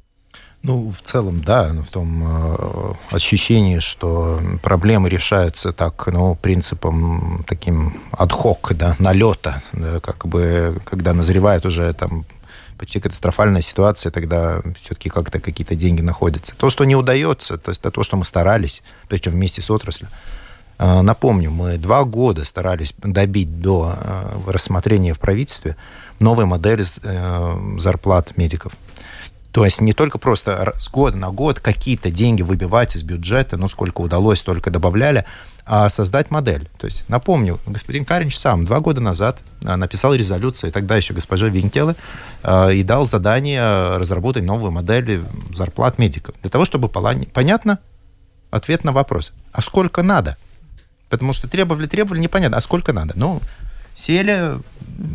Ну, 0.62 0.90
в 0.90 1.02
целом, 1.02 1.42
да, 1.44 1.68
в 1.68 1.88
том 1.88 2.24
э, 2.26 2.94
ощущении, 3.10 3.78
что 3.78 4.40
проблемы 4.60 5.08
решаются 5.08 5.72
так, 5.72 6.08
ну, 6.08 6.34
принципом 6.34 7.44
таким 7.46 8.02
адхок, 8.10 8.72
да, 8.74 8.96
налета, 8.98 9.62
да, 9.72 10.00
как 10.00 10.26
бы, 10.26 10.80
когда 10.84 11.14
назревает 11.14 11.64
уже 11.64 11.92
там 11.92 12.26
почти 12.76 12.98
катастрофальная 12.98 13.62
ситуация, 13.62 14.10
тогда 14.10 14.60
все-таки 14.80 15.10
как-то 15.10 15.38
какие-то 15.40 15.76
деньги 15.76 16.00
находятся. 16.00 16.56
То, 16.56 16.70
что 16.70 16.84
не 16.84 16.96
удается, 16.96 17.56
то 17.56 17.70
есть 17.70 17.80
то, 17.80 18.02
что 18.02 18.16
мы 18.16 18.24
старались, 18.24 18.82
причем 19.08 19.32
вместе 19.32 19.62
с 19.62 19.70
отраслью. 19.70 20.08
Э, 20.78 21.02
напомню, 21.02 21.52
мы 21.52 21.76
два 21.76 22.02
года 22.02 22.44
старались 22.44 22.94
добить 22.98 23.60
до 23.60 23.94
э, 23.96 24.50
рассмотрения 24.50 25.14
в 25.14 25.20
правительстве 25.20 25.76
новой 26.18 26.46
модели 26.46 26.84
э, 27.04 27.78
зарплат 27.78 28.36
медиков– 28.36 28.72
то 29.52 29.64
есть 29.64 29.80
не 29.80 29.92
только 29.92 30.18
просто 30.18 30.74
с 30.78 30.88
года 30.90 31.16
на 31.16 31.30
год 31.30 31.60
какие-то 31.60 32.10
деньги 32.10 32.42
выбивать 32.42 32.94
из 32.96 33.02
бюджета, 33.02 33.56
ну, 33.56 33.68
сколько 33.68 34.02
удалось, 34.02 34.40
столько 34.40 34.70
добавляли, 34.70 35.24
а 35.64 35.88
создать 35.88 36.30
модель. 36.30 36.68
То 36.78 36.86
есть, 36.86 37.04
напомню, 37.08 37.58
господин 37.66 38.04
Каринч 38.04 38.36
сам 38.36 38.64
два 38.64 38.80
года 38.80 39.00
назад 39.00 39.40
а, 39.64 39.76
написал 39.76 40.14
резолюцию, 40.14 40.70
тогда 40.72 40.96
еще 40.96 41.14
госпожа 41.14 41.48
Винкелы, 41.48 41.96
а, 42.42 42.68
и 42.68 42.82
дал 42.82 43.06
задание 43.06 43.96
разработать 43.96 44.44
новую 44.44 44.70
модель 44.70 45.24
зарплат 45.54 45.98
медиков. 45.98 46.34
Для 46.42 46.50
того, 46.50 46.64
чтобы 46.64 46.88
понятно 46.88 47.78
ответ 48.50 48.84
на 48.84 48.92
вопрос, 48.92 49.32
а 49.52 49.62
сколько 49.62 50.02
надо? 50.02 50.36
Потому 51.08 51.32
что 51.32 51.48
требовали, 51.48 51.86
требовали, 51.86 52.20
непонятно, 52.20 52.58
а 52.58 52.60
сколько 52.60 52.92
надо? 52.92 53.14
Ну, 53.16 53.40
сели, 53.96 54.58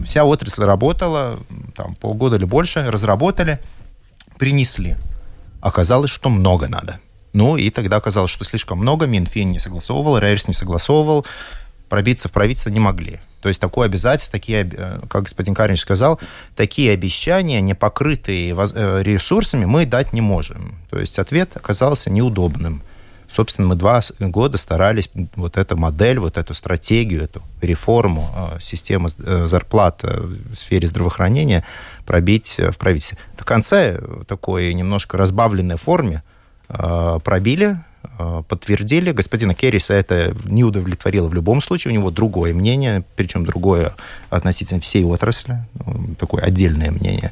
вся 0.06 0.26
отрасль 0.26 0.64
работала, 0.64 1.40
там, 1.76 1.96
полгода 1.96 2.36
или 2.36 2.46
больше, 2.46 2.90
разработали, 2.90 3.60
принесли. 4.44 4.98
Оказалось, 5.62 6.12
что 6.12 6.30
много 6.30 6.68
надо. 6.68 7.00
Ну, 7.32 7.56
и 7.56 7.70
тогда 7.70 7.96
оказалось, 7.96 8.30
что 8.30 8.44
слишком 8.44 8.78
много, 8.78 9.06
Минфин 9.06 9.52
не 9.52 9.60
согласовывал, 9.60 10.18
Рейерс 10.18 10.50
не 10.50 10.54
согласовывал, 10.54 11.26
пробиться 11.88 12.28
в 12.28 12.34
правительство 12.34 12.70
не 12.70 12.82
могли. 12.82 13.22
То 13.40 13.48
есть 13.48 13.62
такое 13.62 13.86
обязательство, 13.86 14.38
такие, 14.38 14.70
э, 14.70 15.00
как 15.10 15.24
господин 15.24 15.56
Каринч 15.56 15.80
сказал, 15.80 16.20
такие 16.58 16.92
обещания, 16.92 17.62
не 17.62 17.74
покрытые 17.74 18.54
э, 18.54 19.04
ресурсами, 19.04 19.64
мы 19.64 19.86
дать 19.86 20.12
не 20.12 20.20
можем. 20.20 20.76
То 20.90 21.00
есть 21.00 21.20
ответ 21.20 21.56
оказался 21.56 22.10
неудобным. 22.10 22.84
Собственно, 23.34 23.70
мы 23.70 23.76
два 23.76 24.02
года 24.20 24.60
старались 24.60 25.10
вот 25.36 25.58
эту 25.58 25.76
модель, 25.76 26.20
вот 26.20 26.38
эту 26.38 26.54
стратегию, 26.54 27.24
эту 27.24 27.42
реформу 27.62 28.30
э, 28.36 28.60
системы 28.60 29.10
зарплат 29.10 30.04
в 30.04 30.56
сфере 30.56 30.88
здравоохранения 30.88 31.66
пробить 32.06 32.58
в 32.60 32.78
правительстве. 32.78 33.18
В 33.36 33.44
конце 33.44 34.00
такой 34.28 34.72
немножко 34.76 35.18
разбавленной 35.18 35.78
форме 35.78 36.22
э, 36.70 37.20
пробили, 37.24 37.78
э, 38.20 38.44
подтвердили. 38.48 39.12
Господина 39.12 39.56
Керриса 39.56 39.96
это 39.96 40.36
не 40.46 40.64
удовлетворило 40.64 41.28
в 41.28 41.34
любом 41.34 41.64
случае. 41.64 41.92
У 41.92 41.96
него 41.96 42.12
другое 42.12 42.54
мнение, 42.54 43.04
причем 43.16 43.48
другое 43.48 43.96
относительно 44.30 44.80
всей 44.80 45.04
отрасли, 45.06 45.58
такое 46.20 46.44
отдельное 46.44 46.92
мнение. 46.92 47.32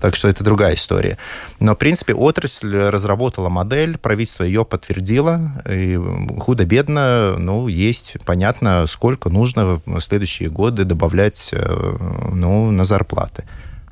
Так 0.00 0.14
что 0.14 0.28
это 0.28 0.44
другая 0.44 0.74
история. 0.74 1.18
Но, 1.58 1.74
в 1.74 1.78
принципе, 1.78 2.14
отрасль 2.14 2.76
разработала 2.76 3.48
модель, 3.48 3.98
правительство 3.98 4.44
ее 4.44 4.64
подтвердило, 4.64 5.62
и 5.68 5.98
худо-бедно, 6.38 7.36
ну, 7.36 7.66
есть, 7.66 8.16
понятно, 8.24 8.86
сколько 8.86 9.28
нужно 9.28 9.80
в 9.84 10.00
следующие 10.00 10.50
годы 10.50 10.84
добавлять 10.84 11.50
э, 11.52 11.96
ну, 12.32 12.70
на 12.70 12.84
зарплаты. 12.84 13.44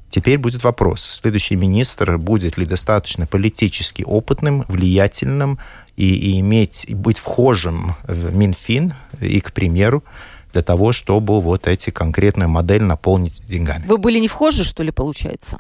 Теперь 0.09 0.39
будет 0.39 0.63
вопрос. 0.63 1.03
Следующий 1.03 1.57
министр 1.57 2.17
будет 2.19 2.57
ли 2.57 2.65
достаточно 2.65 3.27
политически 3.27 4.03
опытным, 4.03 4.65
влиятельным 4.69 5.59
и, 5.97 6.07
и 6.07 6.41
иметь, 6.41 6.85
и 6.89 6.95
быть 6.95 7.19
вхожим 7.19 7.97
в 8.05 8.35
Минфин 8.35 8.95
и 9.21 9.41
к 9.41 9.53
примеру 9.53 10.05
для 10.53 10.63
того, 10.63 10.93
чтобы 10.93 11.41
вот 11.41 11.67
эти 11.67 11.91
конкретную 11.91 12.49
модель 12.49 12.83
наполнить 12.83 13.45
деньгами. 13.47 13.85
Вы 13.87 13.99
были 13.99 14.19
не 14.19 14.29
вхожи, 14.29 14.65
что 14.65 14.83
ли, 14.83 14.91
получается? 14.91 15.59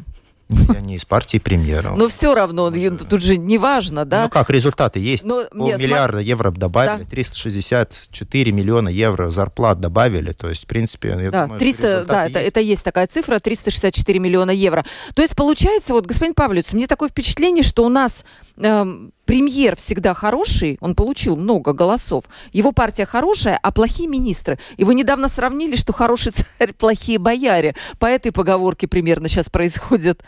Ну, 0.48 0.58
я 0.74 0.80
не 0.80 0.96
из 0.96 1.04
партии 1.04 1.38
премьера. 1.38 1.94
Но 1.96 2.08
все 2.08 2.34
равно, 2.34 2.70
тут 2.70 3.22
же 3.22 3.36
не 3.36 3.58
важно, 3.58 4.04
да? 4.04 4.24
Ну 4.24 4.28
как, 4.28 4.48
результаты 4.50 5.00
есть. 5.00 5.24
Но, 5.24 5.44
нет, 5.52 5.78
миллиарда 5.78 6.20
евро 6.20 6.50
добавили, 6.50 7.04
да. 7.04 7.10
364 7.10 8.52
миллиона 8.52 8.88
евро 8.88 9.30
зарплат 9.30 9.80
добавили, 9.80 10.32
то 10.32 10.48
есть, 10.48 10.64
в 10.64 10.66
принципе, 10.66 11.08
я 11.08 11.30
да, 11.30 11.42
думаю, 11.44 11.58
300, 11.58 12.04
да, 12.04 12.24
есть. 12.24 12.36
Это, 12.36 12.40
это 12.40 12.60
есть 12.60 12.84
такая 12.84 13.06
цифра, 13.06 13.40
364 13.40 14.18
миллиона 14.18 14.52
евро. 14.52 14.84
То 15.14 15.22
есть, 15.22 15.34
получается, 15.34 15.92
вот, 15.92 16.06
господин 16.06 16.34
Павлюц, 16.34 16.72
мне 16.72 16.86
такое 16.86 17.08
впечатление, 17.08 17.64
что 17.64 17.84
у 17.84 17.88
нас 17.88 18.24
эм, 18.58 19.12
премьер 19.26 19.76
всегда 19.76 20.14
хороший, 20.14 20.78
он 20.80 20.94
получил 20.94 21.36
много 21.36 21.72
голосов, 21.74 22.24
его 22.52 22.72
партия 22.72 23.04
хорошая, 23.04 23.58
а 23.62 23.70
плохие 23.72 24.08
министры. 24.08 24.58
И 24.78 24.84
вы 24.84 24.94
недавно 24.94 25.28
сравнили, 25.28 25.76
что 25.76 25.92
хороший 25.92 26.32
царь, 26.32 26.72
плохие 26.72 27.18
бояре. 27.18 27.74
По 27.98 28.06
этой 28.06 28.32
поговорке 28.32 28.88
примерно 28.88 29.28
сейчас 29.28 29.50
происходит. 29.50 30.22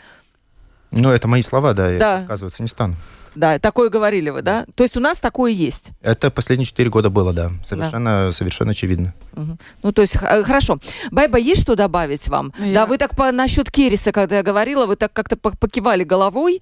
Ну, 0.91 1.09
это 1.09 1.27
мои 1.27 1.41
слова, 1.41 1.73
да, 1.73 1.87
да. 1.87 1.91
я 1.91 2.17
отказываться 2.19 2.61
не 2.61 2.69
стану. 2.69 2.95
Да, 3.35 3.59
такое 3.59 3.89
говорили 3.89 4.31
вы, 4.31 4.41
да? 4.41 4.65
То 4.75 4.83
есть 4.83 4.97
у 4.97 4.99
нас 4.99 5.17
такое 5.17 5.51
есть? 5.51 5.91
Это 6.01 6.31
последние 6.31 6.65
четыре 6.65 6.89
года 6.89 7.09
было, 7.09 7.31
да. 7.31 7.51
Совершенно, 7.63 8.25
да. 8.25 8.31
совершенно 8.31 8.71
очевидно. 8.71 9.13
Угу. 9.33 9.57
Ну, 9.83 9.91
то 9.91 10.01
есть, 10.01 10.17
хорошо. 10.17 10.79
Байба, 11.11 11.37
есть 11.37 11.61
что 11.61 11.75
добавить 11.75 12.27
вам? 12.27 12.53
Ну, 12.57 12.65
я... 12.65 12.73
Да, 12.73 12.85
вы 12.87 12.97
так 12.97 13.15
по, 13.15 13.31
насчет 13.31 13.71
Керриса, 13.71 14.11
когда 14.11 14.37
я 14.37 14.43
говорила, 14.43 14.87
вы 14.87 14.95
так 14.95 15.13
как-то 15.13 15.37
покивали 15.37 16.03
головой. 16.03 16.61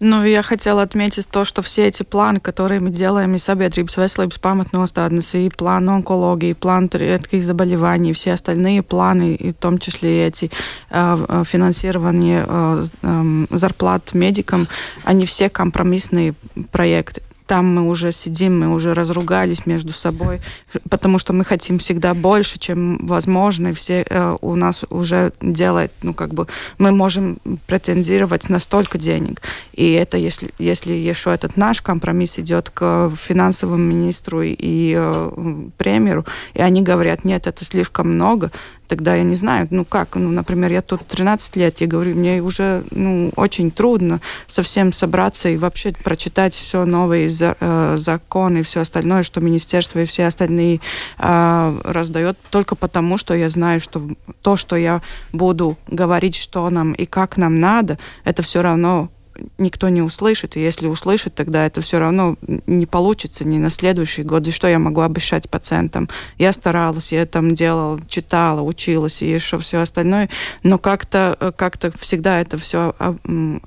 Ну, 0.00 0.24
я 0.24 0.42
хотела 0.42 0.82
отметить 0.82 1.28
то, 1.28 1.44
что 1.44 1.62
все 1.62 1.86
эти 1.86 2.02
планы, 2.02 2.40
которые 2.40 2.80
мы 2.80 2.90
делаем, 2.90 3.34
и 3.34 3.38
sabiedrības 3.38 3.96
veselības 3.96 4.38
pamatnostādnes, 4.42 5.34
и 5.34 5.50
план 5.50 5.88
онкологии, 5.88 6.50
и 6.50 6.54
план 6.54 6.90
редких 6.92 7.42
заболеваний, 7.42 8.10
и 8.10 8.14
все 8.14 8.32
остальные 8.32 8.82
планы, 8.82 9.34
и 9.34 9.52
в 9.52 9.56
том 9.56 9.78
числе 9.78 10.26
эти 10.26 10.50
э, 10.90 11.44
финансирование 11.46 12.44
э, 12.46 12.84
э, 13.02 13.46
зарплат 13.50 14.14
медикам, 14.14 14.68
они 15.04 15.26
все 15.26 15.48
компромиссные 15.48 16.34
проекты. 16.72 17.22
Там 17.46 17.74
мы 17.74 17.82
уже 17.82 18.12
сидим, 18.12 18.58
мы 18.58 18.74
уже 18.74 18.94
разругались 18.94 19.66
между 19.66 19.92
собой, 19.92 20.40
потому 20.88 21.18
что 21.18 21.32
мы 21.32 21.44
хотим 21.44 21.78
всегда 21.78 22.14
больше, 22.14 22.58
чем 22.58 22.98
возможно, 23.06 23.68
и 23.68 23.72
все 23.72 24.04
э, 24.08 24.36
у 24.40 24.54
нас 24.54 24.84
уже 24.88 25.32
делает, 25.40 25.92
ну, 26.02 26.14
как 26.14 26.32
бы, 26.32 26.46
мы 26.78 26.92
можем 26.92 27.38
претендировать 27.66 28.48
на 28.48 28.60
столько 28.60 28.96
денег. 28.96 29.42
И 29.74 29.92
это, 29.92 30.16
если, 30.16 30.50
если 30.58 30.92
еще 30.92 31.34
этот 31.34 31.56
наш 31.56 31.82
компромисс 31.82 32.38
идет 32.38 32.70
к 32.70 33.12
финансовому 33.16 33.82
министру 33.82 34.40
и 34.42 34.94
э, 34.96 35.68
премьеру, 35.76 36.24
и 36.54 36.62
они 36.62 36.82
говорят, 36.82 37.24
нет, 37.24 37.46
это 37.46 37.64
слишком 37.64 38.14
много, 38.14 38.50
тогда 38.88 39.14
я 39.14 39.22
не 39.22 39.34
знаю, 39.34 39.68
ну 39.70 39.84
как, 39.84 40.16
ну, 40.16 40.30
например, 40.30 40.72
я 40.72 40.82
тут 40.82 41.06
13 41.06 41.56
лет, 41.56 41.80
я 41.80 41.86
говорю, 41.86 42.14
мне 42.14 42.42
уже, 42.42 42.84
ну, 42.90 43.32
очень 43.36 43.70
трудно 43.70 44.20
совсем 44.46 44.92
собраться 44.92 45.48
и 45.48 45.56
вообще 45.56 45.92
прочитать 45.92 46.54
все 46.54 46.84
новые 46.84 47.30
за, 47.30 47.56
э, 47.60 47.96
законы 47.98 48.58
и 48.58 48.62
все 48.62 48.80
остальное, 48.80 49.22
что 49.22 49.40
министерство 49.40 50.00
и 50.00 50.06
все 50.06 50.26
остальные 50.26 50.80
э, 51.18 51.80
раздает, 51.84 52.38
только 52.50 52.74
потому, 52.74 53.18
что 53.18 53.34
я 53.34 53.50
знаю, 53.50 53.80
что 53.80 54.08
то, 54.42 54.56
что 54.56 54.76
я 54.76 55.02
буду 55.32 55.76
говорить, 55.86 56.36
что 56.36 56.68
нам 56.70 56.92
и 56.92 57.06
как 57.06 57.36
нам 57.36 57.60
надо, 57.60 57.98
это 58.24 58.42
все 58.42 58.62
равно 58.62 59.10
никто 59.58 59.88
не 59.88 60.02
услышит, 60.02 60.56
и 60.56 60.60
если 60.60 60.86
услышит, 60.86 61.34
тогда 61.34 61.66
это 61.66 61.80
все 61.80 61.98
равно 61.98 62.36
не 62.66 62.86
получится 62.86 63.44
ни 63.44 63.58
на 63.58 63.70
следующий 63.70 64.22
год. 64.22 64.46
И 64.46 64.50
что 64.50 64.68
я 64.68 64.78
могу 64.78 65.00
обещать 65.00 65.48
пациентам? 65.50 66.08
Я 66.38 66.52
старалась, 66.52 67.12
я 67.12 67.26
там 67.26 67.54
делала, 67.54 68.00
читала, 68.08 68.60
училась 68.62 69.22
и 69.22 69.30
еще 69.30 69.58
все 69.58 69.78
остальное, 69.78 70.28
но 70.62 70.78
как-то 70.78 71.54
как 71.56 71.78
всегда 71.98 72.40
это 72.40 72.58
все 72.58 72.94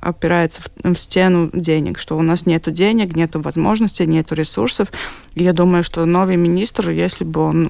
опирается 0.02 0.62
в, 0.62 0.94
в 0.94 1.00
стену 1.00 1.50
денег, 1.54 2.00
что 2.00 2.18
у 2.18 2.22
нас 2.22 2.46
нету 2.46 2.72
денег, 2.72 3.16
нету 3.16 3.42
возможностей, 3.42 4.06
нету 4.06 4.36
ресурсов. 4.36 4.90
И 5.36 5.44
я 5.44 5.54
думаю, 5.54 5.84
что 5.84 6.06
новый 6.06 6.38
министр, 6.38 6.90
если 6.90 7.24
бы 7.24 7.42
он 7.42 7.70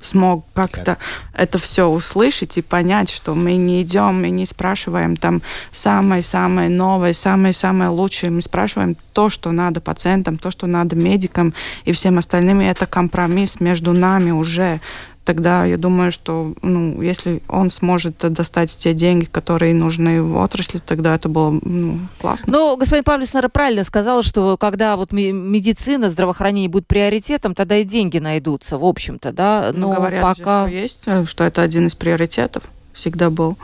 смог 0.00 0.44
как-то 0.54 0.98
это 1.34 1.58
все 1.58 1.86
услышать 1.86 2.58
и 2.58 2.62
понять, 2.62 3.10
что 3.10 3.34
мы 3.34 3.56
не 3.56 3.82
идем, 3.82 4.22
мы 4.22 4.30
не 4.30 4.46
спрашиваем 4.46 5.16
там 5.16 5.42
самое-самое 5.72 6.68
новое, 6.68 7.12
самое-самое 7.12 7.90
лучшее, 7.90 8.30
мы 8.30 8.42
спрашиваем 8.42 8.96
то, 9.12 9.30
что 9.30 9.52
надо 9.52 9.80
пациентам, 9.80 10.38
то, 10.38 10.50
что 10.50 10.66
надо 10.66 10.96
медикам 10.96 11.54
и 11.84 11.92
всем 11.92 12.18
остальным, 12.18 12.60
и 12.60 12.64
это 12.64 12.86
компромисс 12.86 13.60
между 13.60 13.92
нами 13.92 14.30
уже 14.30 14.80
тогда 15.28 15.66
я 15.66 15.76
думаю, 15.76 16.10
что 16.10 16.54
ну, 16.62 17.02
если 17.02 17.42
он 17.48 17.70
сможет 17.70 18.16
достать 18.32 18.74
те 18.74 18.94
деньги, 18.94 19.26
которые 19.26 19.74
нужны 19.74 20.22
в 20.22 20.38
отрасли, 20.38 20.78
тогда 20.78 21.14
это 21.14 21.28
было 21.28 21.50
ну, 21.50 21.98
классно. 22.18 22.50
Ну, 22.50 22.76
господин 22.78 23.04
Павлович, 23.04 23.34
наверное, 23.34 23.50
правильно 23.50 23.84
сказал, 23.84 24.22
что 24.22 24.56
когда 24.56 24.96
вот 24.96 25.12
медицина, 25.12 26.08
здравоохранение 26.08 26.70
будет 26.70 26.86
приоритетом, 26.86 27.54
тогда 27.54 27.76
и 27.76 27.84
деньги 27.84 28.16
найдутся, 28.16 28.78
в 28.78 28.84
общем-то, 28.86 29.32
да. 29.32 29.70
Но 29.74 29.88
ну, 29.88 29.96
говорят 29.96 30.22
пока... 30.22 30.66
же, 30.66 30.70
что 30.70 30.76
есть, 30.80 31.02
э, 31.04 31.26
что 31.26 31.44
это 31.44 31.60
один 31.60 31.88
из 31.88 31.94
приоритетов 31.94 32.62
всегда 32.94 33.28
был. 33.28 33.58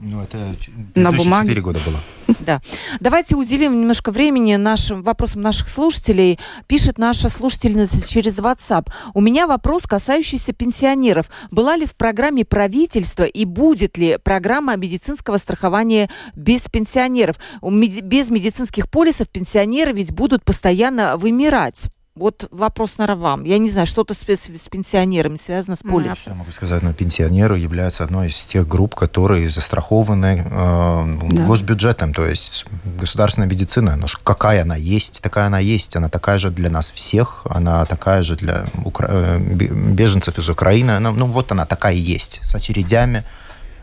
Ну, 0.00 0.22
это 0.22 0.56
на 0.96 1.12
бумаге. 1.12 1.60
года 1.60 1.78
было. 1.86 2.00
Да. 2.40 2.60
Давайте 3.00 3.36
уделим 3.36 3.80
немножко 3.80 4.10
времени 4.10 4.54
нашим 4.56 5.02
вопросам 5.02 5.42
наших 5.42 5.68
слушателей. 5.68 6.38
Пишет 6.66 6.98
наша 6.98 7.28
слушательница 7.28 8.06
через 8.08 8.38
WhatsApp. 8.38 8.88
У 9.14 9.20
меня 9.20 9.46
вопрос, 9.46 9.82
касающийся 9.82 10.52
пенсионеров. 10.52 11.30
Была 11.50 11.76
ли 11.76 11.86
в 11.86 11.94
программе 11.96 12.44
правительства 12.44 13.24
и 13.24 13.44
будет 13.44 13.98
ли 13.98 14.18
программа 14.22 14.76
медицинского 14.76 15.38
страхования 15.38 16.10
без 16.34 16.68
пенсионеров? 16.68 17.36
Без 17.62 18.30
медицинских 18.30 18.90
полисов 18.90 19.28
пенсионеры 19.28 19.92
ведь 19.92 20.12
будут 20.12 20.44
постоянно 20.44 21.16
вымирать. 21.16 21.84
Вот 22.20 22.48
вопрос, 22.50 22.98
наверное, 22.98 23.22
вам. 23.22 23.44
Я 23.44 23.56
не 23.56 23.70
знаю, 23.70 23.86
что-то 23.86 24.12
с, 24.12 24.18
с, 24.18 24.50
с 24.54 24.68
пенсионерами 24.68 25.38
связано 25.38 25.74
с 25.74 25.78
полисом. 25.78 26.16
Я 26.26 26.34
могу 26.34 26.50
сказать, 26.52 26.82
но 26.82 26.92
пенсионеры 26.92 27.58
являются 27.58 28.04
одной 28.04 28.28
из 28.28 28.44
тех 28.44 28.68
групп, 28.68 28.94
которые 28.94 29.48
застрахованы 29.48 30.44
э, 30.44 31.18
да. 31.32 31.46
госбюджетом, 31.46 32.12
то 32.12 32.26
есть 32.26 32.66
государственная 33.00 33.48
медицина. 33.48 33.96
Но 33.96 34.06
какая 34.22 34.62
она 34.62 34.76
есть, 34.76 35.22
такая 35.22 35.46
она 35.46 35.60
есть. 35.60 35.96
Она 35.96 36.10
такая 36.10 36.38
же 36.38 36.50
для 36.50 36.68
нас 36.68 36.92
всех, 36.92 37.46
она 37.48 37.86
такая 37.86 38.22
же 38.22 38.36
для 38.36 38.66
укра... 38.84 39.06
Э, 39.08 39.38
беженцев 39.38 40.38
из 40.38 40.48
Украины. 40.50 40.98
Ну, 40.98 41.12
ну, 41.12 41.24
вот 41.24 41.52
она 41.52 41.64
такая 41.64 41.94
есть, 41.94 42.40
с 42.42 42.54
очередями 42.54 43.24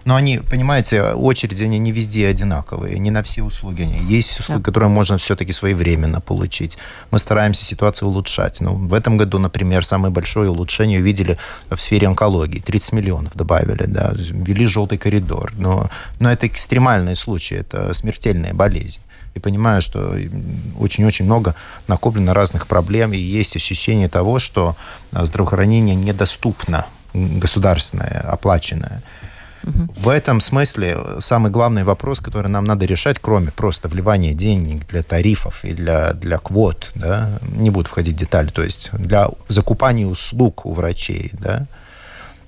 но 0.08 0.16
они, 0.16 0.38
понимаете, 0.38 1.04
очереди, 1.04 1.66
они 1.66 1.80
не 1.80 1.92
везде 1.92 2.30
одинаковые, 2.30 2.98
не 2.98 3.12
на 3.12 3.24
все 3.24 3.44
услуги. 3.44 3.82
Они 3.82 4.16
есть 4.16 4.40
услуги, 4.40 4.60
да. 4.60 4.64
которые 4.64 4.90
можно 4.90 5.18
все-таки 5.18 5.52
своевременно 5.52 6.22
получить. 6.22 6.78
Мы 7.12 7.20
стараемся 7.20 7.66
ситуацию 7.66 8.08
улучшать. 8.08 8.62
Ну, 8.62 8.76
в 8.76 8.94
этом 8.94 9.18
году, 9.18 9.38
например, 9.38 9.84
самое 9.84 10.14
большое 10.14 10.50
улучшение 10.50 11.02
увидели 11.02 11.38
в 11.70 11.78
сфере 11.78 12.08
онкологии. 12.08 12.60
30 12.60 12.94
миллионов 12.94 13.36
добавили, 13.36 13.84
да, 13.84 14.14
ввели 14.16 14.66
желтый 14.66 14.98
коридор. 14.98 15.52
Но, 15.58 15.90
но 16.20 16.32
это 16.32 16.48
экстремальные 16.48 17.16
случаи, 17.16 17.58
это 17.58 17.94
смертельная 17.94 18.54
болезнь 18.54 19.02
и 19.36 19.40
понимаю, 19.40 19.82
что 19.82 20.16
очень-очень 20.80 21.26
много 21.26 21.54
накоплено 21.88 22.34
разных 22.34 22.68
проблем, 22.68 23.12
и 23.12 23.18
есть 23.18 23.58
ощущение 23.58 24.08
того, 24.08 24.40
что 24.40 24.78
здравоохранение 25.12 25.96
недоступно 25.96 26.86
государственное, 27.14 28.22
оплаченное. 28.22 29.04
В 29.64 30.10
этом 30.10 30.40
смысле 30.40 30.98
самый 31.20 31.52
главный 31.52 31.84
вопрос, 31.84 32.20
который 32.20 32.50
нам 32.50 32.66
надо 32.66 32.86
решать, 32.86 33.18
кроме 33.20 33.52
просто 33.52 33.88
вливания 33.88 34.34
денег 34.34 34.88
для 34.88 35.04
тарифов 35.04 35.66
и 35.66 35.74
для, 35.74 36.14
для 36.14 36.38
квот, 36.38 36.92
да, 36.96 37.40
не 37.42 37.70
буду 37.70 37.90
входить 37.90 38.16
в 38.16 38.18
детали, 38.18 38.50
то 38.50 38.64
есть 38.64 38.90
для 38.94 39.30
закупания 39.50 40.08
услуг 40.08 40.66
у 40.66 40.74
врачей, 40.74 41.32
да, 41.34 41.68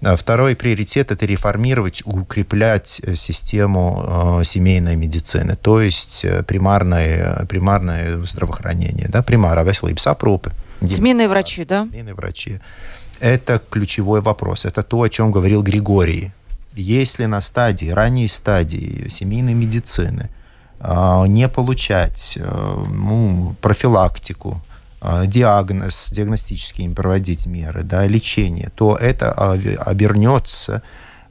Второй 0.02 0.56
приоритет– 0.56 1.12
это 1.12 1.26
реформировать, 1.26 2.04
укреплять 2.06 3.02
э, 3.04 3.16
систему 3.16 4.40
э, 4.40 4.44
семейной 4.46 4.96
медицины, 4.96 5.58
то 5.62 5.82
есть 5.82 6.24
э, 6.24 6.42
примарное, 6.44 7.46
примарное 7.50 8.18
здравоохранение. 8.24 9.10
Да? 9.10 9.22
Примара, 9.22 9.66
veselības 9.66 10.08
aprūpe. 10.08 10.54
Семейные 10.82 11.28
врачи, 11.28 11.66
да? 11.66 11.86
Семейные 11.92 12.14
врачи. 12.14 12.62
Это 13.20 13.62
ключевой 13.70 14.22
вопрос. 14.22 14.64
Это 14.64 14.84
то, 14.84 15.02
о 15.02 15.10
чем 15.10 15.34
говорил 15.34 15.64
Григорий 15.64 16.32
если 16.76 17.26
на 17.26 17.42
стадии, 17.42 17.90
ранней 17.90 18.28
стадии 18.28 19.08
семейной 19.10 19.54
медицины 19.54 20.30
а, 20.80 21.26
не 21.26 21.50
получать 21.50 22.38
а, 22.40 22.86
ну, 22.86 23.56
профилактику, 23.62 24.62
а, 25.02 25.26
диагноз, 25.26 26.10
диагностические 26.12 26.90
проводить 26.92 27.46
меры, 27.46 27.84
да, 27.84 28.06
лечение, 28.08 28.72
то 28.76 28.96
это 28.96 29.32
обернется 29.32 30.82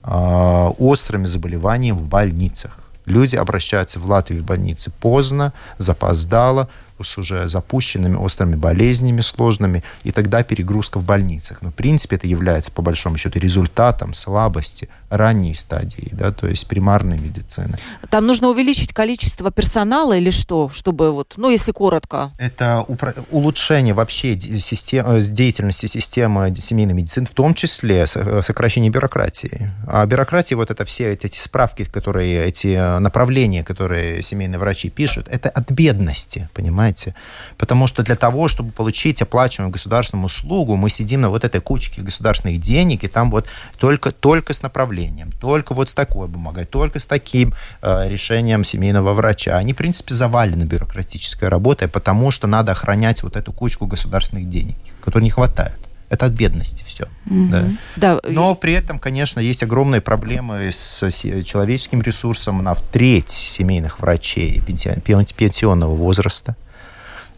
острыми 0.03 1.27
заболеваниями 1.27 1.99
в 1.99 2.09
больницах. 2.09 2.79
Люди 3.05 3.37
обращаются 3.37 3.99
в 3.99 4.07
Латвию 4.07 4.43
в 4.43 4.45
больницы 4.47 4.91
поздно, 4.91 5.53
запоздало, 5.77 6.69
с 7.05 7.19
уже 7.19 7.49
запущенными 7.49 8.17
острыми 8.17 8.57
болезнями 8.57 9.21
сложными, 9.21 9.83
и 10.05 10.13
тогда 10.13 10.43
перегрузка 10.43 10.99
в 10.99 11.05
больницах. 11.05 11.63
Но, 11.63 11.71
в 11.71 11.75
принципе, 11.75 12.17
это 12.17 12.27
является, 12.27 12.73
по 12.73 12.83
большому 12.83 13.19
счету, 13.19 13.39
результатом 13.39 14.15
слабости 14.15 14.89
ранней 15.11 15.55
стадии, 15.55 16.09
да, 16.13 16.33
то 16.33 16.47
есть 16.47 16.67
примарной 16.67 17.19
медицины. 17.19 17.79
Там 18.11 18.27
нужно 18.27 18.49
увеличить 18.49 18.93
количество 18.93 19.51
персонала 19.51 20.17
или 20.17 20.31
что, 20.31 20.69
чтобы 20.69 21.13
вот, 21.13 21.35
ну, 21.37 21.51
если 21.51 21.73
коротко? 21.73 22.33
Это 22.39 22.85
улучшение 23.31 23.95
вообще 23.95 24.39
систем, 24.39 25.07
э, 25.07 25.21
деятельности 25.21 25.87
системы 25.87 26.55
семейной 26.55 26.95
медицины, 26.95 27.27
в 27.27 27.35
том 27.35 27.55
числе 27.55 28.07
э, 28.13 28.43
сокращение 28.43 28.91
бюрократии. 28.91 29.71
А 29.87 30.05
бюрократия, 30.07 30.57
вот 30.57 30.71
это 30.71 30.85
все 30.85 31.13
эти 31.13 31.39
справки, 31.39 31.85
которые, 31.85 32.45
эти 32.45 32.69
э, 32.69 32.99
направления, 32.99 33.65
которые 33.65 34.23
семейные 34.23 34.59
врачи 34.59 34.91
пишут, 34.91 35.29
это 35.29 35.49
от 35.49 35.71
бедности, 35.71 36.49
понимаете? 36.55 36.88
Понимаете? 36.89 37.15
Потому 37.57 37.87
что 37.87 38.03
для 38.03 38.17
того, 38.17 38.49
чтобы 38.49 38.73
получить 38.73 39.23
оплачиваемую 39.23 39.73
государственную 39.73 40.27
услугу, 40.27 40.77
мы 40.77 40.91
сидим 40.91 41.21
на 41.21 41.29
вот 41.29 41.45
этой 41.45 41.61
кучке 41.61 42.03
государственных 42.03 42.61
денег, 42.61 43.05
и 43.05 43.09
там 43.09 43.31
вот 43.31 43.47
только, 43.79 44.11
только 44.11 44.55
с 44.55 44.63
направлением, 44.63 45.31
только 45.41 45.75
вот 45.75 45.89
с 45.89 45.95
такой 45.95 46.29
бумагой, 46.29 46.65
только 46.65 46.99
с 46.99 47.07
таким 47.07 47.55
э, 47.83 48.09
решением 48.09 48.65
семейного 48.65 49.15
врача. 49.15 49.57
Они, 49.57 49.73
в 49.73 49.77
принципе, 49.77 50.15
завалены 50.15 50.65
бюрократической 50.65 51.49
работой, 51.49 51.89
потому 51.89 52.31
что 52.31 52.47
надо 52.47 52.73
охранять 52.73 53.23
вот 53.23 53.37
эту 53.37 53.53
кучку 53.53 53.87
государственных 53.87 54.49
денег, 54.49 54.77
которой 55.05 55.25
не 55.25 55.31
хватает. 55.31 55.79
Это 56.11 56.27
от 56.27 56.33
бедности 56.33 56.85
все. 56.87 57.05
Mm-hmm. 57.27 57.77
Да. 57.97 58.15
Да. 58.15 58.21
Но 58.31 58.55
при 58.55 58.73
этом, 58.73 58.99
конечно, 58.99 59.41
есть 59.41 59.63
огромные 59.63 60.01
проблемы 60.01 60.71
с 60.73 61.11
человеческим 61.11 62.01
ресурсом 62.01 62.63
на 62.63 62.75
в 62.75 62.81
треть 62.81 63.31
семейных 63.31 64.01
врачей 64.01 64.61
пенсионного 64.61 65.95
возраста. 65.95 66.57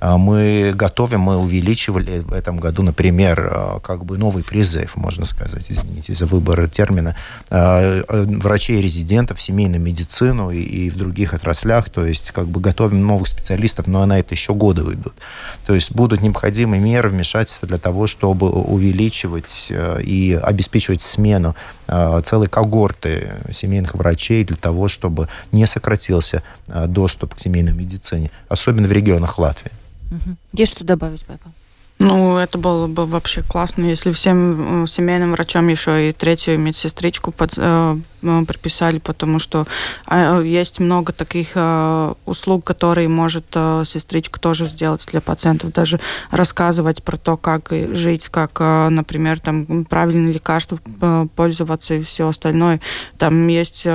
А, 0.01 0.17
мы 0.17 0.73
готовим, 0.75 1.21
мы 1.21 1.37
увеличивали 1.37 2.21
в 2.21 2.33
этом 2.33 2.59
году, 2.59 2.83
например, 2.83 3.51
а, 3.53 3.81
как 3.81 4.05
бы 4.05 4.17
новый 4.17 4.43
призыв, 4.43 4.97
можно 4.97 5.27
сказать, 5.27 5.67
извините 5.69 6.15
за 6.15 6.27
выбор 6.27 6.69
термина, 6.69 7.17
а, 7.51 8.03
врачей-резидентов 8.09 9.39
в 9.39 9.43
семейную 9.43 9.81
медицину 9.81 10.51
и 10.51 10.89
в 10.89 10.97
других 10.97 11.35
отраслях, 11.35 11.91
то 11.91 12.07
есть 12.07 12.31
как 12.31 12.49
бы 12.49 12.61
готовим 12.61 13.07
новых 13.07 13.29
специалистов, 13.29 13.87
но 13.87 14.05
на 14.07 14.19
это 14.19 14.35
еще 14.35 14.55
годы 14.55 14.85
уйдут. 14.85 15.15
То 15.67 15.75
есть 15.75 15.93
будут 15.93 16.23
необходимы 16.23 16.79
меры 16.79 17.11
вмешательства 17.11 17.69
для 17.69 17.79
того, 17.79 18.07
чтобы 18.07 18.49
увеличивать 18.49 19.71
и 19.71 20.39
обеспечивать 20.43 21.03
смену 21.03 21.55
целой 21.87 22.49
когорты 22.49 23.33
семейных 23.51 23.95
врачей 23.95 24.45
для 24.45 24.57
того, 24.57 24.89
чтобы 24.89 25.29
не 25.53 25.67
сократился 25.67 26.43
доступ 26.87 27.35
к 27.35 27.39
семейной 27.39 27.73
медицине, 27.73 28.31
особенно 28.49 28.89
в 28.89 28.93
регионах 28.93 29.39
Латвии. 29.39 29.73
Угу. 30.11 30.37
Есть 30.55 30.73
что 30.73 30.85
добавить, 30.85 31.25
Папа? 31.25 31.53
Ну, 31.99 32.39
это 32.39 32.57
было 32.57 32.87
бы 32.87 33.05
вообще 33.05 33.43
классно, 33.43 33.85
если 33.85 34.11
всем 34.13 34.87
семейным 34.89 35.33
врачам 35.33 35.69
еще 35.69 36.09
и 36.09 36.13
третью 36.13 36.59
медсестричку 36.59 37.31
под, 37.31 37.53
э, 37.59 37.61
Э, 37.61 37.97
прописали, 38.47 38.99
потому 38.99 39.39
что 39.39 39.66
э, 40.09 40.43
есть 40.45 40.81
много 40.81 41.12
таких 41.12 41.51
э, 41.55 42.14
услуг, 42.27 42.64
которые 42.64 43.09
может 43.09 43.47
сестричка 43.85 44.41
тоже 44.41 44.66
сделать 44.66 45.07
для 45.11 45.21
пациентов, 45.21 45.73
даже 45.73 46.01
рассказывать 46.31 47.03
про 47.03 47.16
то, 47.16 47.37
как 47.37 47.71
жить, 47.71 48.29
как, 48.29 48.61
например, 48.61 49.41
там 49.41 49.85
правильные 49.85 50.33
лекарства 50.33 50.79
пользоваться 51.35 51.95
и 51.95 52.03
все 52.03 52.29
остальное. 52.29 52.81
Там 53.18 53.47
есть 53.49 53.87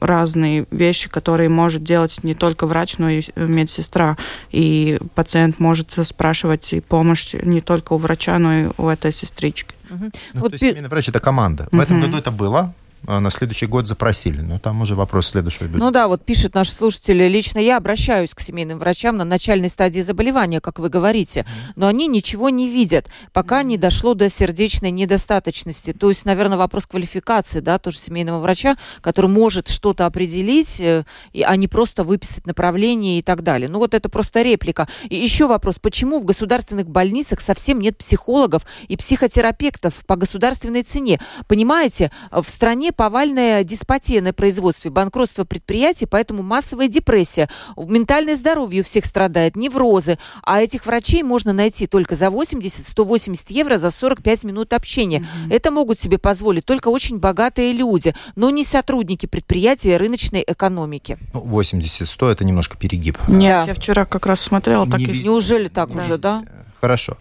разные 0.00 0.66
вещи, 0.70 1.08
которые 1.08 1.48
может 1.48 1.84
делать 1.84 2.22
не 2.22 2.34
только 2.34 2.66
врач, 2.66 2.98
но 2.98 3.10
и 3.10 3.22
медсестра. 3.36 4.16
И 4.50 4.98
пациент 5.14 5.58
может 5.58 5.94
спрашивать 6.04 6.72
и 6.72 6.80
помощь 6.80 7.34
не 7.34 7.60
только 7.60 7.92
у 7.92 7.98
врача, 7.98 8.38
но 8.38 8.52
и 8.52 8.68
у 8.76 8.88
этой 8.88 9.12
сестрички. 9.12 9.74
Угу. 9.90 10.10
Ну, 10.34 10.40
вот 10.40 10.48
то 10.48 10.54
есть 10.54 10.64
семейный 10.64 10.88
врач 10.88 11.08
это 11.08 11.20
команда. 11.20 11.68
В 11.70 11.78
этом 11.78 12.00
году 12.00 12.16
это 12.16 12.30
было, 12.30 12.74
на 13.06 13.30
следующий 13.30 13.66
год 13.66 13.86
запросили. 13.86 14.40
Но 14.40 14.58
там 14.58 14.80
уже 14.82 14.94
вопрос 14.94 15.28
следующего 15.28 15.64
бюджета. 15.64 15.84
Ну 15.84 15.90
да, 15.90 16.08
вот 16.08 16.24
пишет 16.24 16.54
наш 16.54 16.70
слушатель, 16.70 17.22
лично 17.26 17.58
я 17.58 17.76
обращаюсь 17.76 18.34
к 18.34 18.40
семейным 18.40 18.78
врачам 18.78 19.16
на 19.16 19.24
начальной 19.24 19.68
стадии 19.68 20.00
заболевания, 20.00 20.60
как 20.60 20.78
вы 20.78 20.88
говорите, 20.88 21.46
но 21.76 21.86
они 21.86 22.06
ничего 22.06 22.50
не 22.50 22.68
видят, 22.68 23.08
пока 23.32 23.62
не 23.62 23.76
дошло 23.76 24.14
до 24.14 24.28
сердечной 24.28 24.90
недостаточности. 24.90 25.92
То 25.92 26.08
есть, 26.08 26.24
наверное, 26.24 26.56
вопрос 26.56 26.86
квалификации, 26.86 27.60
да, 27.60 27.78
тоже 27.78 27.98
семейного 27.98 28.40
врача, 28.40 28.76
который 29.00 29.30
может 29.30 29.68
что-то 29.68 30.06
определить, 30.06 30.80
э, 30.80 31.04
а 31.44 31.56
не 31.56 31.68
просто 31.68 32.04
выписать 32.04 32.46
направление 32.46 33.18
и 33.18 33.22
так 33.22 33.42
далее. 33.42 33.68
Ну 33.68 33.78
вот 33.78 33.94
это 33.94 34.08
просто 34.08 34.42
реплика. 34.42 34.88
И 35.08 35.16
еще 35.16 35.46
вопрос, 35.46 35.78
почему 35.78 36.20
в 36.20 36.24
государственных 36.24 36.88
больницах 36.88 37.40
совсем 37.40 37.80
нет 37.80 37.98
психологов 37.98 38.64
и 38.88 38.96
психотерапевтов 38.96 39.94
по 40.06 40.16
государственной 40.16 40.82
цене? 40.82 41.20
Понимаете, 41.48 42.10
в 42.30 42.48
стране 42.48 42.92
повальная 42.94 43.64
деспотия 43.64 44.22
на 44.22 44.32
производстве, 44.32 44.90
банкротство 44.90 45.44
предприятий, 45.44 46.06
поэтому 46.06 46.42
массовая 46.42 46.88
депрессия. 46.88 47.48
Ментальное 47.76 48.36
здоровье 48.36 48.80
у 48.80 48.84
всех 48.84 49.04
страдает, 49.04 49.56
неврозы. 49.56 50.18
А 50.42 50.62
этих 50.62 50.86
врачей 50.86 51.22
можно 51.22 51.52
найти 51.52 51.86
только 51.86 52.16
за 52.16 52.26
80-180 52.26 53.46
евро 53.48 53.78
за 53.78 53.90
45 53.90 54.44
минут 54.44 54.72
общения. 54.72 55.20
Mm-hmm. 55.20 55.54
Это 55.54 55.70
могут 55.70 55.98
себе 55.98 56.18
позволить 56.18 56.64
только 56.64 56.88
очень 56.88 57.18
богатые 57.18 57.72
люди, 57.72 58.14
но 58.36 58.50
не 58.50 58.64
сотрудники 58.64 59.26
предприятия 59.26 59.96
рыночной 59.96 60.44
экономики. 60.46 61.18
80-100 61.32 62.16
ну, 62.20 62.26
это 62.28 62.44
немножко 62.44 62.78
перегиб. 62.78 63.18
Нет, 63.28 63.66
я 63.66 63.74
вчера 63.74 64.04
как 64.06 64.26
раз 64.26 64.40
смотрела. 64.40 64.86
Так 64.86 65.00
не... 65.00 65.06
и... 65.06 65.22
Неужели 65.22 65.68
так 65.68 65.92
да. 65.92 65.98
уже, 65.98 66.18
да? 66.18 66.44
Хорошо. 66.80 67.18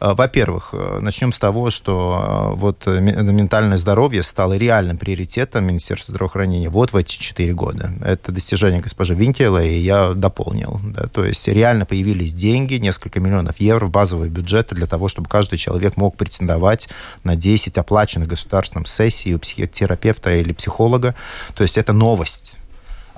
Э, 0.00 0.14
во-первых, 0.14 0.70
э, 0.72 0.98
начнем 1.00 1.32
с 1.32 1.38
того, 1.38 1.70
что 1.70 2.52
э, 2.54 2.56
вот 2.56 2.86
ментальное 2.86 3.76
здоровье 3.76 4.22
стало 4.22 4.56
реальным 4.56 4.96
приоритетом 4.98 5.66
Министерства 5.66 6.12
здравоохранения 6.12 6.70
вот 6.70 6.92
в 6.92 6.96
эти 6.96 7.18
четыре 7.18 7.52
года. 7.52 7.92
Это 8.04 8.32
достижение 8.32 8.80
госпожи 8.80 9.14
Винтела, 9.14 9.62
и 9.62 9.78
я 9.78 10.12
дополнил. 10.12 10.80
Да, 10.82 11.06
то 11.08 11.24
есть 11.24 11.46
реально 11.48 11.84
появились 11.84 12.32
деньги, 12.32 12.74
несколько 12.74 13.20
миллионов 13.20 13.60
евро 13.60 13.86
в 13.86 13.90
базовый 13.90 14.28
бюджет 14.28 14.68
для 14.70 14.86
того, 14.86 15.08
чтобы 15.08 15.28
каждый 15.28 15.58
человек 15.58 15.96
мог 15.96 16.16
претендовать 16.16 16.88
на 17.24 17.36
10 17.36 17.76
оплаченных 17.78 18.28
государственным 18.28 18.86
сессий 18.86 19.34
у 19.34 19.38
психотерапевта 19.38 20.34
или 20.36 20.52
психолога. 20.52 21.14
То 21.54 21.62
есть 21.62 21.76
это 21.76 21.92
новость 21.92 22.54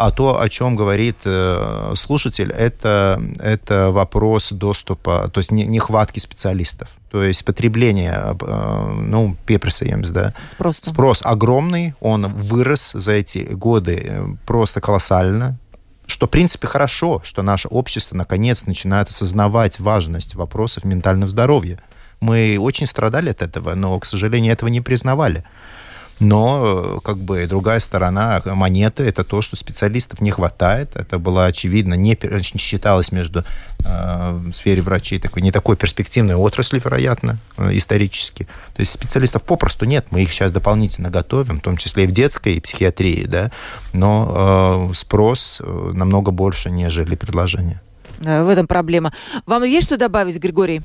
а 0.07 0.11
то, 0.11 0.41
о 0.41 0.49
чем 0.49 0.77
говорит 0.77 1.17
э, 1.25 1.93
слушатель, 1.97 2.51
это, 2.51 3.23
это 3.39 3.91
вопрос 3.91 4.51
доступа, 4.53 5.31
то 5.33 5.39
есть 5.39 5.51
нехватки 5.51 6.19
специалистов. 6.19 6.89
То 7.11 7.23
есть 7.23 7.45
потребление, 7.45 8.37
э, 8.41 8.93
ну, 9.01 9.37
пепресоемс, 9.47 10.09
да. 10.09 10.33
Спрос. 10.51 10.81
Спрос 10.83 11.23
огромный, 11.25 11.95
он 12.01 12.27
вырос 12.27 12.93
за 12.93 13.13
эти 13.13 13.39
годы 13.39 14.03
э, 14.05 14.27
просто 14.47 14.81
колоссально 14.81 15.59
что, 16.09 16.27
в 16.27 16.31
принципе, 16.31 16.67
хорошо, 16.67 17.23
что 17.25 17.43
наше 17.43 17.69
общество 17.69 18.17
наконец 18.17 18.67
начинает 18.67 19.09
осознавать 19.09 19.81
важность 19.81 20.35
вопросов 20.35 20.85
ментального 20.85 21.31
здоровья. 21.31 21.79
Мы 22.21 22.59
очень 22.61 22.87
страдали 22.87 23.31
от 23.31 23.41
этого, 23.41 23.75
но, 23.75 23.99
к 23.99 24.05
сожалению, 24.05 24.53
этого 24.53 24.69
не 24.69 24.81
признавали. 24.81 25.45
Но, 26.21 27.01
как 27.05 27.19
бы, 27.19 27.47
другая 27.47 27.81
сторона 27.81 28.41
монеты– 28.45 29.03
это 29.05 29.25
то, 29.25 29.43
что 29.43 29.57
специалистов 29.57 30.21
не 30.21 30.31
хватает. 30.31 30.95
Это 30.95 31.19
было 31.19 31.47
очевидно, 31.47 31.95
не 31.95 32.17
считалось 32.59 33.13
между 33.13 33.45
э, 33.85 34.41
сфере 34.55 34.83
врачей 34.83 35.19
такой, 35.19 35.43
не 35.43 35.51
такой 35.51 35.77
перспективной 35.77 36.35
отрасли, 36.35 36.81
вероятно, 36.83 37.39
э, 37.57 37.77
исторически. 37.77 38.45
То 38.75 38.81
есть 38.81 38.93
специалистов 38.93 39.43
попросту 39.43 39.85
нет. 39.85 40.07
Мы 40.11 40.23
их 40.23 40.33
сейчас 40.33 40.53
дополнительно 40.53 41.11
готовим, 41.11 41.59
в 41.59 41.63
том 41.63 41.77
числе 41.77 42.05
и 42.05 42.07
в 42.07 42.13
детской 42.13 42.55
и 42.55 42.61
психиатрии, 42.61 43.25
да. 43.25 43.51
Но 43.93 44.91
э, 44.91 44.95
спрос 44.95 45.61
э, 45.63 45.91
намного 45.95 46.31
больше, 46.31 46.71
нежели 46.71 47.17
предложение. 47.17 47.81
В 48.21 48.49
этом 48.49 48.69
проблема. 48.69 49.13
Вам 49.47 49.65
есть 49.65 49.87
что 49.87 49.97
добавить, 49.97 50.39
Григорий? 50.39 50.83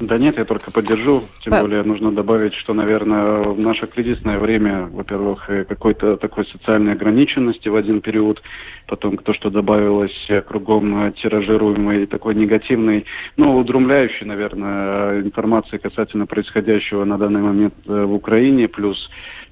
Да 0.00 0.18
нет, 0.18 0.38
я 0.38 0.44
только 0.44 0.70
поддержу. 0.70 1.22
Тем 1.42 1.52
По... 1.52 1.60
более 1.60 1.82
нужно 1.82 2.10
добавить, 2.12 2.54
что, 2.54 2.72
наверное, 2.74 3.42
в 3.42 3.58
наше 3.58 3.86
кризисное 3.86 4.38
время, 4.38 4.88
во-первых, 4.90 5.46
какой-то 5.68 6.16
такой 6.16 6.46
социальной 6.46 6.92
ограниченности 6.92 7.68
в 7.68 7.76
один 7.76 8.00
период, 8.00 8.42
потом 8.86 9.18
то, 9.18 9.34
что 9.34 9.50
добавилось 9.50 10.28
кругом 10.46 11.12
тиражируемой 11.12 12.06
такой 12.06 12.34
негативной, 12.34 13.04
ну, 13.36 13.56
удрумляющей, 13.58 14.26
наверное, 14.26 15.20
информации 15.20 15.78
касательно 15.78 16.26
происходящего 16.26 17.04
на 17.04 17.18
данный 17.18 17.42
момент 17.42 17.74
э, 17.86 18.04
в 18.04 18.14
Украине, 18.14 18.68
плюс 18.68 19.10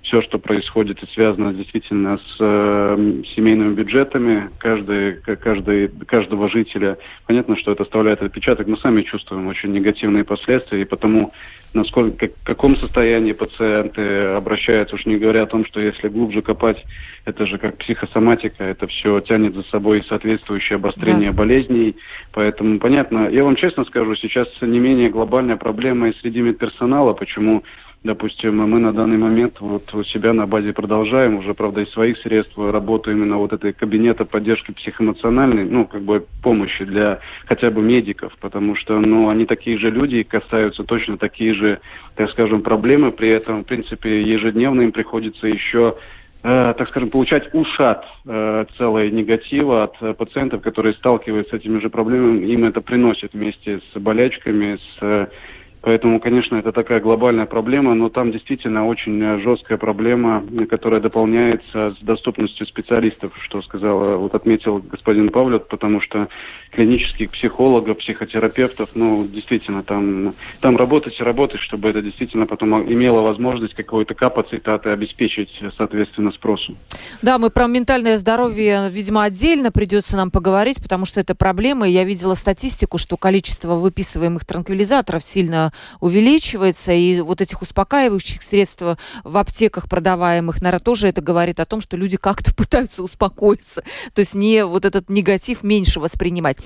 все, 0.09 0.23
что 0.23 0.39
происходит 0.39 1.03
и 1.03 1.07
связано 1.13 1.53
действительно 1.53 2.17
с 2.17 2.37
э, 2.41 3.23
семейными 3.37 3.75
бюджетами 3.75 4.49
каждый, 4.59 5.17
каждый, 5.17 5.89
каждого 5.89 6.49
жителя. 6.49 6.97
Понятно, 7.27 7.57
что 7.57 7.73
это 7.73 7.83
оставляет 7.83 8.23
отпечаток. 8.23 8.67
Мы 8.67 8.79
сами 8.79 9.03
чувствуем 9.03 9.47
очень 9.49 9.71
негативные 9.71 10.25
последствия, 10.25 10.81
и 10.81 10.87
потому 10.87 11.33
насколько, 11.75 12.17
как, 12.17 12.31
в 12.37 12.45
каком 12.45 12.77
состоянии 12.77 13.33
пациенты 13.33 14.01
обращаются, 14.29 14.97
уж 14.97 15.05
не 15.05 15.17
говоря 15.17 15.43
о 15.43 15.47
том, 15.47 15.67
что 15.67 15.79
если 15.79 16.09
глубже 16.09 16.41
копать, 16.41 16.83
это 17.27 17.47
же 17.47 17.59
как 17.59 17.77
психосоматика, 17.77 18.65
это 18.65 18.87
все 18.87 19.21
тянет 19.21 19.55
за 19.55 19.63
собой 19.65 20.03
соответствующее 20.09 20.77
обострение 20.77 21.33
да. 21.33 21.37
болезней. 21.37 21.97
Поэтому, 22.33 22.79
понятно, 22.79 23.29
я 23.29 23.45
вам 23.45 23.57
честно 23.57 23.85
скажу, 23.85 24.17
сейчас 24.17 24.49
не 24.63 24.79
менее 24.79 25.11
глобальная 25.11 25.57
проблема 25.57 26.09
и 26.09 26.17
среди 26.19 26.41
медперсонала, 26.41 27.13
почему 27.13 27.63
Допустим, 28.09 28.57
мы 28.57 28.79
на 28.79 28.95
данный 28.95 29.19
момент 29.19 29.61
вот 29.61 29.93
у 29.93 30.03
себя 30.03 30.33
на 30.33 30.47
базе 30.47 30.73
продолжаем, 30.73 31.37
уже, 31.37 31.53
правда, 31.53 31.83
из 31.83 31.91
своих 31.91 32.17
средств 32.17 32.57
работу 32.57 33.11
именно 33.11 33.37
вот 33.37 33.53
этой 33.53 33.75
кабинета 33.75 34.25
поддержки 34.25 34.71
психоэмоциональной, 34.71 35.67
ну, 35.67 35.85
как 35.85 36.01
бы 36.01 36.25
помощи 36.43 36.87
для 36.87 37.19
хотя 37.45 37.71
бы 37.71 37.83
медиков, 37.83 38.33
потому 38.41 38.77
что, 38.77 38.99
ну, 38.99 39.29
они 39.29 39.45
такие 39.45 39.77
же 39.77 39.91
люди, 39.91 40.23
касаются 40.23 40.85
точно 40.85 41.19
такие 41.19 41.53
же, 41.53 41.81
так 42.15 42.31
скажем, 42.31 42.63
проблемы, 42.63 43.13
при 43.13 43.29
этом, 43.29 43.63
в 43.63 43.67
принципе, 43.67 44.23
ежедневно 44.23 44.81
им 44.81 44.93
приходится 44.93 45.47
еще 45.47 45.97
э, 46.43 46.75
так 46.79 46.89
скажем, 46.89 47.11
получать 47.11 47.53
ушат 47.53 48.07
э, 48.25 48.65
целой 48.79 49.11
негатива 49.11 49.83
от 49.83 49.97
э, 50.01 50.15
пациентов, 50.15 50.63
которые 50.63 50.95
сталкиваются 50.95 51.57
с 51.57 51.61
этими 51.61 51.79
же 51.79 51.91
проблемами, 51.91 52.47
им 52.47 52.65
это 52.65 52.81
приносит 52.81 53.35
вместе 53.35 53.81
с 53.93 54.01
болячками, 54.01 54.79
с 54.99 55.29
Поэтому, 55.89 56.21
конечно, 56.21 56.57
это 56.57 56.71
такая 56.71 57.01
глобальная 57.01 57.47
проблема, 57.47 57.95
но 57.95 58.11
там 58.11 58.31
действительно 58.31 58.87
очень 58.87 59.41
жесткая 59.41 59.79
проблема, 59.79 60.45
которая 60.69 61.01
дополняется 61.01 61.95
с 61.99 62.05
доступностью 62.05 62.67
специалистов, 62.67 63.33
что 63.41 63.63
сказал, 63.63 64.19
вот 64.19 64.35
отметил 64.35 64.81
господин 64.81 65.31
Павлет, 65.31 65.67
потому 65.67 66.03
что 66.03 66.29
клинических 66.73 67.31
психологов, 67.31 67.97
психотерапевтов, 67.97 68.91
ну, 68.95 69.27
действительно, 69.27 69.83
там, 69.83 70.35
там 70.61 70.77
работать 70.77 71.19
и 71.19 71.23
работать, 71.23 71.63
чтобы 71.63 71.89
это 71.89 72.03
действительно 72.03 72.45
потом 72.45 72.83
имело 72.93 73.23
возможность 73.23 73.73
какой-то 73.73 74.13
капацитат 74.13 74.85
и 74.85 74.91
обеспечить, 74.91 75.49
соответственно, 75.79 76.33
спросу. 76.33 76.77
Да, 77.23 77.39
мы 77.39 77.49
про 77.49 77.67
ментальное 77.67 78.19
здоровье, 78.19 78.91
видимо, 78.91 79.23
отдельно 79.23 79.73
придется 79.73 80.19
нам 80.19 80.31
поговорить, 80.31 80.83
потому 80.83 81.07
что 81.07 81.21
это 81.21 81.35
проблема. 81.35 81.89
Я 81.89 82.05
видела 82.05 82.35
статистику, 82.35 82.99
что 82.99 83.17
количество 83.17 83.77
выписываемых 83.77 84.45
транквилизаторов 84.45 85.25
сильно 85.25 85.73
увеличивается, 86.01 86.93
и 86.93 87.21
вот 87.21 87.41
этих 87.41 87.63
успокаивающих 87.63 88.43
средств 88.43 88.83
в 89.25 89.37
аптеках 89.37 89.89
продаваемых, 89.89 90.61
наверное, 90.61 90.83
тоже 90.83 91.09
это 91.09 91.21
говорит 91.21 91.61
о 91.61 91.67
том, 91.67 91.81
что 91.81 91.97
люди 91.97 92.17
как-то 92.17 92.55
пытаются 92.57 93.03
успокоиться, 93.03 93.83
то 94.13 94.21
есть 94.21 94.35
не 94.35 94.65
вот 94.65 94.85
этот 94.85 95.09
негатив 95.09 95.63
меньше 95.63 96.01
воспринимать. 96.01 96.59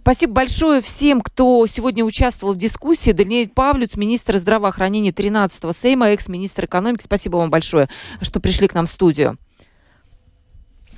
Спасибо 0.00 0.32
большое 0.32 0.80
всем, 0.80 1.20
кто 1.20 1.66
сегодня 1.66 2.04
участвовал 2.04 2.54
в 2.54 2.58
дискуссии. 2.58 3.12
Даниэль 3.12 3.48
Павлюц, 3.48 3.96
министр 3.96 4.38
здравоохранения 4.38 5.10
13-го 5.10 5.72
Сейма, 5.72 6.08
экс-министр 6.10 6.66
экономики. 6.66 7.02
Спасибо 7.04 7.36
вам 7.36 7.50
большое, 7.50 7.88
что 8.22 8.40
пришли 8.40 8.68
к 8.68 8.74
нам 8.74 8.86
в 8.86 8.90
студию. 8.90 9.38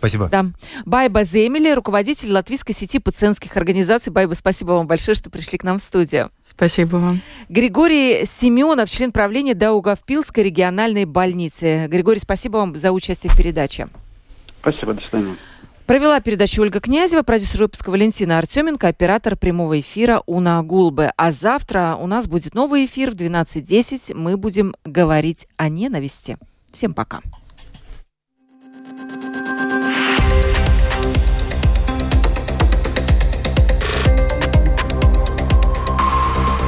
Спасибо. 0.01 0.31
Да. 0.33 0.47
Байба 0.87 1.25
Земели, 1.25 1.71
руководитель 1.75 2.33
латвийской 2.33 2.73
сети 2.73 2.99
пациентских 2.99 3.55
организаций. 3.59 4.11
Байба, 4.11 4.33
спасибо 4.33 4.73
вам 4.73 4.87
большое, 4.87 5.15
что 5.15 5.29
пришли 5.29 5.59
к 5.59 5.63
нам 5.63 5.79
в 5.79 5.83
студию. 5.83 6.31
Спасибо 6.43 6.97
вам. 6.97 7.21
Григорий 7.51 8.25
Семенов, 8.25 8.89
член 8.89 9.13
правления 9.13 9.53
Даугавпилской 9.55 10.43
региональной 10.43 11.05
больницы. 11.05 11.87
Григорий, 11.89 12.19
спасибо 12.19 12.57
вам 12.57 12.77
за 12.77 12.93
участие 12.93 13.31
в 13.31 13.37
передаче. 13.37 13.89
Спасибо, 14.61 14.95
до 14.95 15.03
свидания. 15.03 15.37
Провела 15.85 16.21
передачу 16.21 16.63
Ольга 16.63 16.81
Князева, 16.81 17.23
продюсер 17.23 17.61
выпуска 17.61 17.91
Валентина 17.91 18.39
Артеменко, 18.39 18.89
оператор 18.89 19.37
прямого 19.37 19.81
эфира 19.81 20.23
Уна 20.25 20.63
Гулбе. 20.63 21.13
А 21.19 21.31
завтра 21.31 21.99
у 22.01 22.07
нас 22.07 22.27
будет 22.27 22.55
новый 22.55 22.87
эфир 22.87 23.11
в 23.11 23.17
12.10. 23.17 24.15
Мы 24.15 24.39
будем 24.39 24.75
говорить 24.87 25.47
о 25.59 25.69
ненависти. 25.69 26.39
Всем 26.73 26.95
пока. 26.95 27.21